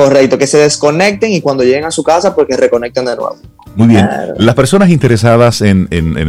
Correcto, 0.00 0.38
que 0.38 0.46
se 0.46 0.56
desconecten 0.56 1.30
y 1.30 1.42
cuando 1.42 1.62
lleguen 1.62 1.84
a 1.84 1.90
su 1.90 2.02
casa, 2.02 2.34
pues 2.34 2.46
que 2.48 2.56
reconecten 2.56 3.04
de 3.04 3.16
nuevo. 3.16 3.36
Muy 3.76 3.88
bien. 3.88 4.08
Las 4.38 4.54
personas 4.54 4.88
interesadas 4.88 5.60
en, 5.60 5.88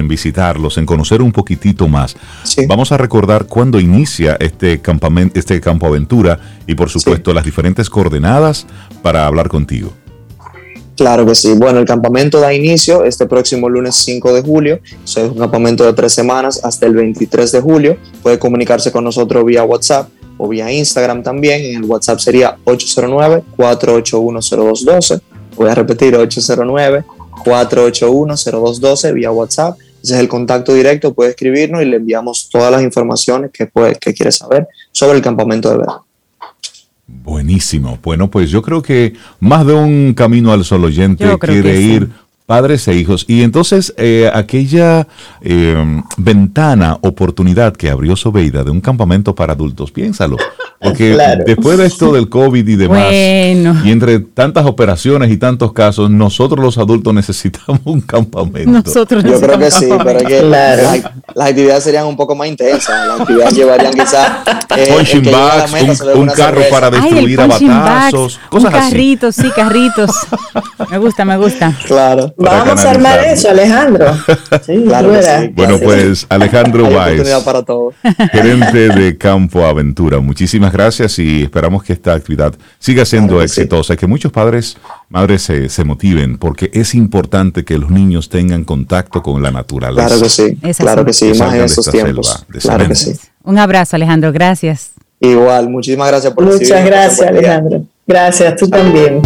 visitarlos, 0.09 0.77
en 0.77 0.85
conocer 0.85 1.21
un 1.21 1.31
poquitito 1.31 1.87
más, 1.87 2.17
vamos 2.67 2.91
a 2.91 2.97
recordar 2.97 3.45
cuándo 3.45 3.79
inicia 3.79 4.35
este 4.41 4.81
campamento, 4.81 5.39
este 5.39 5.61
campo 5.61 5.87
aventura 5.87 6.37
y 6.67 6.75
por 6.75 6.89
supuesto 6.89 7.33
las 7.33 7.45
diferentes 7.45 7.89
coordenadas 7.89 8.67
para 9.01 9.25
hablar 9.25 9.47
contigo. 9.47 9.93
Claro 10.97 11.25
que 11.25 11.33
sí. 11.33 11.53
Bueno, 11.53 11.79
el 11.79 11.85
campamento 11.85 12.41
da 12.41 12.53
inicio 12.53 13.05
este 13.05 13.25
próximo 13.25 13.69
lunes 13.69 13.95
5 13.95 14.33
de 14.33 14.41
julio. 14.41 14.79
es 15.05 15.15
un 15.15 15.37
campamento 15.37 15.85
de 15.85 15.93
tres 15.93 16.11
semanas 16.11 16.59
hasta 16.63 16.87
el 16.87 16.93
23 16.93 17.53
de 17.53 17.61
julio. 17.61 17.97
Puede 18.21 18.37
comunicarse 18.37 18.91
con 18.91 19.05
nosotros 19.05 19.45
vía 19.45 19.63
WhatsApp 19.63 20.09
o 20.37 20.47
vía 20.47 20.71
Instagram 20.71 21.23
también. 21.23 21.65
En 21.65 21.83
el 21.83 21.89
WhatsApp 21.89 22.19
sería 22.19 22.55
809-481-0212. 22.65 25.21
Voy 25.55 25.69
a 25.69 25.75
repetir, 25.75 26.15
809-481-0212 26.15 29.13
vía 29.13 29.31
WhatsApp. 29.31 29.77
Ese 30.03 30.15
es 30.15 30.19
el 30.19 30.27
contacto 30.27 30.73
directo, 30.73 31.13
puede 31.13 31.29
escribirnos 31.31 31.83
y 31.83 31.85
le 31.85 31.97
enviamos 31.97 32.49
todas 32.49 32.71
las 32.71 32.81
informaciones 32.81 33.51
que, 33.51 33.67
puede, 33.67 33.95
que 33.95 34.13
quiere 34.13 34.31
saber 34.31 34.67
sobre 34.91 35.17
el 35.17 35.23
campamento 35.23 35.69
de 35.69 35.77
verano. 35.77 36.05
Buenísimo. 37.05 37.99
Bueno, 38.01 38.31
pues 38.31 38.49
yo 38.49 38.61
creo 38.61 38.81
que 38.81 39.13
más 39.39 39.65
de 39.65 39.73
un 39.73 40.13
camino 40.15 40.51
al 40.51 40.63
sol 40.63 40.85
oyente 40.85 41.25
quiere 41.39 41.79
ir 41.79 42.09
padres 42.51 42.85
e 42.89 42.95
hijos. 42.95 43.23
Y 43.29 43.43
entonces 43.43 43.93
eh, 43.95 44.29
aquella 44.33 45.07
eh, 45.39 46.01
ventana, 46.17 46.97
oportunidad 46.99 47.73
que 47.73 47.89
abrió 47.89 48.17
Sobeida 48.17 48.65
de 48.65 48.71
un 48.71 48.81
campamento 48.81 49.33
para 49.33 49.53
adultos, 49.53 49.89
piénsalo. 49.93 50.35
Porque 50.81 51.15
después 51.45 51.77
de 51.77 51.85
esto 51.85 52.11
del 52.11 52.27
COVID 52.27 52.67
y 52.67 52.75
demás, 52.75 53.11
y 53.11 53.91
entre 53.91 54.19
tantas 54.19 54.65
operaciones 54.65 55.31
y 55.31 55.37
tantos 55.37 55.73
casos, 55.73 56.09
nosotros 56.09 56.63
los 56.63 56.77
adultos 56.77 57.13
necesitamos 57.13 57.81
un 57.85 58.01
campamento. 58.01 58.71
Nosotros 58.71 59.23
Yo 59.23 59.39
creo 59.39 59.59
que 59.59 59.69
sí, 59.69 59.89
pero 60.03 60.19
es 60.19 60.25
que 60.25 60.41
las, 60.41 61.03
actividades 61.35 61.83
serían 61.83 62.05
un 62.05 62.15
poco 62.15 62.35
más 62.35 62.47
intensas. 62.47 63.07
Las 63.07 63.21
actividades 63.21 63.55
llevarían 63.55 63.93
quizás 63.93 64.31
eh, 64.75 66.13
un, 66.15 66.27
carro 66.27 66.61
para 66.71 66.89
destruir 66.89 67.39
a 67.41 67.47
batazos, 67.47 68.39
cosas 68.49 68.73
un 68.73 68.79
carritos, 68.79 69.35
sí, 69.35 69.51
carritos. 69.55 70.11
me 70.89 70.97
gusta, 70.97 71.25
me 71.25 71.37
gusta. 71.37 71.77
Claro. 71.85 72.33
Vamos 72.37 72.83
a 72.83 72.89
armar 72.89 73.19
eso, 73.25 73.49
Alejandro. 73.49 74.17
Sí, 74.65 74.83
claro 74.85 75.11
Bueno, 75.53 75.79
pues 75.79 76.25
Alejandro 76.29 76.89
Baez, 76.89 77.27
para 77.43 77.63
gerente 78.31 78.89
de 78.89 79.17
Campo 79.17 79.65
Aventura. 79.65 80.19
Muchísimas 80.19 80.70
muchísimas 80.71 80.73
gracias 80.73 81.19
y 81.19 81.43
esperamos 81.43 81.83
que 81.83 81.93
esta 81.93 82.13
actividad 82.13 82.53
siga 82.79 83.05
siendo 83.05 83.41
exitosa 83.41 83.93
y 83.93 83.97
que 83.97 84.07
muchos 84.07 84.31
padres, 84.31 84.77
madres 85.09 85.41
se, 85.41 85.69
se, 85.69 85.83
motiven 85.83 86.37
porque 86.37 86.69
es 86.73 86.95
importante 86.95 87.63
que 87.63 87.77
los 87.77 87.89
niños 87.89 88.29
tengan 88.29 88.63
contacto 88.63 89.21
con 89.21 89.41
la 89.41 89.51
naturaleza. 89.51 90.07
Claro 90.07 90.21
que 90.21 90.29
sí, 90.29 90.57
claro 90.77 91.05
que 91.05 91.13
sí, 91.13 91.33
más 91.37 91.53
en 91.53 91.63
esos 91.63 91.89
tiempos. 91.89 92.45
claro 92.61 92.87
que 92.87 92.95
sí. 92.95 93.13
Un 93.43 93.57
abrazo, 93.57 93.95
Alejandro, 93.95 94.31
gracias. 94.31 94.91
Igual, 95.19 95.69
muchísimas 95.69 96.07
gracias 96.07 96.33
por 96.33 96.45
Muchas 96.45 96.85
gracias, 96.85 97.27
Alejandro. 97.27 97.83
Gracias, 98.07 98.55
tú 98.55 98.67
también. 98.67 99.21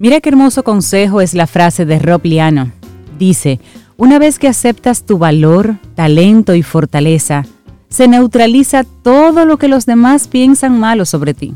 Mira 0.00 0.22
qué 0.22 0.30
hermoso 0.30 0.64
consejo 0.64 1.20
es 1.20 1.34
la 1.34 1.46
frase 1.46 1.84
de 1.84 1.98
Rob 1.98 2.22
Liano. 2.24 2.72
Dice, 3.18 3.60
una 3.98 4.18
vez 4.18 4.38
que 4.38 4.48
aceptas 4.48 5.04
tu 5.04 5.18
valor, 5.18 5.76
talento 5.94 6.54
y 6.54 6.62
fortaleza, 6.62 7.44
se 7.90 8.08
neutraliza 8.08 8.84
todo 8.84 9.44
lo 9.44 9.58
que 9.58 9.68
los 9.68 9.84
demás 9.84 10.26
piensan 10.26 10.80
malo 10.80 11.04
sobre 11.04 11.34
ti. 11.34 11.52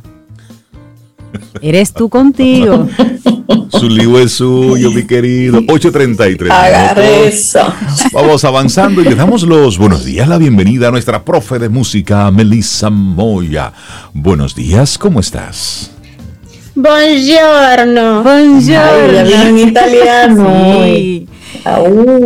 Eres 1.62 1.94
tú 1.94 2.10
contigo. 2.10 2.86
Su 3.70 3.88
libro 3.88 4.18
es 4.18 4.32
suyo, 4.32 4.90
mi 4.90 5.06
querido. 5.06 5.62
8.33. 5.62 6.50
Agarre 6.50 7.28
eso. 7.28 7.60
Vamos 8.12 8.44
avanzando 8.44 9.00
y 9.00 9.04
le 9.04 9.14
damos 9.14 9.44
los 9.44 9.78
buenos 9.78 10.04
días, 10.04 10.28
la 10.28 10.36
bienvenida 10.36 10.88
a 10.88 10.90
nuestra 10.90 11.24
profe 11.24 11.58
de 11.58 11.70
música, 11.70 12.30
Melissa 12.30 12.90
Moya. 12.90 13.72
Buenos 14.12 14.54
días, 14.54 14.98
¿cómo 14.98 15.20
estás? 15.20 15.93
Buongiorno. 16.74 18.22
Buongiorno. 18.22 19.18
en 19.20 19.58
italiano. 19.58 20.84
Sí. 20.84 21.28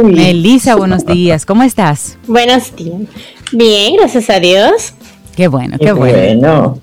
Melissa, 0.05 0.74
buenos 0.74 1.05
días. 1.05 1.44
¿Cómo 1.46 1.62
estás? 1.62 2.18
Buenos 2.26 2.74
días. 2.74 3.03
Bien, 3.53 3.94
gracias 3.96 4.30
a 4.30 4.40
Dios. 4.40 4.94
Qué 5.36 5.46
bueno, 5.46 5.76
qué, 5.78 5.92
bueno. 5.92 6.78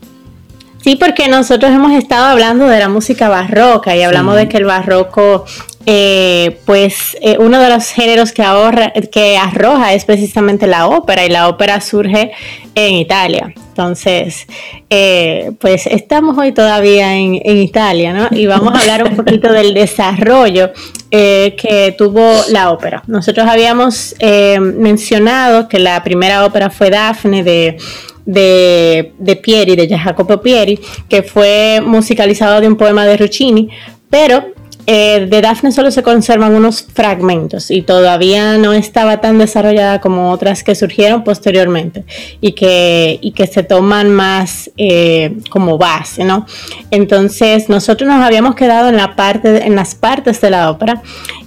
Sí, 0.82 0.96
porque 0.96 1.28
nosotros 1.28 1.72
hemos 1.72 1.92
estado 1.94 2.28
hablando 2.28 2.68
de 2.68 2.80
la 2.80 2.88
música 2.88 3.28
barroca 3.28 3.96
y 3.96 4.04
hablamos 4.04 4.36
de 4.36 4.48
que 4.48 4.58
el 4.58 4.66
barroco 4.66 5.44
eh, 5.88 6.62
pues 6.66 7.18
eh, 7.22 7.38
uno 7.40 7.60
de 7.60 7.70
los 7.70 7.90
géneros 7.90 8.32
que, 8.32 8.44
ahorra, 8.44 8.94
que 9.12 9.38
arroja 9.38 9.94
es 9.94 10.06
precisamente 10.06 10.66
la 10.68 10.88
ópera 10.88 11.26
y 11.26 11.30
la 11.30 11.50
ópera 11.50 11.82
surge 11.82 12.32
en 12.76 12.94
Italia. 12.96 13.54
Entonces, 13.76 14.48
eh, 14.90 15.52
pues 15.60 15.86
estamos 15.86 16.38
hoy 16.38 16.54
todavía 16.54 17.14
en, 17.16 17.36
Italia, 17.58 18.14
¿no? 18.14 18.30
Y 18.32 18.46
vamos 18.46 18.74
a 18.74 18.80
hablar 18.80 19.04
un 19.04 19.16
poquito 19.18 19.52
del 19.52 19.74
desarrollo 19.74 20.72
que 21.12 21.96
tuvo 21.98 22.42
la 22.50 22.72
ópera. 22.72 23.04
Nosotros 23.08 23.46
habíamos 23.48 24.16
mencionado 24.60 25.70
que 25.70 25.80
la 25.80 26.04
primera 26.04 26.46
ópera 26.46 26.70
fue 26.70 26.90
Dafne 26.90 27.44
de 27.44 27.78
de, 28.26 29.14
de, 29.18 29.36
Pieri, 29.36 29.76
de 29.76 29.98
Jacopo 29.98 30.42
Pieri, 30.42 30.80
que 31.08 31.24
fue 31.24 31.82
musicalizado 31.86 32.60
de 32.60 32.68
un 32.68 32.76
poema 32.76 33.06
de 33.06 33.18
Ruccini, 33.18 33.70
pero 34.10 34.46
eh, 34.88 35.26
de 35.28 35.42
Daphne 35.42 35.72
solo 35.72 35.90
se 35.90 36.04
conservan 36.04 36.54
unos 36.54 36.84
fragmentos 36.84 37.72
y 37.72 37.82
todavía 37.82 38.58
no 38.58 38.72
estaba 38.72 39.20
tan 39.20 39.40
desarrollada 39.40 40.00
como 40.00 40.32
otras 40.32 40.64
que 40.64 40.76
surgieron 40.76 41.24
posteriormente 41.24 42.06
y 42.40 42.52
que, 42.52 43.20
que 43.36 43.48
se 43.48 43.64
toman 43.64 44.12
más 44.12 44.70
eh, 44.78 45.38
como 45.50 45.80
base, 45.80 46.24
¿no? 46.24 46.46
Entonces 46.92 47.68
nosotros 47.68 48.08
nos 48.08 48.24
habíamos 48.24 48.54
quedado 48.54 48.90
en, 48.90 48.98
la 48.98 49.16
parte, 49.16 49.66
en 49.66 49.76
las 49.76 49.96
partes 49.96 50.40
de 50.42 50.52
la 50.52 50.70
ópera 50.70 51.02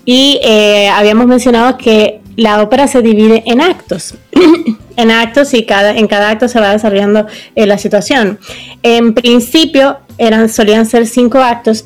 y 0.05 0.41
eh, 0.43 0.89
habíamos 0.89 1.27
mencionado 1.27 1.79
que 1.79 2.21
la 2.35 2.61
ópera 2.61 2.89
se 2.89 3.03
divide 3.03 3.45
en 3.47 3.61
actos. 3.61 4.15
en 4.97 5.11
actos 5.13 5.55
y 5.55 5.65
cada, 5.65 5.97
en 5.97 6.09
cada 6.09 6.31
acto 6.31 6.49
se 6.49 6.59
va 6.59 6.73
desarrollando 6.73 7.27
la 7.55 7.79
situación. 7.79 8.41
En 8.83 9.15
principio 9.15 9.99
eran, 10.19 10.49
solían 10.49 10.87
ser 10.87 11.07
cinco 11.07 11.39
actos 11.39 11.85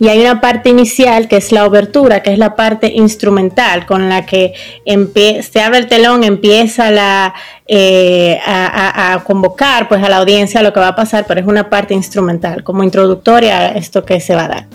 y 0.00 0.08
hay 0.08 0.20
una 0.20 0.40
parte 0.40 0.68
inicial 0.68 1.28
que 1.28 1.36
es 1.36 1.50
la 1.52 1.66
obertura, 1.66 2.22
que 2.22 2.32
es 2.32 2.38
la 2.38 2.54
parte 2.54 2.92
instrumental 2.94 3.86
con 3.86 4.08
la 4.08 4.26
que 4.26 4.54
se 4.84 5.60
abre 5.60 5.78
el 5.78 5.86
telón, 5.86 6.22
empieza 6.24 6.90
la, 6.90 7.34
eh, 7.66 8.38
a, 8.46 9.22
convocar 9.26 9.88
pues 9.88 10.02
a 10.02 10.08
la 10.08 10.18
audiencia 10.18 10.62
lo 10.62 10.72
que 10.72 10.80
va 10.80 10.88
a 10.88 10.96
pasar, 10.96 11.26
pero 11.26 11.40
es 11.40 11.46
una 11.46 11.68
parte 11.68 11.94
instrumental, 11.94 12.62
como 12.62 12.84
introductoria 12.84 13.58
a 13.58 13.68
esto 13.72 14.04
que 14.04 14.20
se 14.20 14.34
va 14.34 14.44
a 14.44 14.48
dar. 14.48 14.66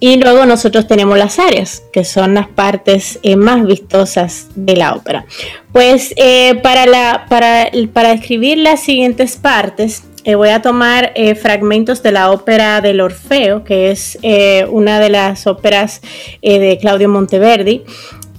Y 0.00 0.16
luego 0.16 0.46
nosotros 0.46 0.86
tenemos 0.86 1.18
las 1.18 1.38
áreas, 1.38 1.82
que 1.92 2.04
son 2.04 2.34
las 2.34 2.48
partes 2.48 3.18
eh, 3.22 3.36
más 3.36 3.64
vistosas 3.66 4.48
de 4.54 4.76
la 4.76 4.94
ópera. 4.94 5.24
Pues 5.72 6.12
eh, 6.16 6.54
para, 6.62 6.86
la, 6.86 7.26
para, 7.28 7.70
para 7.92 8.12
escribir 8.12 8.58
las 8.58 8.80
siguientes 8.80 9.36
partes, 9.36 10.04
eh, 10.24 10.34
voy 10.34 10.50
a 10.50 10.62
tomar 10.62 11.12
eh, 11.14 11.34
fragmentos 11.34 12.02
de 12.02 12.12
la 12.12 12.30
ópera 12.30 12.80
del 12.80 13.00
Orfeo, 13.00 13.64
que 13.64 13.90
es 13.90 14.18
eh, 14.22 14.66
una 14.70 15.00
de 15.00 15.10
las 15.10 15.46
óperas 15.46 16.00
de 16.42 16.78
Claudio 16.80 17.08
Monteverdi. 17.08 17.84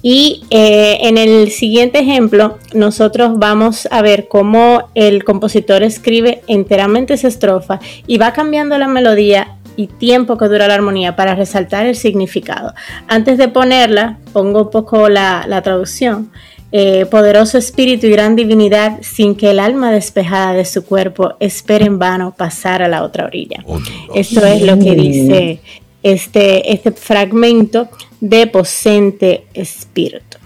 Y 0.02 0.44
en 0.48 1.18
el 1.18 1.50
siguiente 1.50 1.98
ejemplo, 1.98 2.56
nosotros 2.72 3.32
vamos 3.38 3.86
a 3.90 4.00
ver 4.00 4.28
cómo 4.28 4.88
el 4.94 5.24
compositor 5.24 5.82
escribe 5.82 6.40
enteramente 6.46 7.12
esa 7.12 7.28
estrofa 7.28 7.80
y 8.06 8.16
va 8.16 8.32
cambiando 8.32 8.78
la 8.78 8.88
melodía 8.88 9.58
y 9.76 9.88
tiempo 9.88 10.38
que 10.38 10.46
dura 10.46 10.68
la 10.68 10.74
armonía 10.74 11.16
para 11.16 11.34
resaltar 11.34 11.84
el 11.84 11.96
significado. 11.96 12.72
Antes 13.08 13.36
de 13.36 13.48
ponerla, 13.48 14.18
pongo 14.32 14.62
un 14.62 14.70
poco 14.70 15.10
la, 15.10 15.44
la 15.46 15.60
traducción. 15.60 16.30
Eh, 16.72 17.04
poderoso 17.06 17.58
espíritu 17.58 18.06
y 18.06 18.10
gran 18.10 18.36
divinidad, 18.36 18.98
sin 19.02 19.34
que 19.34 19.50
el 19.50 19.58
alma 19.58 19.90
despejada 19.90 20.52
de 20.52 20.64
su 20.64 20.84
cuerpo 20.84 21.34
espere 21.40 21.86
en 21.86 21.98
vano 21.98 22.32
pasar 22.36 22.80
a 22.80 22.86
la 22.86 23.02
otra 23.02 23.26
orilla. 23.26 23.64
Oh, 23.66 23.80
Esto 24.14 24.46
es 24.46 24.62
lo 24.62 24.78
que 24.78 24.94
dice 24.94 25.60
este, 26.04 26.72
este 26.72 26.92
fragmento 26.92 27.88
de 28.20 28.46
Posente 28.46 29.46
Espíritu. 29.52 30.38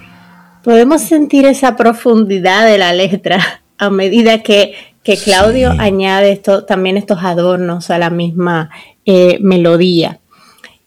Podemos 0.63 1.03
sentir 1.03 1.45
esa 1.45 1.77
profundidad 1.77 2.67
de 2.67 2.79
la 2.79 2.95
letra 2.95 3.63
a 3.77 3.91
medida 3.91 4.43
que, 4.43 4.75
Claudio 5.23 5.75
añade 5.79 6.33
esto, 6.33 6.65
también 6.65 6.97
estos 6.97 7.19
adornos 7.23 7.91
a 7.91 7.99
la 7.99 8.09
misma 8.09 8.71
eh, 9.05 9.37
melodía. 9.43 10.21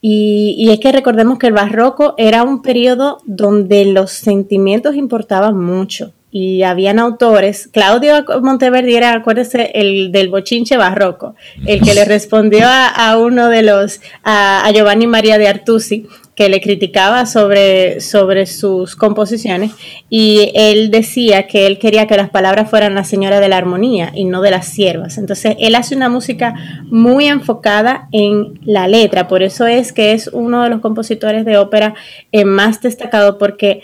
Y, 0.09 0.69
es 0.71 0.79
que 0.79 0.93
recordemos 0.93 1.37
que 1.37 1.47
el 1.47 1.53
barroco 1.53 2.15
era 2.17 2.43
un 2.43 2.61
periodo 2.61 3.17
donde 3.25 3.83
los 3.83 4.11
sentimientos 4.11 4.95
importaban 4.95 5.59
mucho. 5.59 6.13
Y 6.31 6.63
habían 6.63 6.97
autores, 6.97 7.67
Claudio 7.73 8.23
Monteverdi 8.41 8.95
era, 8.95 9.11
acuérdese, 9.11 9.71
el 9.75 10.13
del 10.13 10.29
bochinche 10.29 10.77
barroco, 10.77 11.35
el 11.65 11.81
que 11.81 11.93
le 11.93 12.05
respondió 12.05 12.67
a, 12.69 13.17
uno 13.17 13.49
de 13.49 13.63
los, 13.63 13.99
a, 14.23 14.71
Giovanni 14.73 15.07
María 15.07 15.37
de 15.37 15.49
Artusi, 15.49 16.07
que 16.37 16.49
le 16.49 16.61
criticaba 16.61 17.25
sobre, 17.25 17.99
sobre 17.99 18.45
sus 18.45 18.95
composiciones 18.95 19.71
y 20.07 20.51
él 20.53 20.91
decía 20.91 21.47
que 21.47 21.65
él 21.65 21.79
quería 21.79 22.05
que 22.05 22.15
las 22.15 22.29
palabras 22.29 22.69
fueran 22.69 22.93
la 22.93 23.03
señora 23.03 23.39
de 23.39 23.49
la 23.49 23.57
armonía 23.57 24.11
y 24.13 24.25
no 24.25 24.43
de 24.43 24.51
las 24.51 24.67
siervas. 24.67 25.17
Entonces 25.17 25.55
él 25.59 25.73
hace 25.73 25.95
una 25.95 26.09
música 26.09 26.53
muy 26.91 27.25
enfocada 27.25 28.07
en 28.11 28.59
la 28.63 28.87
letra, 28.87 29.27
por 29.27 29.41
eso 29.41 29.65
es 29.65 29.91
que 29.91 30.11
es 30.11 30.27
uno 30.27 30.61
de 30.61 30.69
los 30.69 30.79
compositores 30.79 31.43
de 31.43 31.57
ópera 31.57 31.95
eh, 32.31 32.45
más 32.45 32.83
destacado 32.83 33.39
porque 33.39 33.81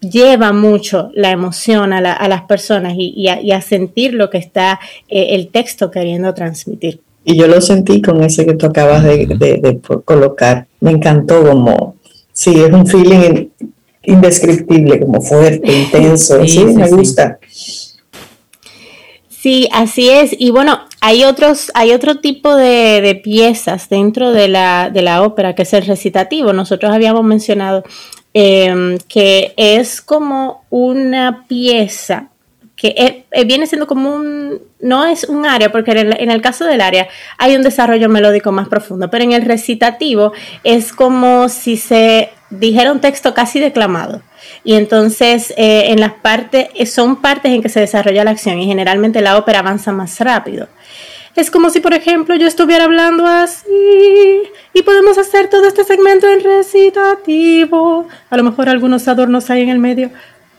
lleva 0.00 0.52
mucho 0.52 1.12
la 1.14 1.30
emoción 1.30 1.92
a, 1.92 2.00
las 2.00 2.42
personas 2.42 2.94
y, 2.96 3.28
a, 3.28 3.60
sentir 3.60 4.14
lo 4.14 4.30
que 4.30 4.38
está 4.38 4.80
eh, 5.08 5.28
el 5.36 5.46
texto 5.46 5.92
queriendo 5.92 6.34
transmitir. 6.34 7.00
Y 7.24 7.36
yo 7.36 7.46
lo 7.46 7.60
sentí 7.60 8.02
con 8.02 8.22
ese 8.22 8.44
que 8.44 8.54
tú 8.54 8.66
acabas 8.66 9.02
de, 9.02 9.80
colocar. 10.04 10.66
Me 10.80 10.90
encantó 10.90 11.42
como, 11.42 11.96
sí, 12.32 12.60
es 12.60 12.70
un 12.70 12.86
feeling 12.86 13.48
indescriptible, 14.02 15.00
como 15.00 15.20
fuerte, 15.20 15.72
intenso. 15.72 16.44
Sí, 16.46 16.64
me 16.64 16.88
gusta. 16.88 17.38
Sí, 19.28 19.68
así 19.72 20.10
es. 20.10 20.34
Y 20.38 20.50
bueno, 20.50 20.80
hay 21.00 21.24
otros, 21.24 21.70
hay 21.74 21.92
otro 21.92 22.20
tipo 22.20 22.54
de, 22.56 23.20
piezas 23.22 23.88
dentro 23.88 24.32
de 24.32 24.48
la, 24.48 24.90
de 24.90 25.02
la, 25.02 25.22
ópera, 25.22 25.54
que 25.54 25.62
es 25.62 25.72
el 25.72 25.86
recitativo. 25.86 26.52
Nosotros 26.52 26.92
habíamos 26.92 27.24
mencionado 27.24 27.84
em, 28.32 28.98
que 29.08 29.54
es 29.56 30.00
como 30.00 30.64
una 30.70 31.44
pieza 31.46 32.30
que 32.84 33.24
viene 33.46 33.66
siendo 33.66 33.86
como 33.86 34.14
un, 34.14 34.60
no 34.78 35.06
es 35.06 35.24
un 35.24 35.46
área, 35.46 35.72
porque 35.72 35.92
en 35.92 36.30
el, 36.30 36.42
caso 36.42 36.66
del 36.66 36.82
área 36.82 37.08
hay 37.38 37.56
un 37.56 37.62
desarrollo 37.62 38.10
melódico 38.10 38.52
más 38.52 38.68
profundo, 38.68 39.08
pero 39.08 39.24
en 39.24 39.32
el 39.32 39.42
recitativo 39.42 40.34
es 40.64 40.92
como 40.92 41.48
si 41.48 41.78
se 41.78 42.28
dijera 42.50 42.92
un 42.92 43.00
texto 43.00 43.32
casi 43.32 43.58
declamado. 43.58 44.20
Y 44.64 44.74
entonces 44.74 45.54
eh, 45.56 45.92
en 45.92 46.00
las 46.00 46.12
partes, 46.12 46.68
son 46.92 47.22
partes 47.22 47.52
en 47.52 47.62
que 47.62 47.70
se 47.70 47.80
desarrolla 47.80 48.22
la 48.22 48.32
acción 48.32 48.58
y 48.58 48.66
generalmente 48.66 49.22
la 49.22 49.38
ópera 49.38 49.60
avanza 49.60 49.90
más 49.90 50.20
rápido. 50.20 50.68
Es 51.36 51.50
como 51.50 51.70
si, 51.70 51.80
por 51.80 51.94
ejemplo, 51.94 52.36
yo 52.36 52.46
estuviera 52.46 52.84
hablando 52.84 53.26
así 53.26 54.42
y 54.74 54.82
podemos 54.82 55.16
hacer 55.16 55.48
todo 55.48 55.66
este 55.66 55.84
segmento 55.84 56.30
en 56.30 56.44
recitativo. 56.44 58.06
A 58.28 58.36
lo 58.36 58.44
mejor 58.44 58.68
algunos 58.68 59.08
adornos 59.08 59.48
hay 59.48 59.62
en 59.62 59.70
el 59.70 59.78
medio, 59.78 60.10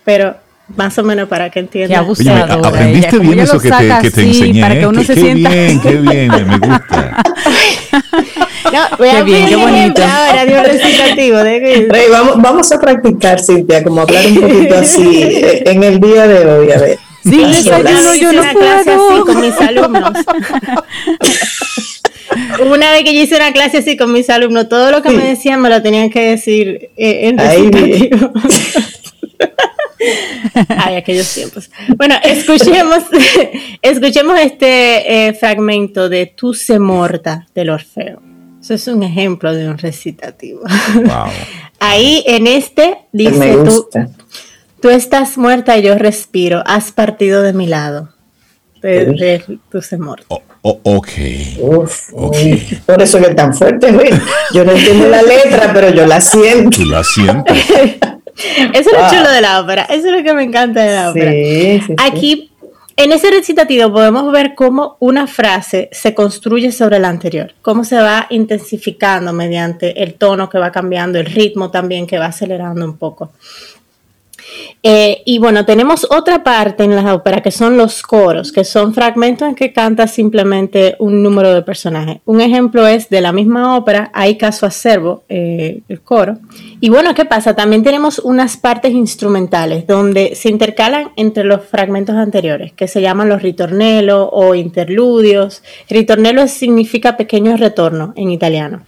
pero 0.04 0.38
más 0.68 0.98
o 0.98 1.04
menos 1.04 1.30
para 1.30 1.50
que 1.50 1.60
entiendan. 1.60 2.06
Oye, 2.08 2.32
aprendiste 2.32 3.20
bien 3.20 3.40
eso 3.40 3.60
que 3.60 3.70
te, 3.70 3.94
que 4.02 4.12
te 4.12 4.22
enseñé. 4.24 4.62
Para 4.62 4.80
que 4.80 4.88
uno 4.88 5.00
qué, 5.00 5.06
se 5.06 5.14
qué 5.16 5.22
sienta. 5.22 5.50
bien, 5.50 5.80
qué 5.80 5.96
bien, 5.96 6.28
me 6.30 6.58
gusta. 6.58 7.24
No, 8.74 8.98
voy 8.98 9.10
qué 9.10 9.16
a 9.18 9.24
bien, 9.24 9.48
qué 9.48 9.56
bonito. 9.56 10.02
Ahora 10.04 10.44
un 10.44 10.66
recitativo. 10.66 11.38
De... 11.38 11.88
Rey, 11.88 12.06
vamos, 12.10 12.42
vamos 12.42 12.72
a 12.72 12.80
practicar, 12.80 13.40
Cintia, 13.40 13.84
como 13.84 14.02
hablar 14.02 14.26
un 14.26 14.42
poquito 14.42 14.76
así 14.76 15.22
eh, 15.22 15.64
en 15.68 15.84
el 15.84 16.00
día 16.00 16.28
de 16.28 16.46
hoy, 16.46 16.72
a 16.72 16.80
ver. 16.80 16.98
Sí, 17.24 17.42
yo, 17.64 17.78
yo 18.16 18.34
no 18.34 18.40
una 18.40 18.54
clase 18.54 18.92
así 18.92 19.22
con 19.26 19.42
mis 19.42 19.62
alumnos. 19.62 20.12
Una 22.66 22.92
vez 22.92 23.04
que 23.04 23.14
yo 23.14 23.22
hice 23.22 23.36
una 23.36 23.54
clase 23.54 23.78
así 23.78 23.96
con 23.96 24.12
mis 24.12 24.30
alumnos, 24.30 24.68
todo 24.68 24.92
lo 24.92 25.02
que 25.02 25.10
me 25.12 25.24
decían 25.26 25.62
me 25.62 25.70
lo 25.70 25.82
tenían 25.82 26.10
que 26.10 26.32
decir 26.32 26.90
eh, 26.98 27.30
en 27.30 27.38
recitativo. 27.38 28.32
Ay, 28.36 28.50
aquellos 30.98 31.34
tiempos. 31.34 31.70
Bueno, 31.98 32.16
escuchemos, 32.24 33.04
escuchemos 33.82 34.40
este 34.40 35.28
eh, 35.28 35.34
fragmento 35.34 36.10
de 36.10 36.28
Tu 36.28 36.54
se 36.54 36.80
morta 36.80 37.48
del 37.54 37.70
Orfeo. 37.70 38.22
Eso 38.62 38.74
es 38.74 38.88
un 38.88 39.04
ejemplo 39.04 39.54
de 39.54 39.68
un 39.70 39.78
recitativo. 39.78 40.62
Ahí 41.80 42.24
en 42.26 42.48
este 42.48 42.98
dice 43.12 43.58
tú, 43.64 43.88
tú 44.82 44.90
estás 44.90 45.38
muerta 45.38 45.78
y 45.78 45.84
yo 45.84 45.96
respiro, 45.96 46.64
has 46.66 46.92
partido 46.92 47.42
de 47.44 47.54
mi 47.54 47.68
lado. 47.68 48.10
De, 48.82 49.44
tu 49.72 49.82
se 49.82 49.98
morta. 49.98 50.26
Oh, 50.28 50.42
oh, 50.62 50.80
ok. 50.84 51.10
por 52.86 53.02
eso 53.02 53.20
que 53.20 53.30
es 53.30 53.36
tan 53.36 53.52
fuerte, 53.52 53.88
Yo 54.54 54.64
no 54.64 54.74
entiendo 54.74 55.10
la 55.10 55.24
letra, 55.24 55.72
pero 55.74 55.90
yo 55.90 56.06
la 56.06 56.22
siento. 56.22 56.70
Tú 56.70 56.86
la 56.86 57.04
sientes. 57.04 57.66
Eso 58.74 58.90
es 58.90 58.98
lo 58.98 59.10
chulo 59.10 59.32
de 59.32 59.42
la 59.42 59.62
ópera, 59.62 59.84
eso 59.84 60.08
es 60.08 60.14
lo 60.18 60.24
que 60.24 60.34
me 60.34 60.44
encanta 60.44 60.84
de 60.84 60.94
la 60.94 61.10
ópera. 61.10 61.32
Aquí, 62.06 62.52
en 62.98 63.12
ese 63.12 63.30
recitativo 63.32 63.92
podemos 63.92 64.32
ver 64.32 64.56
cómo 64.56 64.98
una 65.00 65.28
frase 65.28 65.90
se 65.92 66.14
construye 66.14 66.72
sobre 66.72 67.00
la 67.00 67.10
anterior, 67.10 67.54
cómo 67.62 67.84
se 67.84 67.98
va 67.98 68.28
intensificando 68.30 69.32
mediante 69.34 70.04
el 70.04 70.16
tono 70.16 70.50
que 70.50 70.58
va 70.58 70.72
cambiando, 70.72 71.20
el 71.20 71.26
ritmo 71.26 71.72
también 71.72 72.08
que 72.08 72.20
va 72.20 72.28
acelerando 72.28 72.86
un 72.86 72.98
poco. 72.98 73.32
Eh, 74.84 75.22
y 75.26 75.40
bueno, 75.40 75.66
tenemos 75.66 76.08
otra 76.10 76.44
parte 76.44 76.84
en 76.84 76.96
la 76.96 77.14
ópera 77.14 77.42
que 77.42 77.52
son 77.52 77.78
los 77.78 78.02
coros, 78.02 78.52
que 78.52 78.64
son 78.64 78.94
fragmentos 78.94 79.48
en 79.48 79.56
que 79.56 79.74
canta 79.74 80.08
simplemente 80.08 80.96
un 81.00 81.24
número 81.24 81.54
de 81.54 81.62
personajes. 81.62 82.20
Un 82.26 82.42
ejemplo 82.42 82.88
es 82.88 83.10
de 83.10 83.22
la 83.22 83.32
misma 83.32 83.78
ópera, 83.78 84.12
hay 84.14 84.38
caso 84.38 84.66
acervo, 84.66 85.24
eh, 85.30 85.82
el 85.90 86.02
coro. 86.02 86.38
Y 86.80 86.90
bueno, 86.90 87.14
¿qué 87.16 87.26
pasa? 87.26 87.56
También 87.56 87.84
tenemos 87.84 88.20
unas 88.20 88.58
partes 88.58 88.92
instrumentales 88.94 89.88
donde 89.88 90.36
se 90.36 90.50
intercalan 90.50 91.12
entre 91.16 91.44
los 91.44 91.64
fragmentos 91.64 92.16
anteriores, 92.16 92.74
que 92.74 92.88
se 92.88 93.02
llaman 93.02 93.30
los 93.30 93.42
ritornello 93.42 94.30
o 94.30 94.56
interludios. 94.56 95.64
Ritornello 95.90 96.48
significa 96.48 97.18
pequeño 97.18 97.58
retorno 97.58 98.14
en 98.16 98.30
italiano. 98.30 98.84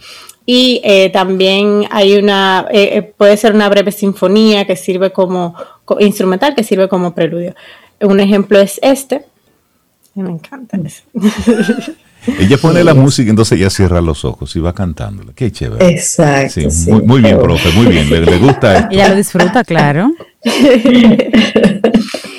Y 0.49 0.79
eh, 0.85 1.09
también 1.09 1.89
hay 1.91 2.15
una, 2.15 2.65
eh, 2.71 2.89
eh, 2.93 3.01
puede 3.01 3.35
ser 3.35 3.53
una 3.53 3.67
breve 3.67 3.91
sinfonía 3.91 4.65
que 4.65 4.77
sirve 4.77 5.11
como, 5.11 5.53
instrumental, 5.99 6.55
que 6.55 6.63
sirve 6.63 6.87
como 6.87 7.13
preludio. 7.13 7.53
Un 7.99 8.21
ejemplo 8.21 8.57
es 8.57 8.79
este. 8.81 9.25
Me 10.15 10.29
encanta 10.29 10.77
eso. 10.77 11.03
Ella 12.39 12.57
pone 12.57 12.81
la 12.83 12.93
música, 12.93 13.29
entonces 13.29 13.57
ella 13.57 13.69
cierra 13.69 14.01
los 14.01 14.25
ojos 14.25 14.53
y 14.55 14.59
va 14.59 14.73
cantándola. 14.73 15.31
Qué 15.33 15.49
chévere. 15.49 15.89
Exacto. 15.89 16.59
muy, 17.03 17.21
bien, 17.21 17.39
profe, 17.39 17.71
muy 17.71 17.85
bien. 17.85 18.09
Le, 18.09 18.21
le 18.21 18.37
gusta 18.37 18.79
esto. 18.79 18.87
Ella 18.91 19.09
lo 19.09 19.15
disfruta, 19.15 19.63
claro. 19.63 20.11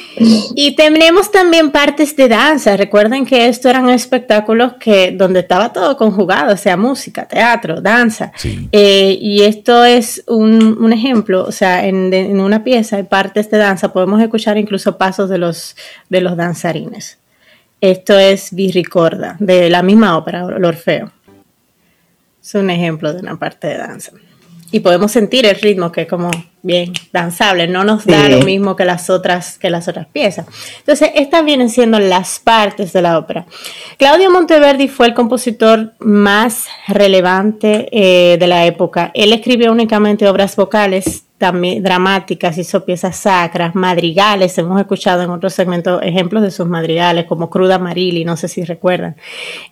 Y 0.55 0.75
tenemos 0.75 1.31
también 1.31 1.71
partes 1.71 2.17
de 2.17 2.29
danza. 2.29 2.77
Recuerden 2.77 3.25
que 3.25 3.49
estos 3.49 3.71
eran 3.71 3.89
espectáculos 3.91 4.75
que 4.75 5.13
donde 5.13 5.41
estaba 5.41 5.73
todo 5.73 5.97
conjugado, 5.97 6.55
o 6.55 6.57
sea, 6.57 6.77
música, 6.77 7.27
teatro, 7.27 7.81
danza. 7.81 8.33
Eh, 8.73 9.17
y 9.21 9.43
esto 9.43 9.85
es 9.85 10.25
un, 10.27 10.93
ejemplo, 10.93 11.45
o 11.45 11.53
sea, 11.53 11.87
en, 11.87 12.41
una 12.41 12.65
pieza 12.65 12.97
hay 12.97 13.05
partes 13.05 13.51
de 13.51 13.59
danza, 13.59 13.93
podemos 13.93 14.21
escuchar 14.21 14.59
incluso 14.59 14.99
pasos 14.99 15.31
de 15.31 15.39
los, 15.39 15.77
de 16.09 16.21
los 16.21 16.37
danzarines. 16.37 17.19
Esto 17.81 18.19
es 18.19 18.53
Virricorda, 18.53 19.37
de 19.39 19.71
la 19.71 19.83
misma 19.83 20.19
ópera, 20.19 20.45
el 20.45 20.65
Orfeo. 20.65 21.13
Es 22.43 22.55
un 22.55 22.71
ejemplo 22.71 23.13
de 23.13 23.21
una 23.21 23.39
parte 23.39 23.69
de 23.69 23.79
danza 23.79 24.13
y 24.71 24.81
podemos 24.81 25.13
sentir 25.13 25.47
el 25.47 25.57
ritmo 25.57 25.91
que 25.91 26.03
es 26.03 26.09
como 26.09 26.31
bien 26.63 26.93
danzable, 27.13 27.69
no 27.69 27.85
nos 27.85 28.05
da 28.05 28.29
lo 28.29 28.41
mismo 28.41 28.77
que 28.77 28.85
las 28.85 29.09
otras 29.09 29.59
que 29.59 29.71
las 29.71 29.89
otras 29.89 30.07
piezas. 30.09 30.47
Entonces, 30.81 31.11
estas 31.15 31.45
vienen 31.45 31.71
siendo 31.71 31.99
las 31.99 32.41
partes 32.41 32.93
de 32.93 33.01
la 33.01 33.19
ópera. 33.19 33.47
Claudio 33.97 34.31
Monteverdi 34.31 34.89
fue 34.89 35.07
el 35.07 35.15
compositor 35.15 35.95
más 36.01 36.67
relevante 36.87 37.89
eh, 37.93 38.37
de 38.39 38.47
la 38.47 38.67
época. 38.67 39.11
Él 39.15 39.33
escribió 39.33 39.73
únicamente 39.73 40.29
obras 40.29 40.57
vocales 40.57 41.25
también 41.39 41.85
dramáticas, 41.85 42.59
hizo 42.59 42.85
piezas 42.85 43.17
sacras, 43.17 43.75
madrigales, 43.77 44.59
hemos 44.59 44.81
escuchado 44.81 45.23
en 45.23 45.31
otros 45.31 45.55
segmentos 45.55 46.03
ejemplos 46.03 46.43
de 46.43 46.51
sus 46.51 46.67
madrigales, 46.67 47.27
como 47.27 47.49
Cruda 47.49 47.79
Marili, 47.79 48.25
no 48.25 48.37
sé 48.37 48.49
si 48.49 48.65
recuerdan. 48.65 49.15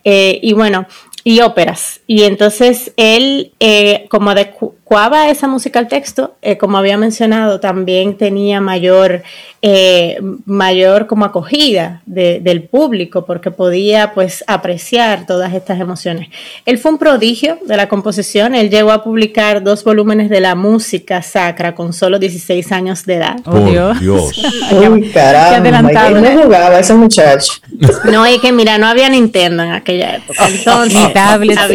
Eh, 0.05 0.39
y 0.41 0.53
bueno, 0.53 0.87
y 1.27 1.41
óperas. 1.41 1.99
Y 2.07 2.23
entonces 2.23 2.93
él, 2.95 3.51
eh, 3.59 4.05
como 4.09 4.29
adecuaba 4.29 5.29
esa 5.29 5.49
música 5.49 5.77
al 5.77 5.89
texto, 5.89 6.37
eh, 6.41 6.57
como 6.57 6.77
había 6.77 6.97
mencionado, 6.97 7.59
también 7.59 8.15
tenía 8.17 8.61
mayor, 8.61 9.23
eh, 9.61 10.19
mayor 10.45 11.07
como 11.07 11.25
acogida 11.25 12.01
del 12.05 12.63
público, 12.63 13.25
porque 13.25 13.49
podía 13.49 14.13
pues 14.13 14.43
apreciar 14.45 15.25
todas 15.25 15.53
estas 15.53 15.79
emociones. 15.79 16.29
Él 16.65 16.77
fue 16.77 16.91
un 16.91 16.97
prodigio 16.97 17.57
de 17.65 17.75
la 17.75 17.89
composición, 17.89 18.53
él 18.53 18.69
llegó 18.69 18.91
a 18.91 19.03
publicar 19.03 19.63
dos 19.63 19.83
volúmenes 19.83 20.29
de 20.29 20.41
la 20.41 20.53
música 20.53 21.21
sacra 21.23 21.73
con 21.73 21.91
solo 21.93 22.19
16 22.19 22.71
años 22.71 23.05
de 23.05 23.15
edad. 23.15 23.37
Oh, 23.45 23.59
Dios. 23.59 23.99
Dios. 23.99 24.41
Uy, 24.71 25.09
caramba, 25.09 26.11
no 26.11 26.43
jugaba 26.43 26.79
ese 26.79 26.93
muchacho. 26.93 27.53
No, 28.11 28.25
es 28.25 28.39
que 28.39 28.51
mira, 28.51 28.77
no 28.77 28.87
había 28.87 29.09
Nintendo 29.09 29.63
en 29.63 29.71
aquella 29.71 30.15
época. 30.15 30.47
Entonces, 30.47 31.13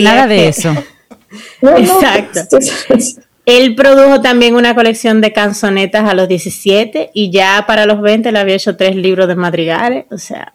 nada 0.03 0.27
de 0.27 0.49
eso. 0.49 0.75
Exacto. 1.61 2.59
Él 3.45 3.75
produjo 3.75 4.21
también 4.21 4.55
una 4.55 4.75
colección 4.75 5.21
de 5.21 5.33
canzonetas 5.33 6.09
a 6.09 6.15
los 6.15 6.29
17 6.29 7.11
y 7.13 7.31
ya 7.31 7.65
para 7.67 7.87
los 7.87 8.01
20 8.01 8.31
le 8.31 8.39
había 8.39 8.55
hecho 8.55 8.77
tres 8.77 8.95
libros 8.95 9.27
de 9.27 9.35
madrigales. 9.35 10.07
O 10.11 10.19
sea, 10.19 10.53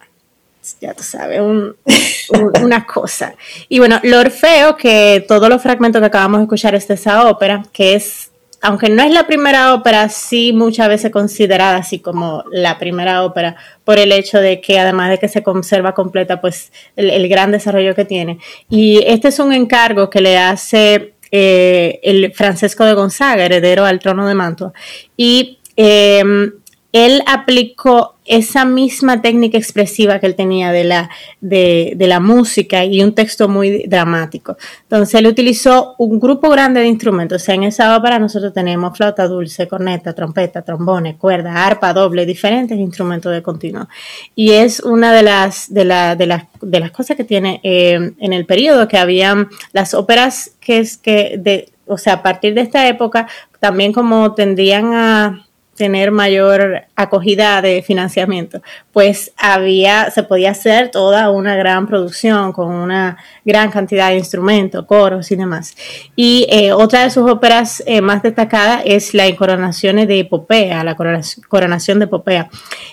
ya 0.80 0.94
tú 0.94 1.04
sabes, 1.04 1.42
una 2.62 2.86
cosa. 2.86 3.36
Y 3.68 3.80
bueno, 3.80 4.00
lo 4.04 4.20
Orfeo, 4.20 4.78
que 4.78 5.26
todos 5.28 5.50
los 5.50 5.62
fragmentos 5.62 6.00
que 6.00 6.08
acabamos 6.08 6.40
de 6.40 6.44
escuchar 6.44 6.76
es 6.76 6.88
de 6.88 6.94
esa 6.94 7.28
ópera, 7.28 7.64
que 7.74 7.96
es 7.96 8.32
aunque 8.62 8.90
no 8.90 9.04
es 9.04 9.12
la 9.12 9.28
primera 9.28 9.74
ópera, 9.74 10.10
sí 10.10 10.52
muchas 10.52 10.88
veces 10.88 11.12
considerada 11.12 11.78
así 11.78 12.00
como 12.00 12.44
la 12.52 12.80
primera 12.80 13.24
ópera, 13.24 13.56
por 13.84 14.00
el 14.00 14.12
hecho 14.12 14.40
de 14.40 14.62
que 14.62 14.80
además 14.80 15.10
de 15.12 15.20
que 15.20 15.28
se 15.28 15.44
conserva 15.44 15.94
completa, 15.94 16.42
pues 16.42 16.72
el, 16.96 17.28
gran 17.30 17.52
desarrollo 17.52 17.94
que 17.94 18.06
tiene. 18.06 18.40
Y 18.70 19.04
este 19.06 19.28
es 19.28 19.40
un 19.40 19.54
encargo 19.54 20.10
que 20.10 20.22
le 20.22 20.38
hace 20.38 21.14
eh, 21.32 22.00
el 22.04 22.34
Francesco 22.34 22.86
de 22.86 22.94
Gonzaga, 22.94 23.46
heredero 23.46 23.86
al 23.86 24.00
trono 24.00 24.28
de 24.28 24.36
Mantua. 24.36 24.74
Y 25.16 25.60
em, 25.76 26.52
él 27.06 27.22
aplicó 27.26 28.16
esa 28.26 28.66
misma 28.66 29.22
técnica 29.22 29.58
expresiva 29.58 30.20
que 30.20 30.26
él 30.26 30.36
tenía 30.36 30.72
de 30.72 30.84
la, 30.84 31.10
de, 31.40 31.96
la 31.98 32.20
música 32.20 32.84
y 32.84 33.02
un 33.02 33.16
texto 33.16 33.48
muy 33.48 33.86
dramático. 33.88 34.58
Entonces 34.84 35.16
él 35.16 35.28
utilizó 35.28 35.96
un 35.98 36.20
grupo 36.20 36.50
grande 36.50 36.82
de 36.82 36.88
instrumentos. 36.88 37.42
O 37.42 37.46
sea, 37.46 37.56
en 37.56 37.64
esa 37.64 37.96
ópera 37.96 38.20
nosotros 38.20 38.54
tenemos 38.54 38.98
flauta 38.98 39.28
dulce, 39.28 39.68
corneta, 39.68 40.14
trompeta, 40.14 40.62
trombones, 40.62 41.16
cuerda, 41.16 41.66
arpa 41.66 41.94
doble, 41.94 42.26
diferentes 42.26 42.78
instrumentos 42.78 43.32
de 43.32 43.42
continuo. 43.42 43.88
Y 44.36 44.52
es 44.52 44.82
una 44.82 45.14
de 45.14 45.24
las, 45.24 45.74
de, 45.74 45.86
de 46.18 46.26
las, 46.26 46.44
de 46.62 46.80
las 46.80 46.92
cosas 46.92 47.16
que 47.16 47.24
tiene 47.24 47.62
eh, 47.64 48.12
en 48.20 48.34
el 48.34 48.46
periodo 48.46 48.88
que 48.88 48.98
habían 48.98 49.48
las 49.72 49.94
óperas 49.94 50.52
que 50.60 50.80
es 50.80 50.98
que, 50.98 51.38
de, 51.40 51.70
o 51.86 51.98
sea, 51.98 52.14
a 52.14 52.24
partir 52.24 52.54
de 52.54 52.62
esta 52.62 52.88
época, 52.90 53.28
también 53.60 53.94
como 53.94 54.34
tendrían 54.34 54.94
a 54.94 55.47
tener 55.78 56.12
mayor 56.12 56.86
acogida 56.96 57.62
de 57.62 57.82
financiamiento, 57.82 58.62
pues 58.92 59.32
había, 59.38 60.12
se 60.12 60.24
podía 60.24 60.52
hacer 60.52 60.90
toda 60.90 61.30
una 61.30 61.56
gran 61.56 61.88
producción 61.88 62.52
con 62.52 62.74
una 62.74 63.18
gran 63.46 63.70
cantidad 63.72 64.10
de 64.10 64.18
instrumentos, 64.18 64.86
coros 64.86 65.32
y 65.32 65.36
demás. 65.36 65.76
Y 66.16 66.48
eh, 66.50 66.74
otra 66.74 67.04
de 67.04 67.12
sus 67.12 67.30
óperas 67.30 67.82
eh, 67.86 68.02
más 68.02 68.24
destacadas 68.24 68.82
es 68.86 69.14
la 69.14 69.34
Coronación 69.36 69.98
de 69.98 70.20
Epopea, 70.20 70.84
la 70.84 70.96
Coronación 70.96 72.00
de 72.00 72.06
Epopea. 72.06 72.50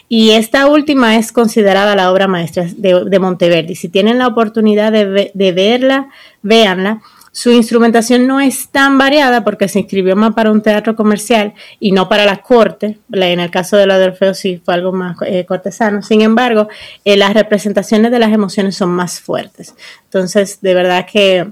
Y 0.09 0.32
esta 0.32 0.66
última 0.66 1.16
es 1.16 1.32
considerada 1.32 1.97
la 1.97 2.12
obra 2.12 2.28
maestra 2.28 2.66
de, 2.76 3.05
de 3.07 3.18
Monteverdi. 3.18 3.74
Si 3.74 3.89
tienen 3.89 4.18
la 4.18 4.28
oportunidad 4.28 4.93
de, 4.93 5.32
de 5.32 5.53
verla, 5.53 6.09
véanla 6.43 7.01
su 7.35 7.51
instrumentación 7.51 8.28
no 8.28 8.39
es 8.39 8.68
tan 8.68 8.97
variada 8.97 9.43
porque 9.43 9.66
se 9.66 9.80
inscribió 9.80 10.14
más 10.14 10.35
para 10.35 10.53
un 10.53 10.62
teatro 10.62 10.95
comercial 10.95 11.53
y 11.80 11.91
no 11.91 12.09
para 12.09 12.26
la 12.26 12.37
corte. 12.37 13.01
En 13.12 13.41
el 13.41 13.51
caso 13.51 13.76
de 13.76 13.89
la 13.89 13.99
de 13.99 14.07
Orfeo 14.07 14.35
sí 14.35 14.62
fue 14.64 14.74
algo 14.74 14.93
más 14.93 15.16
eh, 15.26 15.45
cortesano. 15.45 16.01
Sin 16.01 16.20
embargo, 16.20 16.68
eh, 17.05 17.16
las 17.16 17.35
representaciones 17.35 18.12
de 18.12 18.20
las 18.20 18.32
emociones 18.32 18.76
son 18.76 18.91
más 18.91 19.18
fuertes. 19.18 19.74
Entonces, 20.05 20.61
de 20.61 20.74
verdad 20.74 21.07
que 21.11 21.49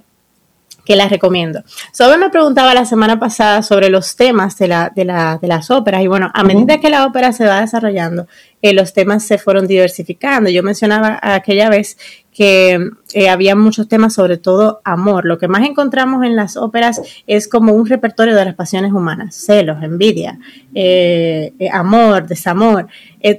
que 0.84 0.96
las 0.96 1.10
recomiendo. 1.10 1.62
Sobre 1.92 2.18
me 2.18 2.30
preguntaba 2.30 2.74
la 2.74 2.84
semana 2.84 3.18
pasada 3.18 3.62
sobre 3.62 3.88
los 3.88 4.16
temas 4.16 4.58
de, 4.58 4.68
la, 4.68 4.90
de, 4.94 5.04
la, 5.04 5.38
de 5.40 5.48
las 5.48 5.70
óperas 5.70 6.02
y 6.02 6.06
bueno, 6.06 6.30
a 6.34 6.42
medida 6.42 6.80
que 6.80 6.90
la 6.90 7.06
ópera 7.06 7.32
se 7.32 7.46
va 7.46 7.60
desarrollando, 7.60 8.26
eh, 8.62 8.72
los 8.72 8.92
temas 8.92 9.24
se 9.24 9.38
fueron 9.38 9.66
diversificando. 9.66 10.50
Yo 10.50 10.62
mencionaba 10.62 11.18
aquella 11.22 11.68
vez 11.68 11.96
que 12.32 12.90
eh, 13.12 13.28
había 13.28 13.54
muchos 13.54 13.88
temas, 13.88 14.14
sobre 14.14 14.38
todo 14.38 14.80
amor. 14.84 15.26
Lo 15.26 15.38
que 15.38 15.48
más 15.48 15.68
encontramos 15.68 16.24
en 16.24 16.34
las 16.34 16.56
óperas 16.56 17.00
es 17.26 17.46
como 17.46 17.74
un 17.74 17.86
repertorio 17.86 18.34
de 18.34 18.44
las 18.44 18.54
pasiones 18.54 18.92
humanas, 18.92 19.34
celos, 19.36 19.82
envidia, 19.82 20.38
eh, 20.74 21.52
amor, 21.72 22.26
desamor, 22.26 22.86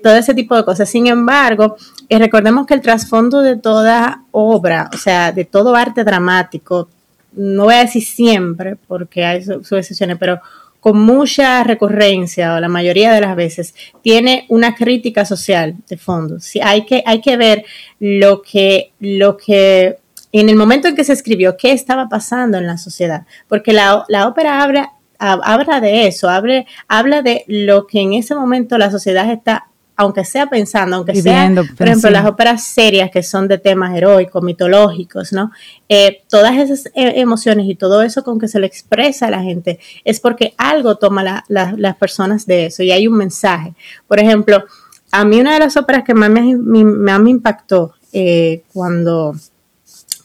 todo 0.04 0.16
ese 0.16 0.36
tipo 0.36 0.56
de 0.56 0.64
cosas. 0.64 0.90
Sin 0.90 1.08
embargo, 1.08 1.76
recordemos 2.10 2.68
que 2.68 2.76
el 2.76 2.82
trasfondo 2.82 3.42
de 3.42 3.58
toda 3.58 4.24
obra, 4.32 4.90
o 4.94 4.98
sea, 4.98 5.32
de 5.32 5.46
todo 5.46 5.76
arte 5.76 6.04
dramático, 6.04 6.88
no 7.36 7.66
voy 7.66 7.74
a 7.76 7.80
decir 7.80 8.04
siempre, 8.04 8.76
porque 8.88 9.26
hay 9.26 9.38
excepciones, 9.38 10.18
pero 10.20 10.40
con 10.84 11.00
mucha 11.00 11.64
recurrencia 11.64 12.56
o 12.56 12.60
la 12.60 12.68
mayoría 12.68 13.14
de 13.14 13.22
las 13.22 13.38
veces, 13.38 13.74
tiene 14.02 14.46
una 14.50 14.76
crítica 14.76 15.24
social 15.24 15.76
de 15.88 15.96
fondo. 15.96 16.42
Sí, 16.42 16.60
hay, 16.62 16.86
que, 16.86 17.02
hay 17.06 17.22
que 17.22 17.38
ver 17.38 17.64
lo 18.02 18.42
que, 18.42 18.92
lo 19.00 19.38
que 19.38 20.00
en 20.34 20.50
el 20.50 20.58
momento 20.58 20.90
en 20.90 20.96
que 20.98 21.06
se 21.06 21.14
escribió, 21.14 21.56
qué 21.56 21.72
estaba 21.72 22.10
pasando 22.10 22.58
en 22.58 22.68
la 22.68 22.78
sociedad, 22.78 23.26
porque 23.48 23.72
la, 23.72 24.04
la 24.10 24.28
ópera 24.28 24.62
habla, 24.62 25.80
de 25.80 26.08
eso, 26.08 26.30
habla, 26.30 26.66
habla 26.90 27.22
de 27.22 27.46
lo 27.48 27.88
que 27.88 28.02
en 28.02 28.12
ese 28.12 28.36
momento 28.36 28.78
la 28.78 28.92
sociedad 28.92 29.32
está 29.32 29.68
aunque 30.04 30.26
sea 30.26 30.48
pensando, 30.48 30.98
aunque 30.98 31.16
sea, 31.22 31.52
por 31.78 31.88
ejemplo, 31.88 32.10
las 32.10 32.26
óperas 32.26 32.64
serias 32.64 33.10
que 33.12 33.24
son 33.24 33.48
de 33.48 33.58
temas 33.58 33.96
heroicos, 33.96 34.44
mitológicos, 34.44 35.34
¿no? 35.34 35.52
Eh, 35.90 36.22
todas 36.30 36.58
esas 36.58 36.86
eh, 36.88 37.14
emociones 37.16 37.66
y 37.68 37.76
todo 37.76 38.02
eso 38.02 38.24
con 38.24 38.40
que 38.40 38.48
se 38.48 38.60
le 38.60 38.68
expresa 38.68 39.28
a 39.28 39.32
la 39.32 39.42
gente 39.42 39.80
es 40.04 40.20
porque 40.20 40.54
algo 40.58 40.98
toma 40.98 41.44
las 41.48 41.96
personas 41.98 42.46
de 42.46 42.68
eso 42.68 42.84
y 42.84 42.92
hay 42.92 43.08
un 43.08 43.18
mensaje. 43.18 43.74
Por 44.08 44.20
ejemplo, 44.20 44.64
a 45.12 45.26
mí 45.26 45.40
una 45.40 45.54
de 45.54 45.60
las 45.60 45.78
óperas 45.78 46.04
que 46.04 46.14
más 46.14 46.30
me, 46.30 46.56
me, 46.56 47.30
impactó 47.30 47.94
eh, 48.12 48.64
cuando, 48.74 49.36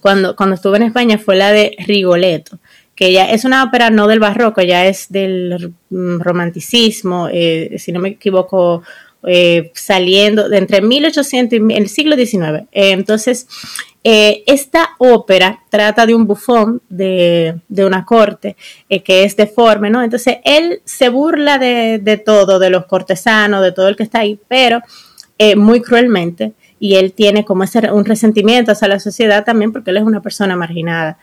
cuando, 0.01 0.37
cuando 0.37 0.55
estuve 0.55 0.77
en 0.77 0.85
España 0.85 1.19
fue 1.19 1.37
la 1.37 1.53
de 1.53 1.75
Rigoletto 1.79 2.59
que 2.95 3.13
ya 3.13 3.31
es 3.31 3.45
una 3.45 3.63
ópera 3.63 3.91
no 3.91 4.09
del 4.09 4.19
barroco, 4.19 4.61
ya 4.61 4.85
es 4.85 5.07
del 5.09 5.73
mm, 5.89 6.19
romanticismo, 6.19 7.29
si 7.29 7.93
no 7.93 8.01
me 8.01 8.09
equivoco, 8.09 8.83
eh, 9.31 9.73
saliendo 9.75 10.49
de 10.49 10.57
entre 10.57 10.81
1800 10.81 11.59
y 11.59 11.75
el 11.75 11.91
siglo 11.91 12.17
XIX. 12.17 12.67
Eh, 12.73 12.93
entonces, 12.93 13.47
eh, 14.03 14.43
esta 14.47 14.93
ópera 14.97 15.61
trata 15.69 16.07
de 16.07 16.15
un 16.15 16.27
bufón 16.27 16.81
de, 16.89 17.61
una 17.77 18.07
corte 18.07 18.57
que 18.89 19.25
es 19.25 19.37
deforme, 19.37 19.91
¿no? 19.91 20.03
Entonces, 20.03 20.39
él 20.45 20.81
se 20.87 21.11
burla 21.11 21.59
de, 21.59 22.23
todo, 22.25 22.59
de 22.59 22.71
los 22.71 22.87
cortesanos, 22.87 23.63
de 23.63 23.73
todo 23.73 23.89
el 23.89 23.97
que 23.97 24.05
está 24.05 24.21
ahí, 24.21 24.41
pero 24.49 24.81
muy 25.57 25.83
cruelmente. 25.83 26.55
Y 26.81 26.95
él 26.95 27.13
tiene 27.13 27.45
como 27.45 27.65
ese, 27.65 27.93
un 27.93 28.07
resentimiento 28.07 28.73
hacia 28.73 28.89
la 28.89 28.99
sociedad 28.99 29.45
también 29.45 29.73
porque 29.73 29.91
él 29.91 29.99
es 29.99 30.05
una 30.05 30.23
persona 30.23 30.57
marginada. 30.57 31.19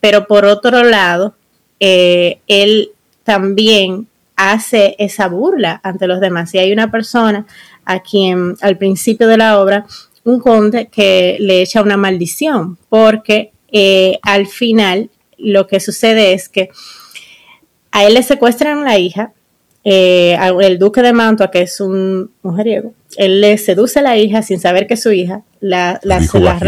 pero 0.00 0.26
por 0.26 0.46
otro 0.46 0.84
lado, 0.84 1.34
él 1.78 2.92
también 3.24 4.08
hace 4.40 4.96
esa 4.98 5.28
burla 5.28 5.80
ante 5.82 6.06
los 6.06 6.18
demás. 6.18 6.54
Y 6.54 6.58
hay 6.58 6.72
una 6.72 6.90
persona 6.90 7.46
a 7.84 8.00
quien 8.00 8.54
al 8.62 8.78
principio 8.78 9.28
de 9.28 9.36
la 9.36 9.60
obra, 9.60 9.84
un 10.24 10.40
conde 10.40 10.88
que 10.88 11.36
le 11.40 11.60
echa 11.60 11.82
una 11.82 11.98
maldición, 11.98 12.78
porque 12.88 13.52
eh, 13.70 14.18
al 14.22 14.46
final 14.46 15.10
lo 15.36 15.66
que 15.66 15.78
sucede 15.78 16.32
es 16.32 16.48
que 16.48 16.70
a 17.92 18.04
él 18.06 18.14
le 18.14 18.22
secuestran 18.22 18.82
la 18.84 18.98
hija, 18.98 19.32
eh, 19.84 20.38
el 20.62 20.78
duque 20.78 21.02
de 21.02 21.12
Mantua, 21.12 21.50
que 21.50 21.62
es 21.62 21.80
un 21.80 22.30
mujeriego, 22.42 22.94
él 23.16 23.42
le 23.42 23.58
seduce 23.58 23.98
a 23.98 24.02
la 24.02 24.16
hija 24.16 24.42
sin 24.42 24.58
saber 24.60 24.86
que 24.86 24.94
es 24.94 25.02
su 25.02 25.12
hija, 25.12 25.42
la, 25.60 26.00
las, 26.02 26.32
las 26.34 26.60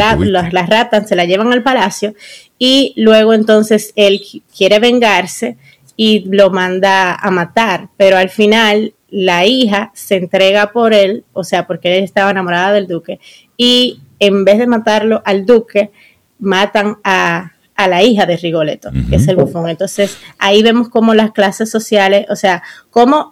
ratan, 0.69 1.07
se 1.09 1.17
la 1.17 1.25
llevan 1.25 1.53
al 1.53 1.63
palacio 1.63 2.15
y 2.59 2.93
luego 2.97 3.33
entonces 3.33 3.93
él 3.97 4.21
quiere 4.55 4.79
vengarse 4.79 5.57
y 5.97 6.25
lo 6.29 6.51
manda 6.51 7.15
a 7.15 7.31
matar, 7.31 7.89
pero 7.97 8.17
al 8.17 8.31
final 8.31 8.95
la 9.11 9.45
hija 9.45 9.91
se 9.95 10.17
entrega 10.17 10.73
por 10.73 10.95
él, 10.95 11.25
o 11.33 11.45
sea, 11.45 11.67
porque 11.67 11.99
él 11.99 12.05
estaba 12.05 12.31
enamorada 12.31 12.73
del 12.73 12.87
duque, 12.87 13.21
y 13.57 14.01
en 14.19 14.45
vez 14.45 14.59
de 14.59 14.67
matarlo 14.67 15.23
al 15.25 15.45
duque, 15.45 15.91
matan 16.39 16.99
a, 17.05 17.53
la 17.77 18.03
hija 18.05 18.27
de 18.27 18.37
Rigoletto, 18.37 18.91
que 19.11 19.17
es 19.17 19.27
el 19.27 19.35
bufón. 19.35 19.69
Entonces, 19.69 20.17
ahí 20.39 20.63
vemos 20.63 20.89
cómo 20.89 21.15
las 21.15 21.33
clases 21.33 21.69
sociales, 21.69 22.27
o 22.31 22.37
sea, 22.37 22.63
cómo 22.91 23.32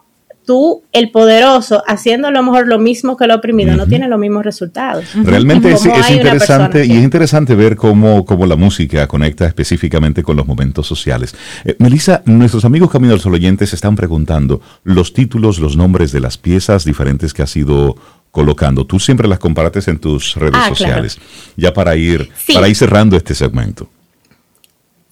tú, 0.51 0.83
el 0.91 1.13
poderoso, 1.13 1.85
haciendo 1.87 2.27
a 2.27 2.33
lo 2.33 2.43
mejor 2.43 2.67
lo 2.67 2.81
mismo 2.81 3.17
que 3.17 3.23
el 3.23 3.31
oprimido, 3.31 3.77
no 3.77 3.87
tiene 3.87 4.09
los 4.09 4.19
mismos 4.19 4.45
resultados. 4.45 5.05
Realmente 5.15 5.71
es, 5.73 5.87
interesante 6.11 6.85
y 6.85 6.91
es 6.91 7.05
interesante 7.05 7.55
ver 7.55 7.77
cómo, 7.77 8.25
cómo, 8.25 8.47
la 8.47 8.57
música 8.57 9.07
conecta 9.07 9.47
específicamente 9.47 10.25
con 10.25 10.37
los 10.37 10.45
momentos 10.45 10.89
sociales. 10.89 11.37
Eh, 11.65 11.77
Melissa, 11.79 12.23
nuestros 12.25 12.65
amigos 12.65 12.91
Camino 12.91 13.13
al 13.13 13.21
Sol 13.21 13.35
oyentes 13.35 13.73
están 13.73 13.95
preguntando 13.95 14.61
los 14.83 15.13
títulos, 15.13 15.61
los 15.61 15.77
nombres 15.77 16.11
de 16.11 16.19
las 16.19 16.37
piezas 16.37 16.85
diferentes 16.85 17.33
que 17.33 17.43
has 17.43 17.57
ido 17.57 17.95
colocando. 18.33 18.85
Tú 18.85 18.99
siempre 18.99 19.29
las 19.29 19.39
compartes 19.39 19.87
en 19.87 20.01
tus 20.01 20.35
redes 20.35 20.57
ah, 20.57 20.69
sociales. 20.71 21.17
Ya 21.57 21.73
para 21.73 21.95
ir, 21.95 22.29
para 22.53 22.67
ir 22.67 22.75
cerrando 22.75 23.17
este 23.17 23.37
segmento. 23.37 23.89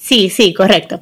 Sí, 0.09 0.31
sí, 0.31 0.55
correcto. 0.55 1.01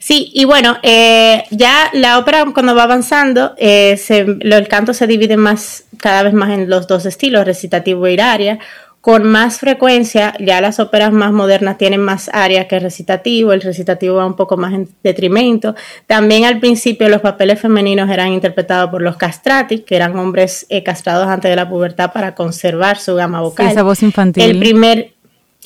Sí, 0.00 0.32
y 0.34 0.44
bueno, 0.44 0.76
eh, 0.82 1.44
ya 1.50 1.88
la 1.92 2.18
ópera 2.18 2.44
cuando 2.52 2.74
va 2.74 2.82
avanzando, 2.82 3.54
eh, 3.56 3.96
el 4.08 4.66
canto 4.66 4.92
se 4.92 5.06
divide 5.06 5.36
más, 5.36 5.84
cada 5.98 6.24
vez 6.24 6.34
más 6.34 6.50
en 6.50 6.68
los 6.68 6.88
dos 6.88 7.06
estilos, 7.06 7.44
recitativo 7.44 8.08
y 8.08 8.18
aria. 8.18 8.58
Con 9.00 9.22
más 9.22 9.60
frecuencia, 9.60 10.34
ya 10.40 10.60
las 10.60 10.80
óperas 10.80 11.12
más 11.12 11.30
modernas 11.32 11.78
tienen 11.78 12.00
más 12.00 12.28
aria 12.32 12.66
que 12.66 12.80
recitativo, 12.80 13.52
el 13.52 13.60
recitativo 13.60 14.16
va 14.16 14.26
un 14.26 14.34
poco 14.34 14.56
más 14.56 14.74
en 14.74 14.88
detrimento. 15.04 15.76
También 16.08 16.44
al 16.44 16.58
principio 16.58 17.08
los 17.08 17.20
papeles 17.20 17.60
femeninos 17.60 18.10
eran 18.10 18.32
interpretados 18.32 18.90
por 18.90 19.00
los 19.00 19.16
castrati, 19.16 19.82
que 19.82 19.94
eran 19.94 20.18
hombres 20.18 20.66
eh, 20.70 20.82
castrados 20.82 21.28
antes 21.28 21.48
de 21.48 21.56
la 21.56 21.68
pubertad 21.68 22.12
para 22.12 22.34
conservar 22.34 22.98
su 22.98 23.14
gama 23.14 23.40
vocal. 23.42 23.68
esa 23.68 23.84
voz 23.84 24.02
infantil. 24.02 24.42
El 24.42 24.58
primer, 24.58 25.12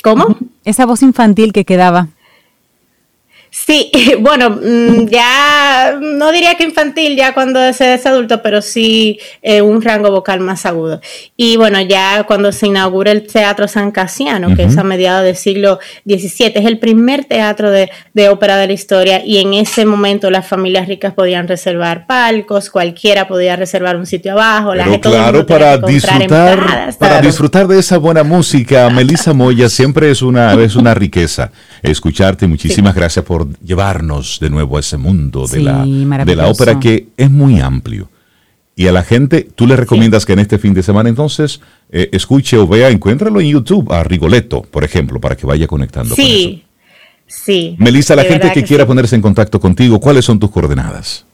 ¿cómo? 0.03 0.37
Esa 0.67 0.85
voz 0.85 1.03
infantil 1.03 1.55
que 1.55 1.65
quedaba. 1.65 2.09
Sí, 3.55 3.93
bueno, 4.21 4.51
mm, 4.51 5.07
ya 5.07 5.97
no 6.01 6.33
diría 6.33 6.57
que 6.57 6.65
infantil 6.65 7.17
ya 7.17 7.33
cuando 7.33 7.73
se 7.73 7.95
es 7.95 8.05
adulto, 8.05 8.43
pero 8.43 8.61
sí 8.61 9.21
eh, 9.43 9.63
un 9.63 9.81
rango 9.81 10.11
vocal 10.11 10.41
más 10.41 10.67
agudo. 10.67 11.01
Y 11.37 11.57
bueno, 11.57 11.81
ya 11.81 12.25
cuando 12.25 12.51
se 12.51 12.67
inaugura 12.67 13.13
el 13.13 13.25
Teatro 13.25 13.69
San 13.69 13.93
Casiano, 13.93 14.57
que 14.57 14.65
es 14.65 14.77
a 14.77 14.83
mediados 14.83 15.25
del 15.25 15.37
siglo 15.37 15.79
XVII, 16.05 16.53
es 16.57 16.67
el 16.67 16.81
primer 16.81 17.27
teatro 17.27 17.71
de, 17.71 17.91
ópera 18.29 18.57
de 18.57 18.67
la 18.67 18.73
historia 18.73 19.25
y 19.25 19.39
en 19.39 19.55
ese 19.55 19.85
momento 19.85 20.31
las 20.31 20.49
familias 20.49 20.89
ricas 20.89 21.15
podían 21.15 21.47
reservar 21.47 22.09
palcos, 22.09 22.71
cualquiera 22.71 23.29
podía 23.29 23.55
reservar 23.55 23.97
un 23.97 24.07
sitio 24.07 24.33
abajo. 24.33 24.75
la 24.75 24.87
gente, 24.87 25.09
claro, 25.09 25.47
para 25.47 25.79
disfrutar, 25.79 26.93
para 26.99 27.21
disfrutar 27.21 27.69
de 27.69 27.79
esa 27.79 27.99
buena 27.99 28.25
música, 28.25 28.91
Melissa 28.91 29.33
Moya 29.33 29.69
siempre 29.69 30.11
es 30.11 30.23
una, 30.23 30.55
es 30.55 30.75
una 30.75 30.93
riqueza 30.93 31.53
escucharte. 31.83 32.49
Muchísimas 32.49 32.95
gracias 32.97 33.25
por 33.25 33.44
llevarnos 33.63 34.39
de 34.41 34.51
nuevo 34.51 34.77
a 34.77 34.81
ese 34.81 34.97
mundo 34.97 35.47
de, 35.47 35.61
la, 35.61 35.85
de 35.85 36.37
la 36.37 36.49
ópera 36.49 36.79
que 36.81 37.09
es 37.17 37.31
muy 37.31 37.61
amplio. 37.61 38.09
Y 38.77 38.89
a 38.89 38.93
la 38.93 39.05
gente, 39.05 39.49
tú 39.55 39.67
le 39.67 39.77
recomiendas 39.77 40.27
que 40.27 40.33
en 40.33 40.41
este 40.41 40.59
fin 40.59 40.75
de 40.75 40.83
semana 40.83 41.09
entonces 41.09 41.61
eh, 41.91 42.09
escuche 42.13 42.57
o 42.57 42.67
vea, 42.67 42.91
encuéntralo 42.91 43.41
en 43.41 43.49
YouTube 43.49 43.93
a 43.93 44.03
Rigoletto, 44.03 44.63
por 44.63 44.83
ejemplo, 44.83 45.21
para 45.21 45.37
que 45.37 45.47
vaya 45.47 45.67
conectando 45.69 46.15
sí, 46.17 46.23
con 46.23 46.29
eso. 46.29 47.45
Sí. 47.45 47.77
Melissa, 47.79 48.17
la 48.17 48.25
gente 48.25 48.51
que, 48.53 48.65
quiera 48.65 48.87
ponerse 48.87 49.15
en 49.15 49.23
contacto 49.23 49.61
contigo, 49.61 50.01
¿cuáles 50.01 50.25
son 50.25 50.39
tus 50.39 50.51
coordenadas? 50.51 51.25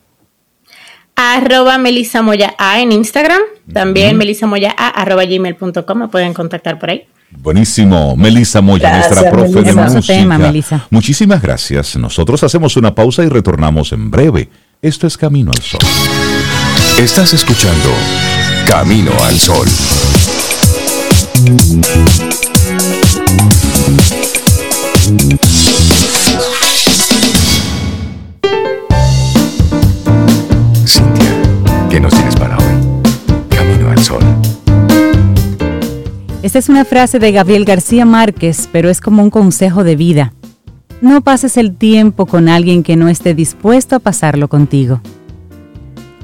arroba 1.21 1.77
Melissa 1.77 2.23
Moya 2.23 2.55
A 2.57 2.81
en 2.81 2.93
Instagram, 2.93 3.43
también 3.73 4.17
Melissa 4.17 4.47
Moya 4.47 4.75
A 4.77 4.89
arroba 4.89 5.25
gmail.com, 5.27 5.99
me 5.99 6.09
pueden 6.09 6.33
contactar 6.33 6.79
por 6.79 6.91
ahí. 6.91 7.05
Buenísimo, 7.39 8.17
Melissa 8.17 8.61
Moya, 8.61 8.97
nuestra 8.97 9.31
profe 9.31 9.63
de 9.63 9.73
música. 9.73 10.87
Muchísimas 10.91 11.41
gracias. 11.41 11.97
Nosotros 11.97 12.43
hacemos 12.43 12.77
una 12.77 12.95
pausa 12.95 13.23
y 13.25 13.29
retornamos 13.29 13.93
en 13.93 14.11
breve. 14.11 14.49
Esto 14.83 15.07
es 15.07 15.17
Camino 15.17 15.53
al 15.53 15.63
Sol. 15.63 15.81
Estás 16.99 17.33
escuchando 17.33 17.91
Camino 18.67 19.13
al 19.25 19.39
Sol. 19.39 19.69
Esta 36.43 36.59
es 36.59 36.71
una 36.71 36.87
frase 36.87 37.19
de 37.19 37.33
Gabriel 37.33 37.67
García 37.67 38.07
Márquez, 38.07 38.67
pero 38.73 38.89
es 38.89 39.03
como 39.03 39.23
un 39.23 39.29
consejo 39.29 39.85
de 39.85 39.95
vida. 39.95 40.33
No 41.03 41.21
pases 41.21 41.59
el 41.59 41.77
tiempo 41.77 42.25
con 42.25 42.49
alguien 42.49 42.83
que 42.83 42.97
no 42.97 43.11
esté 43.11 43.35
dispuesto 43.35 43.97
a 43.97 43.99
pasarlo 43.99 44.49
contigo. 44.49 45.03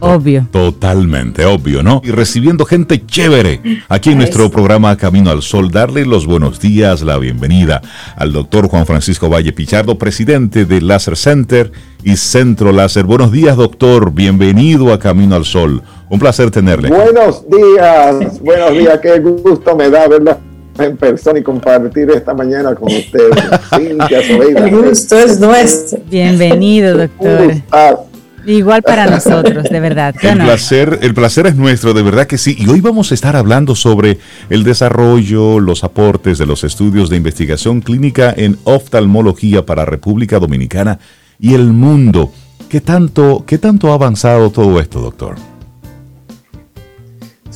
Obvio. 0.01 0.47
Totalmente, 0.51 1.45
obvio, 1.45 1.83
¿no? 1.83 2.01
Y 2.03 2.13
recibiendo 2.13 2.65
gente 2.65 3.05
chévere 3.05 3.61
aquí 3.89 4.11
en 4.11 4.19
nuestro 4.19 4.51
programa 4.51 4.97
Camino 4.97 5.31
al 5.31 5.43
Sol, 5.43 5.71
darle 5.71 6.07
los 6.07 6.27
buenos 6.27 6.61
días, 6.61 7.03
la 7.03 7.19
bienvenida 7.19 7.83
al 8.17 8.33
doctor 8.33 8.69
Juan 8.69 8.87
Francisco 8.87 9.29
Valle 9.29 9.53
Pichardo, 9.53 9.99
presidente 9.99 10.65
del 10.65 10.89
Láser 10.89 11.17
Center 11.17 11.73
y 12.03 12.17
Centro 12.17 12.73
Láser. 12.73 13.05
Buenos 13.05 13.33
días, 13.33 13.57
doctor. 13.57 14.13
Bienvenido 14.13 14.93
a 14.93 14.99
Camino 14.99 15.35
al 15.35 15.45
Sol. 15.45 15.83
Un 16.09 16.19
placer 16.19 16.51
tenerle. 16.51 16.89
Buenos 16.89 17.45
días, 17.49 18.41
buenos 18.41 18.73
días. 18.73 19.01
Qué 19.01 19.19
gusto 19.19 19.77
me 19.77 19.91
da 19.91 20.07
verla 20.07 20.39
en 20.79 20.97
persona 20.97 21.39
y 21.39 21.43
compartir 21.43 22.11
esta 22.11 22.33
mañana 22.35 22.75
con 22.75 22.93
ustedes. 22.93 23.37
El 23.73 24.71
gusto 24.71 25.19
es 25.19 25.41
nuestro. 25.41 25.99
Bienvenido, 26.09 26.97
doctor. 26.97 27.55
Igual 28.47 28.83
para 28.83 29.07
nosotros, 29.07 29.65
de 29.69 29.81
verdad. 29.81 30.15
El 30.23 30.39
placer, 30.39 31.01
el 31.03 31.15
placer 31.15 31.49
es 31.49 31.57
nuestro, 31.57 31.93
de 31.95 32.03
verdad 32.03 32.29
que 32.29 32.39
sí. 32.39 32.55
Y 32.57 32.69
hoy 32.69 32.81
vamos 32.81 33.11
a 33.11 33.15
estar 33.15 33.35
hablando 33.35 33.75
sobre 33.75 34.19
el 34.49 34.63
desarrollo, 34.63 35.59
los 35.59 35.83
aportes 35.83 36.39
de 36.39 36.47
los 36.47 36.63
estudios 36.63 37.11
de 37.11 37.17
investigación 37.17 37.81
clínica 37.81 38.33
en 38.37 38.57
oftalmología 38.63 39.67
para 39.67 39.85
República 39.85 40.39
Dominicana 40.39 41.01
y 41.41 41.55
el 41.55 41.73
mundo. 41.73 42.31
¿Qué 42.69 42.81
tanto, 42.81 43.43
qué 43.45 43.59
tanto 43.59 43.91
ha 43.91 43.95
avanzado 43.95 44.51
todo 44.51 44.79
esto, 44.79 45.01
doctor? 45.01 45.35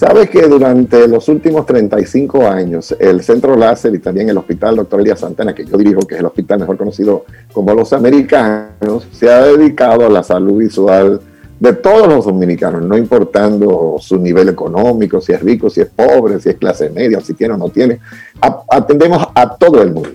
Sabes 0.00 0.30
que 0.30 0.48
durante 0.48 1.06
los 1.06 1.28
últimos 1.28 1.66
35 1.66 2.48
años, 2.48 2.96
el 2.98 3.22
Centro 3.22 3.54
Láser 3.54 3.94
y 3.94 3.98
también 3.98 4.30
el 4.30 4.38
Hospital 4.38 4.76
Dr. 4.76 4.98
Elías 4.98 5.20
Santana, 5.20 5.54
que 5.54 5.66
yo 5.66 5.76
dirijo, 5.76 6.06
que 6.06 6.14
es 6.14 6.20
el 6.20 6.26
hospital 6.26 6.60
mejor 6.60 6.78
conocido 6.78 7.26
como 7.52 7.74
los 7.74 7.92
americanos, 7.92 9.06
se 9.12 9.30
ha 9.30 9.42
dedicado 9.42 10.06
a 10.06 10.08
la 10.08 10.22
salud 10.22 10.56
visual 10.56 11.20
de 11.58 11.74
todos 11.74 12.08
los 12.08 12.24
dominicanos, 12.24 12.80
no 12.80 12.96
importando 12.96 13.96
su 13.98 14.16
nivel 14.16 14.48
económico, 14.48 15.20
si 15.20 15.32
es 15.32 15.42
rico, 15.42 15.68
si 15.68 15.82
es 15.82 15.88
pobre, 15.88 16.40
si 16.40 16.48
es 16.48 16.56
clase 16.56 16.88
media, 16.88 17.20
si 17.20 17.34
tiene 17.34 17.52
o 17.52 17.58
no 17.58 17.68
tiene. 17.68 18.00
atendemos 18.70 19.28
a 19.34 19.54
todo 19.54 19.82
el 19.82 19.92
mundo, 19.92 20.12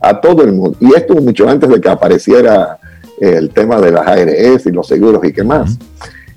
a 0.00 0.20
todo 0.20 0.42
el 0.42 0.52
mundo. 0.52 0.76
Y 0.80 0.92
esto 0.96 1.14
mucho 1.14 1.48
antes 1.48 1.70
de 1.70 1.80
que 1.80 1.88
apareciera 1.88 2.80
el 3.20 3.50
tema 3.50 3.80
de 3.80 3.92
las 3.92 4.04
ARS 4.04 4.66
y 4.66 4.72
los 4.72 4.88
seguros 4.88 5.24
y 5.24 5.32
qué 5.32 5.44
más. 5.44 5.78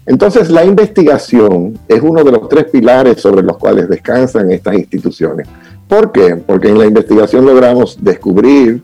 Entonces, 0.06 0.49
la 0.49 0.66
investigación 0.66 1.78
es 1.88 2.02
uno 2.02 2.24
de 2.24 2.32
los 2.32 2.49
tres 2.49 2.66
pilares 2.66 3.22
sobre 3.22 3.43
los 3.43 3.58
cuales 3.58 3.88
descansan 3.88 4.52
estas 4.52 4.76
instituciones. 4.76 5.47
¿Por 5.88 6.12
qué? 6.12 6.36
Porque 6.36 6.70
en 6.70 6.80
la 6.80 6.86
investigación 6.86 7.45
logramos 7.45 7.97
descubrir 8.02 8.82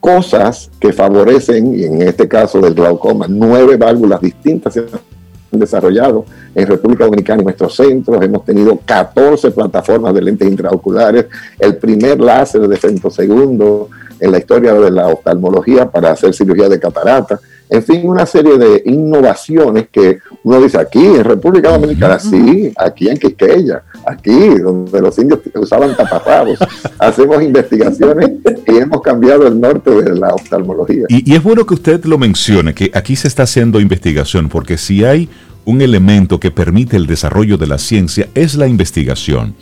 cosas 0.00 0.70
que 0.78 0.92
favorecen, 0.92 1.74
y 1.74 1.84
en 1.84 2.02
este 2.02 2.28
caso 2.28 2.60
del 2.60 2.74
glaucoma, 2.74 3.26
nueve 3.28 3.76
válvulas 3.76 4.20
distintas 4.20 4.74
se 4.74 4.80
han 4.80 5.58
desarrollado 5.58 6.24
en 6.54 6.66
República 6.66 7.04
Dominicana, 7.04 7.40
en 7.40 7.44
nuestros 7.46 7.74
centros. 7.74 8.22
Hemos 8.22 8.44
tenido 8.44 8.78
14 8.84 9.50
plataformas 9.50 10.14
de 10.14 10.22
lentes 10.22 10.48
intraoculares, 10.48 11.26
el 11.58 11.76
primer 11.76 12.20
láser 12.20 12.68
de 12.68 12.76
segundo 13.10 13.88
en 14.20 14.32
la 14.32 14.38
historia 14.38 14.74
de 14.74 14.90
la 14.90 15.08
oftalmología 15.08 15.90
para 15.90 16.12
hacer 16.12 16.34
cirugía 16.34 16.68
de 16.68 16.78
catarata. 16.78 17.40
En 17.70 17.82
fin, 17.82 18.00
una 18.04 18.26
serie 18.26 18.56
de 18.56 18.82
innovaciones 18.86 19.88
que 19.90 20.18
uno 20.42 20.60
dice 20.60 20.78
aquí 20.78 21.04
en 21.04 21.24
República 21.24 21.70
Dominicana, 21.70 22.18
sí, 22.18 22.72
aquí 22.76 23.08
en 23.08 23.18
Quiqueya, 23.18 23.82
aquí 24.06 24.48
donde 24.58 25.00
los 25.00 25.18
indios 25.18 25.40
usaban 25.54 25.96
taparrabos. 25.96 26.58
Hacemos 26.98 27.42
investigaciones 27.42 28.30
y 28.66 28.76
hemos 28.76 29.02
cambiado 29.02 29.46
el 29.46 29.60
norte 29.60 29.90
de 29.90 30.14
la 30.14 30.34
oftalmología. 30.34 31.04
Y, 31.08 31.30
y 31.30 31.34
es 31.34 31.42
bueno 31.42 31.66
que 31.66 31.74
usted 31.74 32.04
lo 32.04 32.18
mencione, 32.18 32.74
que 32.74 32.90
aquí 32.94 33.16
se 33.16 33.28
está 33.28 33.42
haciendo 33.42 33.80
investigación, 33.80 34.48
porque 34.48 34.78
si 34.78 35.04
hay 35.04 35.28
un 35.64 35.82
elemento 35.82 36.40
que 36.40 36.50
permite 36.50 36.96
el 36.96 37.06
desarrollo 37.06 37.58
de 37.58 37.66
la 37.66 37.76
ciencia, 37.76 38.28
es 38.34 38.54
la 38.54 38.66
investigación. 38.66 39.54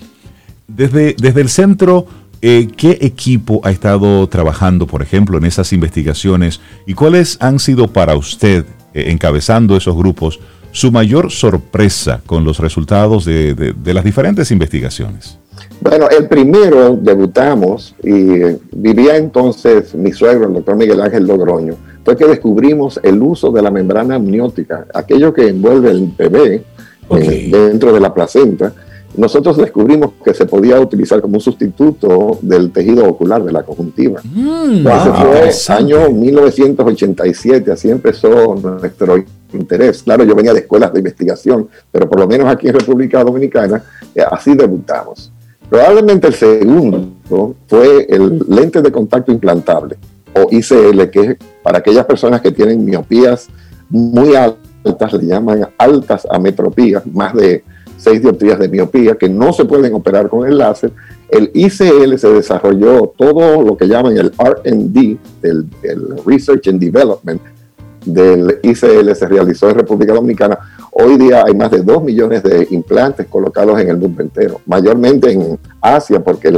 Desde, 0.69 1.15
desde 1.19 1.41
el 1.41 1.49
centro 1.49 2.07
eh, 2.43 2.69
¿Qué 2.77 2.99
equipo 3.01 3.61
ha 3.65 3.71
estado 3.71 4.27
trabajando, 4.29 4.87
por 4.87 5.03
ejemplo, 5.03 5.39
en 5.39 5.45
esas 5.45 5.73
investigaciones 5.73 6.61
y 6.87 6.95
cuáles 6.95 7.39
han 7.41 7.59
sido 7.59 7.89
para 7.89 8.15
usted, 8.17 8.65
eh, 8.95 9.11
encabezando 9.11 9.77
esos 9.77 9.97
grupos, 9.97 10.39
su 10.71 10.93
mayor 10.93 11.31
sorpresa 11.31 12.21
con 12.27 12.45
los 12.45 12.59
resultados 12.59 13.25
de, 13.25 13.75
las 13.85 14.05
diferentes 14.05 14.51
investigaciones? 14.51 15.39
Bueno, 15.81 16.09
el 16.11 16.29
primero 16.29 16.95
debutamos 16.95 17.95
y 18.03 18.41
vivía 18.73 19.17
entonces 19.17 19.95
mi 19.95 20.13
suegro, 20.13 20.49
el 20.49 20.55
doctor 20.55 20.77
Miguel 20.77 21.01
Ángel 21.01 21.27
Logroño, 21.27 21.77
fue 22.05 22.17
que 22.17 22.27
descubrimos 22.27 23.01
el 23.03 23.23
uso 23.23 23.51
de 23.51 23.63
la 23.63 23.71
membrana 23.71 24.17
amniótica, 24.17 24.87
aquello 24.93 25.33
que 25.33 25.49
envuelve 25.49 25.91
el 25.91 26.13
bebé 26.17 26.65
eh, 27.11 27.49
dentro 27.51 27.93
de 27.93 28.01
la 28.01 28.13
placenta, 28.13 28.75
nosotros 29.17 29.57
descubrimos 29.57 30.13
que 30.25 30.35
se 30.35 30.47
podía 30.47 30.81
utilizar 30.81 31.21
como 31.21 31.35
un 31.35 31.41
sustituto 31.41 32.39
del 32.43 32.71
tejido 32.71 33.07
ocular 33.07 33.43
de 33.43 33.53
la 33.53 33.63
conjuntiva. 33.63 34.21
Mm, 34.25 34.87
Ese 34.87 35.65
fue 35.65 35.77
año 35.77 36.11
1987, 36.11 37.73
así 37.73 37.91
empezó 37.91 38.55
nuestro 38.55 39.25
interés. 39.53 40.03
Claro, 40.03 40.25
yo 40.25 40.35
venía 40.35 40.53
de 40.53 40.61
escuelas 40.61 40.93
de 40.93 41.01
investigación, 41.01 41.69
pero 41.91 42.09
por 42.09 42.21
lo 42.21 42.27
menos 42.27 42.47
aquí 42.49 42.69
en 42.69 42.75
República 42.75 43.25
Dominicana 43.25 43.83
eh, 44.15 44.23
así 44.31 44.55
debutamos. 44.55 45.33
Probablemente 45.69 46.29
el 46.29 46.35
segundo 46.35 47.55
fue 47.67 48.07
el 48.09 48.45
lente 48.49 48.81
de 48.83 48.93
contacto 48.93 49.33
implantable 49.33 49.97
o 50.35 50.49
ICL, 50.51 51.11
que 51.11 51.21
es 51.21 51.37
para 51.63 51.79
aquellas 51.79 52.05
personas 52.05 52.41
que 52.41 52.53
tienen 52.53 52.85
miopías 52.85 53.49
muy 53.89 54.35
altas, 54.35 55.13
le 55.15 55.27
llaman 55.27 55.69
altas 55.79 56.27
ametropías, 56.31 57.05
más 57.07 57.35
de 57.35 57.65
seis 57.97 58.21
dioptrías 58.23 58.59
de 58.59 58.69
miopía 58.69 59.17
que 59.17 59.29
no 59.29 59.53
se 59.53 59.65
pueden 59.65 59.95
operar 59.95 60.29
con 60.29 60.47
el 60.47 60.59
láser. 60.59 60.93
El 61.29 61.51
ICL 61.55 62.19
se 62.19 62.29
desarrolló 62.29 63.13
todo 63.17 63.63
lo 63.63 63.77
que 63.77 63.89
llaman 63.89 64.17
el 64.17 64.33
RD, 64.39 65.19
el, 65.43 65.67
Research 66.25 66.69
and 66.69 66.81
Development 66.81 67.41
del 68.05 68.61
ICL, 68.63 69.13
se 69.15 69.27
realizó 69.27 69.69
en 69.69 69.77
República 69.77 70.15
Dominicana. 70.15 70.59
Hoy 70.93 71.17
día 71.17 71.45
hay 71.45 71.55
más 71.55 71.71
de 71.71 71.83
dos 71.83 72.03
millones 72.03 72.43
de 72.43 72.69
implantes 72.71 73.27
colocados 73.27 73.81
en 73.81 73.89
el 73.89 73.97
mundo 73.97 74.23
entero, 74.23 74.61
mayormente 74.67 75.33
en 75.33 75.59
Asia, 75.81 76.23
porque 76.23 76.49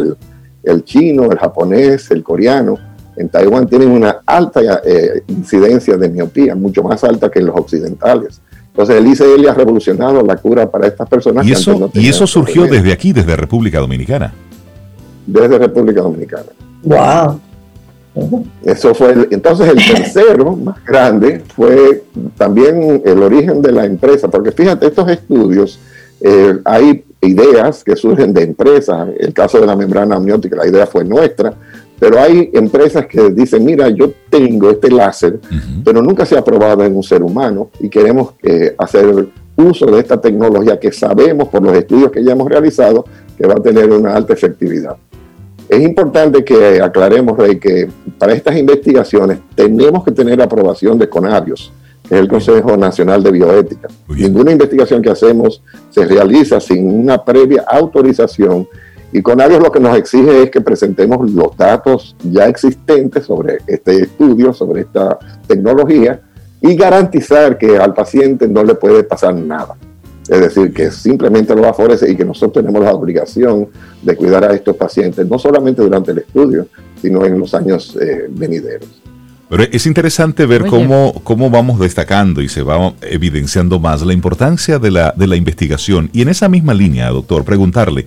el, 0.62 0.84
chino, 0.84 1.30
el 1.32 1.38
japonés, 1.38 2.10
el 2.10 2.22
coreano, 2.22 2.76
en 3.16 3.28
Taiwán 3.30 3.66
tienen 3.66 3.90
una 3.90 4.20
alta 4.26 4.82
eh, 4.84 5.22
incidencia 5.26 5.96
de 5.96 6.08
miopía, 6.08 6.54
mucho 6.54 6.82
más 6.82 7.02
alta 7.02 7.30
que 7.30 7.40
los 7.40 7.56
occidentales. 7.56 8.40
Entonces 8.78 8.96
el 8.96 9.08
ICL 9.08 9.48
ha 9.48 9.54
revolucionado 9.54 10.22
la 10.22 10.36
cura 10.36 10.70
para 10.70 10.86
estas 10.86 11.08
personas. 11.08 11.44
Y 11.44 11.50
eso, 11.50 11.90
y 11.94 12.08
eso 12.08 12.28
surgió 12.28 12.62
desde 12.62 12.92
aquí, 12.92 13.12
desde 13.12 13.34
República 13.34 13.80
Dominicana. 13.80 14.32
Desde 15.26 15.58
República 15.58 16.00
Dominicana. 16.00 16.44
Wow. 16.84 17.40
Eso 18.62 18.94
fue 18.94 19.26
entonces 19.32 19.68
el 19.68 19.84
tercero 19.96 20.54
más 20.54 20.84
grande 20.84 21.42
fue 21.56 22.04
también 22.36 23.02
el 23.04 23.20
origen 23.20 23.60
de 23.62 23.72
la 23.72 23.84
empresa, 23.84 24.28
porque 24.28 24.52
fíjate, 24.52 24.86
estos 24.86 25.10
estudios, 25.10 25.80
eh, 26.20 26.58
hay 26.64 27.04
ideas 27.20 27.82
que 27.82 27.96
surgen 27.96 28.32
de 28.32 28.44
empresas, 28.44 29.08
el 29.18 29.32
caso 29.32 29.58
de 29.58 29.66
la 29.66 29.74
membrana 29.74 30.14
amniótica, 30.14 30.54
la 30.54 30.68
idea 30.68 30.86
fue 30.86 31.04
nuestra, 31.04 31.52
pero 31.98 32.20
hay 32.20 32.50
empresas 32.52 33.06
que 33.06 33.30
dicen, 33.30 33.64
mira, 33.64 33.88
yo 33.88 34.12
tengo 34.30 34.70
este 34.70 34.90
láser, 34.90 35.40
pero 35.84 36.00
nunca 36.00 36.24
se 36.24 36.36
ha 36.36 36.44
probado 36.44 36.84
en 36.84 36.94
un 36.94 37.02
ser 37.02 37.22
humano 37.22 37.70
y 37.80 37.88
queremos 37.88 38.34
eh, 38.42 38.74
hacer 38.78 39.28
uso 39.56 39.86
de 39.86 40.00
esta 40.00 40.20
tecnología 40.20 40.78
que 40.78 40.92
sabemos 40.92 41.48
por 41.48 41.62
los 41.62 41.76
estudios 41.76 42.12
que 42.12 42.22
ya 42.22 42.32
hemos 42.32 42.48
realizado 42.48 43.04
que 43.36 43.46
va 43.46 43.54
a 43.54 43.62
tener 43.62 43.90
una 43.90 44.14
alta 44.14 44.32
efectividad. 44.32 44.96
Es 45.68 45.82
importante 45.82 46.44
que 46.44 46.80
aclaremos, 46.80 47.36
Rey, 47.36 47.58
que 47.58 47.88
para 48.18 48.32
estas 48.32 48.56
investigaciones 48.56 49.38
tenemos 49.54 50.04
que 50.04 50.12
tener 50.12 50.40
aprobación 50.40 50.98
de 50.98 51.08
Conavios, 51.08 51.72
es 52.04 52.12
el 52.12 52.28
Consejo 52.28 52.76
Nacional 52.76 53.22
de 53.22 53.32
Bioética. 53.32 53.88
Ninguna 54.08 54.52
investigación 54.52 55.02
que 55.02 55.10
hacemos 55.10 55.62
se 55.90 56.06
realiza 56.06 56.58
sin 56.58 56.88
una 56.88 57.22
previa 57.22 57.64
autorización 57.68 58.66
y 59.12 59.22
con 59.22 59.40
ellos 59.40 59.62
lo 59.62 59.72
que 59.72 59.80
nos 59.80 59.96
exige 59.96 60.42
es 60.42 60.50
que 60.50 60.60
presentemos 60.60 61.30
los 61.30 61.56
datos 61.56 62.14
ya 62.22 62.46
existentes 62.46 63.24
sobre 63.24 63.58
este 63.66 64.02
estudio, 64.02 64.52
sobre 64.52 64.82
esta 64.82 65.18
tecnología 65.46 66.20
y 66.60 66.74
garantizar 66.74 67.56
que 67.56 67.78
al 67.78 67.94
paciente 67.94 68.46
no 68.48 68.62
le 68.64 68.74
puede 68.74 69.04
pasar 69.04 69.34
nada. 69.34 69.76
Es 70.28 70.40
decir, 70.40 70.74
que 70.74 70.90
simplemente 70.90 71.54
lo 71.54 71.62
va 71.62 71.70
a 71.70 71.74
favorecer 71.74 72.10
y 72.10 72.16
que 72.16 72.24
nosotros 72.24 72.62
tenemos 72.62 72.84
la 72.84 72.92
obligación 72.92 73.68
de 74.02 74.14
cuidar 74.14 74.44
a 74.44 74.54
estos 74.54 74.76
pacientes, 74.76 75.26
no 75.26 75.38
solamente 75.38 75.80
durante 75.80 76.10
el 76.10 76.18
estudio, 76.18 76.66
sino 77.00 77.24
en 77.24 77.38
los 77.38 77.54
años 77.54 77.96
eh, 77.98 78.26
venideros. 78.28 79.00
Pero 79.48 79.62
es 79.62 79.86
interesante 79.86 80.44
ver 80.44 80.66
cómo, 80.66 81.14
cómo 81.24 81.48
vamos 81.48 81.80
destacando 81.80 82.42
y 82.42 82.48
se 82.50 82.62
va 82.62 82.92
evidenciando 83.00 83.78
más 83.78 84.02
la 84.02 84.12
importancia 84.12 84.78
de 84.78 84.90
la, 84.90 85.14
de 85.16 85.26
la 85.26 85.36
investigación. 85.36 86.10
Y 86.12 86.20
en 86.20 86.28
esa 86.28 86.50
misma 86.50 86.74
línea, 86.74 87.08
doctor, 87.08 87.44
preguntarle, 87.44 88.04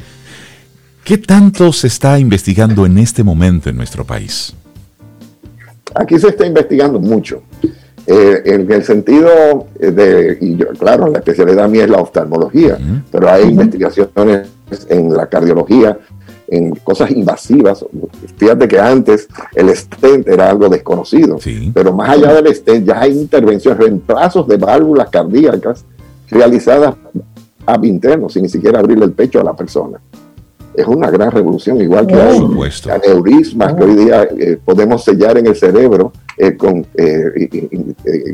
¿qué 1.03 1.17
tanto 1.17 1.71
se 1.73 1.87
está 1.87 2.19
investigando 2.19 2.85
en 2.85 2.97
este 2.97 3.23
momento 3.23 3.69
en 3.69 3.77
nuestro 3.77 4.05
país? 4.05 4.53
Aquí 5.95 6.17
se 6.19 6.29
está 6.29 6.45
investigando 6.45 6.99
mucho. 6.99 7.43
Eh, 8.07 8.41
en 8.45 8.71
el 8.71 8.83
sentido 8.83 9.67
de, 9.79 10.37
y 10.41 10.55
yo, 10.55 10.67
claro, 10.69 11.07
la 11.07 11.19
especialidad 11.19 11.69
mía 11.69 11.83
es 11.83 11.89
la 11.89 11.99
oftalmología, 11.99 12.77
pero 13.11 13.29
hay 13.29 13.43
investigaciones 13.43 14.47
en 14.89 15.13
la 15.13 15.27
cardiología, 15.27 15.97
en 16.47 16.75
cosas 16.75 17.11
invasivas. 17.11 17.85
Fíjate 18.37 18.67
que 18.67 18.79
antes 18.79 19.27
el 19.55 19.69
stent 19.75 20.27
era 20.27 20.49
algo 20.49 20.67
desconocido, 20.67 21.37
pero 21.73 21.93
más 21.93 22.09
allá 22.09 22.33
del 22.33 22.53
stent 22.55 22.87
ya 22.87 23.01
hay 23.01 23.11
intervenciones, 23.11 23.79
reemplazos 23.79 24.47
de 24.47 24.57
válvulas 24.57 25.09
cardíacas 25.09 25.85
realizadas 26.29 26.95
ab 27.65 27.85
interno, 27.85 28.29
sin 28.29 28.43
ni 28.43 28.49
siquiera 28.49 28.79
abrirle 28.79 29.05
el 29.05 29.11
pecho 29.11 29.39
a 29.39 29.43
la 29.43 29.55
persona 29.55 29.99
es 30.73 30.87
una 30.87 31.09
gran 31.09 31.31
revolución, 31.31 31.81
igual 31.81 32.07
que 32.07 32.15
hay 32.15 32.39
aneurismas 32.89 33.73
que 33.73 33.83
hoy 33.83 33.95
día 33.95 34.23
eh, 34.23 34.57
podemos 34.63 35.03
sellar 35.03 35.37
en 35.37 35.47
el 35.47 35.55
cerebro 35.55 36.13
eh, 36.37 36.55
con 36.55 36.85
eh, 36.95 37.49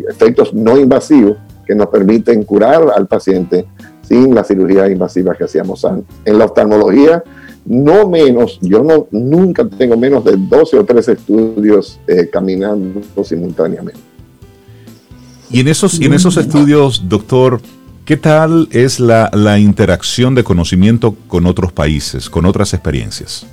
efectos 0.09 0.53
no 0.53 0.77
invasivos 0.77 1.37
que 1.65 1.75
nos 1.75 1.87
permiten 1.87 2.43
curar 2.43 2.87
al 2.95 3.07
paciente 3.07 3.65
sin 4.01 4.33
la 4.33 4.43
cirugía 4.43 4.89
invasiva 4.89 5.35
que 5.35 5.43
hacíamos 5.43 5.83
antes. 5.83 6.15
En 6.23 6.37
la 6.37 6.45
oftalmología, 6.45 7.23
no 7.65 8.07
menos, 8.07 8.59
yo 8.61 8.83
no 8.83 9.07
nunca 9.11 9.67
tengo 9.67 9.97
menos 9.97 10.23
de 10.23 10.37
12 10.37 10.79
o 10.79 10.85
13 10.85 11.11
estudios 11.11 11.99
caminando 12.31 13.01
simultáneamente. 13.25 13.99
Y 15.49 15.59
en 15.59 15.67
esos, 15.67 15.99
y 15.99 16.05
en 16.05 16.13
esos 16.13 16.37
estudios, 16.37 17.09
doctor, 17.09 17.59
¿Qué 18.07 18.15
tal 18.15 18.69
es 18.71 19.01
la, 19.01 19.59
interacción 19.59 20.33
de 20.33 20.45
conocimiento 20.45 21.13
con 21.27 21.45
otros 21.45 21.73
países, 21.73 22.29
con 22.29 22.45
otras 22.45 22.73
experiencias? 22.73 23.45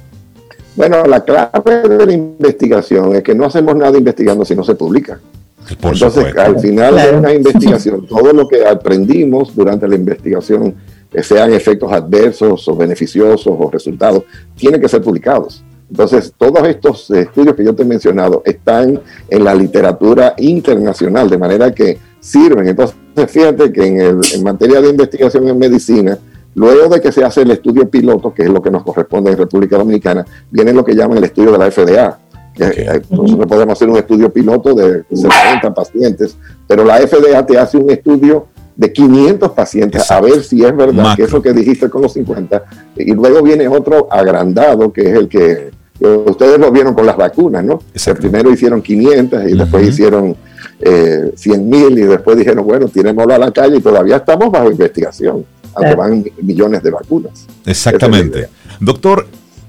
Bueno, 0.76 1.02
la 1.06 1.24
clave 1.24 1.89
de 1.89 2.06
la 2.06 2.12
investigación 2.12 3.16
es 3.16 3.24
que 3.24 3.35
no 3.35 3.47
hacemos 3.47 3.74
nada 3.74 3.98
investigando 3.98 4.44
si 4.44 4.55
no 4.55 4.62
se 4.62 4.76
publica. 4.76 5.18
Entonces, 5.68 6.36
al 6.36 6.60
final 6.60 6.94
de 6.94 7.16
una 7.16 7.35
investigación, 7.35 8.06
todo 8.06 8.32
lo 8.32 8.47
que 8.47 8.64
aprendimos 8.64 9.56
durante 9.56 9.89
la 9.89 9.97
investigación, 9.97 10.76
sean 11.20 11.52
efectos 11.52 11.93
adversos 11.93 12.68
o 12.68 12.76
beneficiosos 12.76 13.48
o 13.48 13.70
resultados, 13.72 14.22
tienen 14.55 14.81
que 14.81 14.89
ser 14.89 15.02
publicados. 15.02 15.64
Entonces, 15.95 16.35
todos 16.37 16.66
estos 16.66 17.09
estudios 17.12 17.55
que 17.55 17.65
yo 17.65 17.73
te 17.73 17.85
he 17.85 17.87
mencionado 17.87 18.43
están 18.45 19.01
en 19.31 19.45
la 19.45 19.55
literatura 19.55 20.35
internacional, 20.39 21.31
de 21.31 21.39
manera 21.39 21.73
que 21.73 21.97
sirven. 22.19 22.66
Entonces, 22.66 22.97
fíjate 23.29 23.73
que 23.73 23.87
en, 23.87 24.43
materia 24.43 24.81
de 24.81 24.89
investigación 24.89 25.47
en 25.47 25.57
medicina, 25.57 26.19
luego 26.57 26.93
de 26.93 27.01
que 27.01 27.12
se 27.12 27.23
hace 27.23 27.43
el 27.43 27.53
estudio 27.53 27.89
piloto, 27.89 28.35
que 28.35 28.43
es 28.43 28.49
lo 28.49 28.61
que 28.61 28.73
nos 28.73 28.83
corresponde 28.83 29.31
en 29.31 29.39
República 29.39 29.79
Dominicana, 29.79 30.27
viene 30.51 30.73
lo 30.73 30.85
que 30.85 30.97
llaman 30.97 31.19
el 31.19 31.25
estudio 31.25 31.53
de 31.53 31.59
la 31.59 31.71
FDA. 31.71 32.19
Eh, 32.59 33.03
nosotros 33.11 33.47
podemos 33.47 33.75
hacer 33.75 33.89
un 33.89 33.97
estudio 33.97 34.33
piloto 34.33 34.75
de 34.75 35.05
70 35.12 35.73
pacientes, 35.73 36.37
pero 36.66 36.83
la 36.83 36.97
FDA 37.07 37.47
te 37.47 37.57
hace 37.57 37.77
un 37.77 37.89
estudio 37.89 38.49
de 38.75 38.93
500 38.93 39.53
pacientes 39.53 40.11
a 40.11 40.21
ver 40.21 40.43
si 40.43 40.65
es 40.65 40.77
verdad 40.77 41.15
que 41.15 41.23
eso 41.23 41.41
que 41.41 41.53
dijiste 41.53 41.89
con 41.89 42.03
los 42.03 42.15
50. 42.15 42.65
Y 42.97 43.12
luego 43.12 43.43
viene 43.43 43.69
otro 43.69 44.09
agrandado, 44.11 44.93
que 44.93 45.03
es 45.03 45.15
el 45.15 45.29
que 45.29 45.84
ustedes 46.01 46.59
lo 46.59 46.71
vieron 46.71 46.95
con 46.95 47.07
las 47.07 47.16
vacunas, 47.16 47.65
¿no? 47.65 47.81
primero 48.19 48.51
hicieron 48.51 48.83
500 48.83 49.51
y 49.51 49.57
después 49.57 49.89
hicieron 49.89 50.37
eh, 50.81 51.33
100 51.37 51.69
mil 51.69 51.99
y 51.99 52.03
después 52.03 52.37
dijeron, 52.37 52.65
bueno, 52.65 52.89
tirémoslo 52.89 53.35
a 53.35 53.39
la 53.39 53.51
calle 53.53 53.77
y 53.77 53.81
todavía 53.81 54.16
estamos 54.16 54.51
bajo 54.51 54.71
investigación, 54.71 55.45
aunque 55.75 55.95
van 55.95 56.25
millones 56.43 56.83
de 56.83 56.91
vacunas. 56.91 57.47
Exactamente. 57.65 58.49
Doctor, 58.81 59.27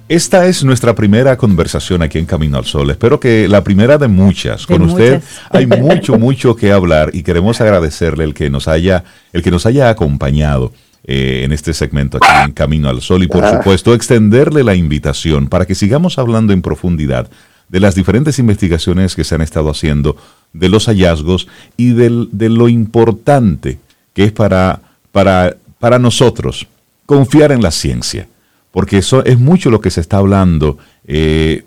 esta 0.08 0.46
es 0.46 0.64
nuestra 0.64 0.94
primera 0.94 1.36
conversación 1.36 2.04
aquí 2.04 2.20
en 2.20 2.28
Camino 2.28 2.58
al 2.58 2.66
Sol. 2.66 2.92
Espero 2.92 3.20
que 3.20 3.48
la 3.48 3.64
primera 3.64 3.98
de 3.98 4.08
muchas. 4.08 4.68
Con 4.68 4.84
usted 4.84 5.22
hay 5.50 5.66
mucho, 5.82 6.20
mucho 6.20 6.56
que 6.56 6.72
hablar 6.72 7.10
y 7.14 7.24
queremos 7.24 7.60
agradecerle 7.60 8.24
el 8.24 8.36
que 8.36 8.52
nos 8.52 8.68
haya, 8.68 9.04
el 9.34 9.42
que 9.42 9.50
nos 9.50 9.66
haya 9.66 9.90
acompañado. 9.90 10.72
Eh, 11.08 11.44
en 11.44 11.52
este 11.52 11.76
segmento 11.76 12.18
aquí 12.18 12.46
en 12.46 12.52
Camino 12.52 12.90
al 12.90 13.00
Sol. 13.00 13.22
Y 13.22 13.28
por 13.28 13.48
supuesto 13.48 13.94
extenderle 13.94 14.64
la 14.64 14.74
invitación 14.74 15.50
para 15.50 15.68
que 15.68 15.76
sigamos 15.76 16.18
hablando 16.18 16.52
en 16.52 16.64
profundidad 16.64 17.30
de 17.70 17.80
las 17.80 17.94
diferentes 17.94 18.40
investigaciones 18.40 19.16
que 19.16 19.24
se 19.24 19.36
han 19.36 19.42
estado 19.42 19.70
haciendo, 19.70 20.18
de 20.52 20.68
los 20.68 20.88
hallazgos 20.88 21.48
y 21.78 21.92
de 21.92 22.50
lo 22.50 22.70
importante 22.70 23.78
que 24.16 24.24
es 24.24 24.32
para, 24.32 24.82
para, 25.12 25.58
para 25.78 26.00
nosotros 26.00 26.66
confiar 27.06 27.52
en 27.52 27.62
la 27.62 27.70
ciencia, 27.70 28.28
porque 28.72 28.98
eso 28.98 29.24
es 29.26 29.38
mucho 29.38 29.70
lo 29.70 29.82
que 29.82 29.92
se 29.92 30.02
está 30.02 30.18
hablando 30.18 30.80
eh, 31.06 31.66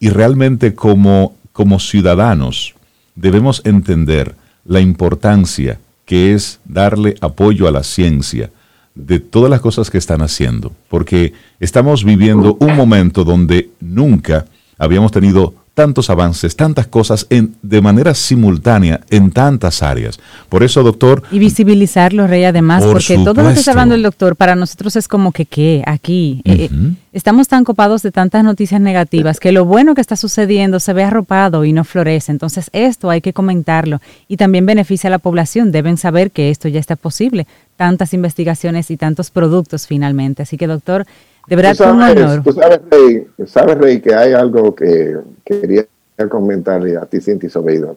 y 0.00 0.08
realmente 0.08 0.74
como, 0.74 1.36
como 1.52 1.78
ciudadanos 1.78 2.74
debemos 3.14 3.62
entender 3.64 4.34
la 4.64 4.80
importancia 4.80 5.78
que 6.06 6.32
es 6.32 6.60
darle 6.64 7.16
apoyo 7.20 7.68
a 7.68 7.70
la 7.70 7.82
ciencia 7.82 8.50
de 8.94 9.20
todas 9.20 9.50
las 9.50 9.60
cosas 9.60 9.90
que 9.90 9.98
están 9.98 10.22
haciendo, 10.22 10.72
porque 10.88 11.34
estamos 11.60 12.02
viviendo 12.02 12.56
un 12.60 12.74
momento 12.74 13.24
donde 13.24 13.68
nunca 13.80 14.46
habíamos 14.78 15.12
tenido 15.12 15.54
tantos 15.76 16.08
avances, 16.08 16.56
tantas 16.56 16.86
cosas 16.86 17.26
en, 17.28 17.54
de 17.60 17.82
manera 17.82 18.14
simultánea 18.14 19.02
en 19.10 19.30
tantas 19.30 19.82
áreas. 19.82 20.18
Por 20.48 20.62
eso, 20.62 20.82
doctor... 20.82 21.22
Y 21.30 21.38
visibilizarlo, 21.38 22.26
Rey, 22.26 22.44
además, 22.44 22.82
porque 22.82 23.18
todo 23.18 23.42
lo 23.42 23.52
que 23.52 23.58
está 23.58 23.72
hablando 23.72 23.94
el 23.94 24.02
doctor 24.02 24.36
para 24.36 24.56
nosotros 24.56 24.96
es 24.96 25.06
como 25.06 25.32
que, 25.32 25.44
¿qué? 25.44 25.82
Aquí. 25.84 26.40
Eh, 26.46 26.70
eh, 26.72 26.94
estamos 27.12 27.48
tan 27.48 27.62
copados 27.62 28.02
de 28.02 28.10
tantas 28.10 28.42
noticias 28.42 28.80
negativas 28.80 29.38
que 29.38 29.52
lo 29.52 29.66
bueno 29.66 29.94
que 29.94 30.00
está 30.00 30.16
sucediendo 30.16 30.80
se 30.80 30.94
ve 30.94 31.04
arropado 31.04 31.62
y 31.66 31.74
no 31.74 31.84
florece. 31.84 32.32
Entonces, 32.32 32.70
esto 32.72 33.10
hay 33.10 33.20
que 33.20 33.34
comentarlo 33.34 34.00
y 34.28 34.38
también 34.38 34.64
beneficia 34.64 35.08
a 35.08 35.10
la 35.10 35.18
población. 35.18 35.72
Deben 35.72 35.98
saber 35.98 36.30
que 36.30 36.48
esto 36.48 36.68
ya 36.68 36.80
está 36.80 36.96
posible. 36.96 37.46
Tantas 37.76 38.14
investigaciones 38.14 38.90
y 38.90 38.96
tantos 38.96 39.30
productos 39.30 39.86
finalmente. 39.86 40.42
Así 40.42 40.56
que, 40.56 40.68
doctor, 40.68 41.06
de 41.46 41.56
verdad, 41.56 41.92
un 41.92 42.02
honor. 42.02 42.42
Tú 42.42 42.52
sabes, 42.52 42.80
Rey, 42.90 43.26
sabes, 43.46 43.78
Rey, 43.78 44.00
que 44.00 44.14
hay 44.14 44.32
algo 44.32 44.74
que 44.74 45.16
quería 45.44 45.86
comentarle 46.28 46.96
a 46.96 47.06
ti, 47.06 47.20
Cinti 47.20 47.48
Sobeidor. 47.48 47.96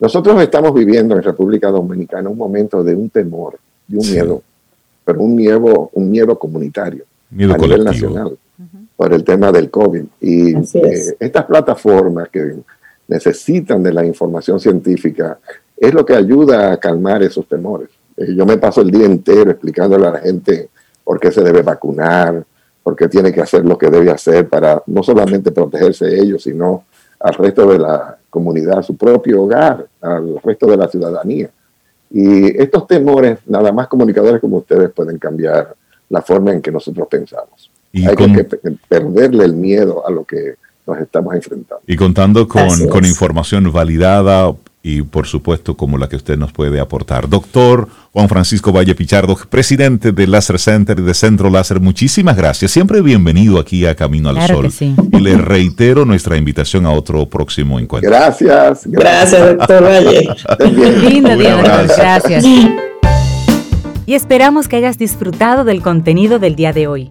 Nosotros 0.00 0.40
estamos 0.42 0.72
viviendo 0.74 1.16
en 1.16 1.22
República 1.22 1.68
Dominicana 1.70 2.28
un 2.28 2.38
momento 2.38 2.84
de 2.84 2.94
un 2.94 3.10
temor, 3.10 3.58
de 3.86 3.98
un 3.98 4.10
miedo, 4.10 4.42
pero 5.04 5.20
un 5.20 5.34
miedo, 5.34 5.90
un 5.92 6.10
miedo 6.10 6.38
comunitario 6.38 7.04
miedo 7.30 7.54
a 7.54 7.58
nivel 7.58 7.84
nacional 7.84 8.38
por 8.96 9.12
el 9.12 9.24
tema 9.24 9.52
del 9.52 9.70
COVID. 9.70 10.04
Y 10.20 10.56
eh, 10.56 11.16
estas 11.20 11.44
plataformas 11.44 12.28
que 12.28 12.56
necesitan 13.06 13.82
de 13.82 13.92
la 13.92 14.04
información 14.04 14.58
científica 14.58 15.38
es 15.76 15.94
lo 15.94 16.04
que 16.04 16.14
ayuda 16.14 16.72
a 16.72 16.76
calmar 16.78 17.22
esos 17.22 17.46
temores. 17.46 17.88
Eh, 18.16 18.34
yo 18.34 18.44
me 18.44 18.58
paso 18.58 18.80
el 18.80 18.90
día 18.90 19.06
entero 19.06 19.50
explicándole 19.50 20.06
a 20.06 20.12
la 20.12 20.18
gente 20.18 20.68
por 21.04 21.20
qué 21.20 21.30
se 21.30 21.42
debe 21.42 21.62
vacunar, 21.62 22.44
porque 22.88 23.06
tiene 23.06 23.30
que 23.30 23.42
hacer 23.42 23.66
lo 23.66 23.76
que 23.76 23.90
debe 23.90 24.10
hacer 24.10 24.48
para 24.48 24.82
no 24.86 25.02
solamente 25.02 25.52
protegerse 25.52 26.06
ellos, 26.18 26.42
sino 26.42 26.84
al 27.20 27.34
resto 27.34 27.70
de 27.70 27.78
la 27.78 28.16
comunidad, 28.30 28.78
a 28.78 28.82
su 28.82 28.96
propio 28.96 29.42
hogar, 29.42 29.86
al 30.00 30.40
resto 30.42 30.66
de 30.68 30.78
la 30.78 30.88
ciudadanía. 30.88 31.50
Y 32.10 32.58
estos 32.58 32.86
temores, 32.86 33.40
nada 33.44 33.72
más 33.72 33.88
comunicadores 33.88 34.40
como 34.40 34.56
ustedes 34.56 34.88
pueden 34.88 35.18
cambiar 35.18 35.76
la 36.08 36.22
forma 36.22 36.52
en 36.52 36.62
que 36.62 36.72
nosotros 36.72 37.06
pensamos. 37.10 37.70
Hay 37.92 38.16
que 38.16 38.48
perderle 38.88 39.44
el 39.44 39.54
miedo 39.54 40.06
a 40.06 40.10
lo 40.10 40.24
que 40.24 40.54
nos 40.88 40.98
estamos 40.98 41.34
enfrentando. 41.34 41.82
Y 41.86 41.96
contando 41.96 42.48
con, 42.48 42.88
con 42.88 43.04
información 43.04 43.70
validada 43.70 44.52
y 44.82 45.02
por 45.02 45.26
supuesto 45.26 45.76
como 45.76 45.98
la 45.98 46.08
que 46.08 46.16
usted 46.16 46.38
nos 46.38 46.52
puede 46.52 46.80
aportar. 46.80 47.28
Doctor 47.28 47.88
Juan 48.12 48.28
Francisco 48.28 48.72
Valle 48.72 48.94
Pichardo, 48.94 49.36
presidente 49.50 50.12
de 50.12 50.26
Láser 50.26 50.58
Center 50.58 50.98
y 50.98 51.02
de 51.02 51.14
Centro 51.14 51.50
Láser, 51.50 51.78
muchísimas 51.78 52.36
gracias. 52.36 52.70
Siempre 52.70 53.02
bienvenido 53.02 53.58
aquí 53.58 53.84
a 53.86 53.94
Camino 53.94 54.30
al 54.30 54.46
Sol. 54.46 54.70
Y 54.80 55.20
le 55.20 55.36
reitero 55.36 56.04
nuestra 56.04 56.36
invitación 56.36 56.86
a 56.86 56.90
otro 56.90 57.26
próximo 57.28 57.78
encuentro. 57.78 58.10
Gracias. 58.10 58.86
Gracias, 58.86 59.56
doctor 59.56 59.84
Valle. 59.84 60.28
Lindo 61.10 61.36
día, 61.36 61.56
Gracias. 61.96 62.44
Y 64.06 64.14
esperamos 64.14 64.68
que 64.68 64.76
hayas 64.76 64.96
disfrutado 64.96 65.64
del 65.64 65.82
contenido 65.82 66.38
del 66.38 66.56
día 66.56 66.72
de 66.72 66.86
hoy. 66.86 67.10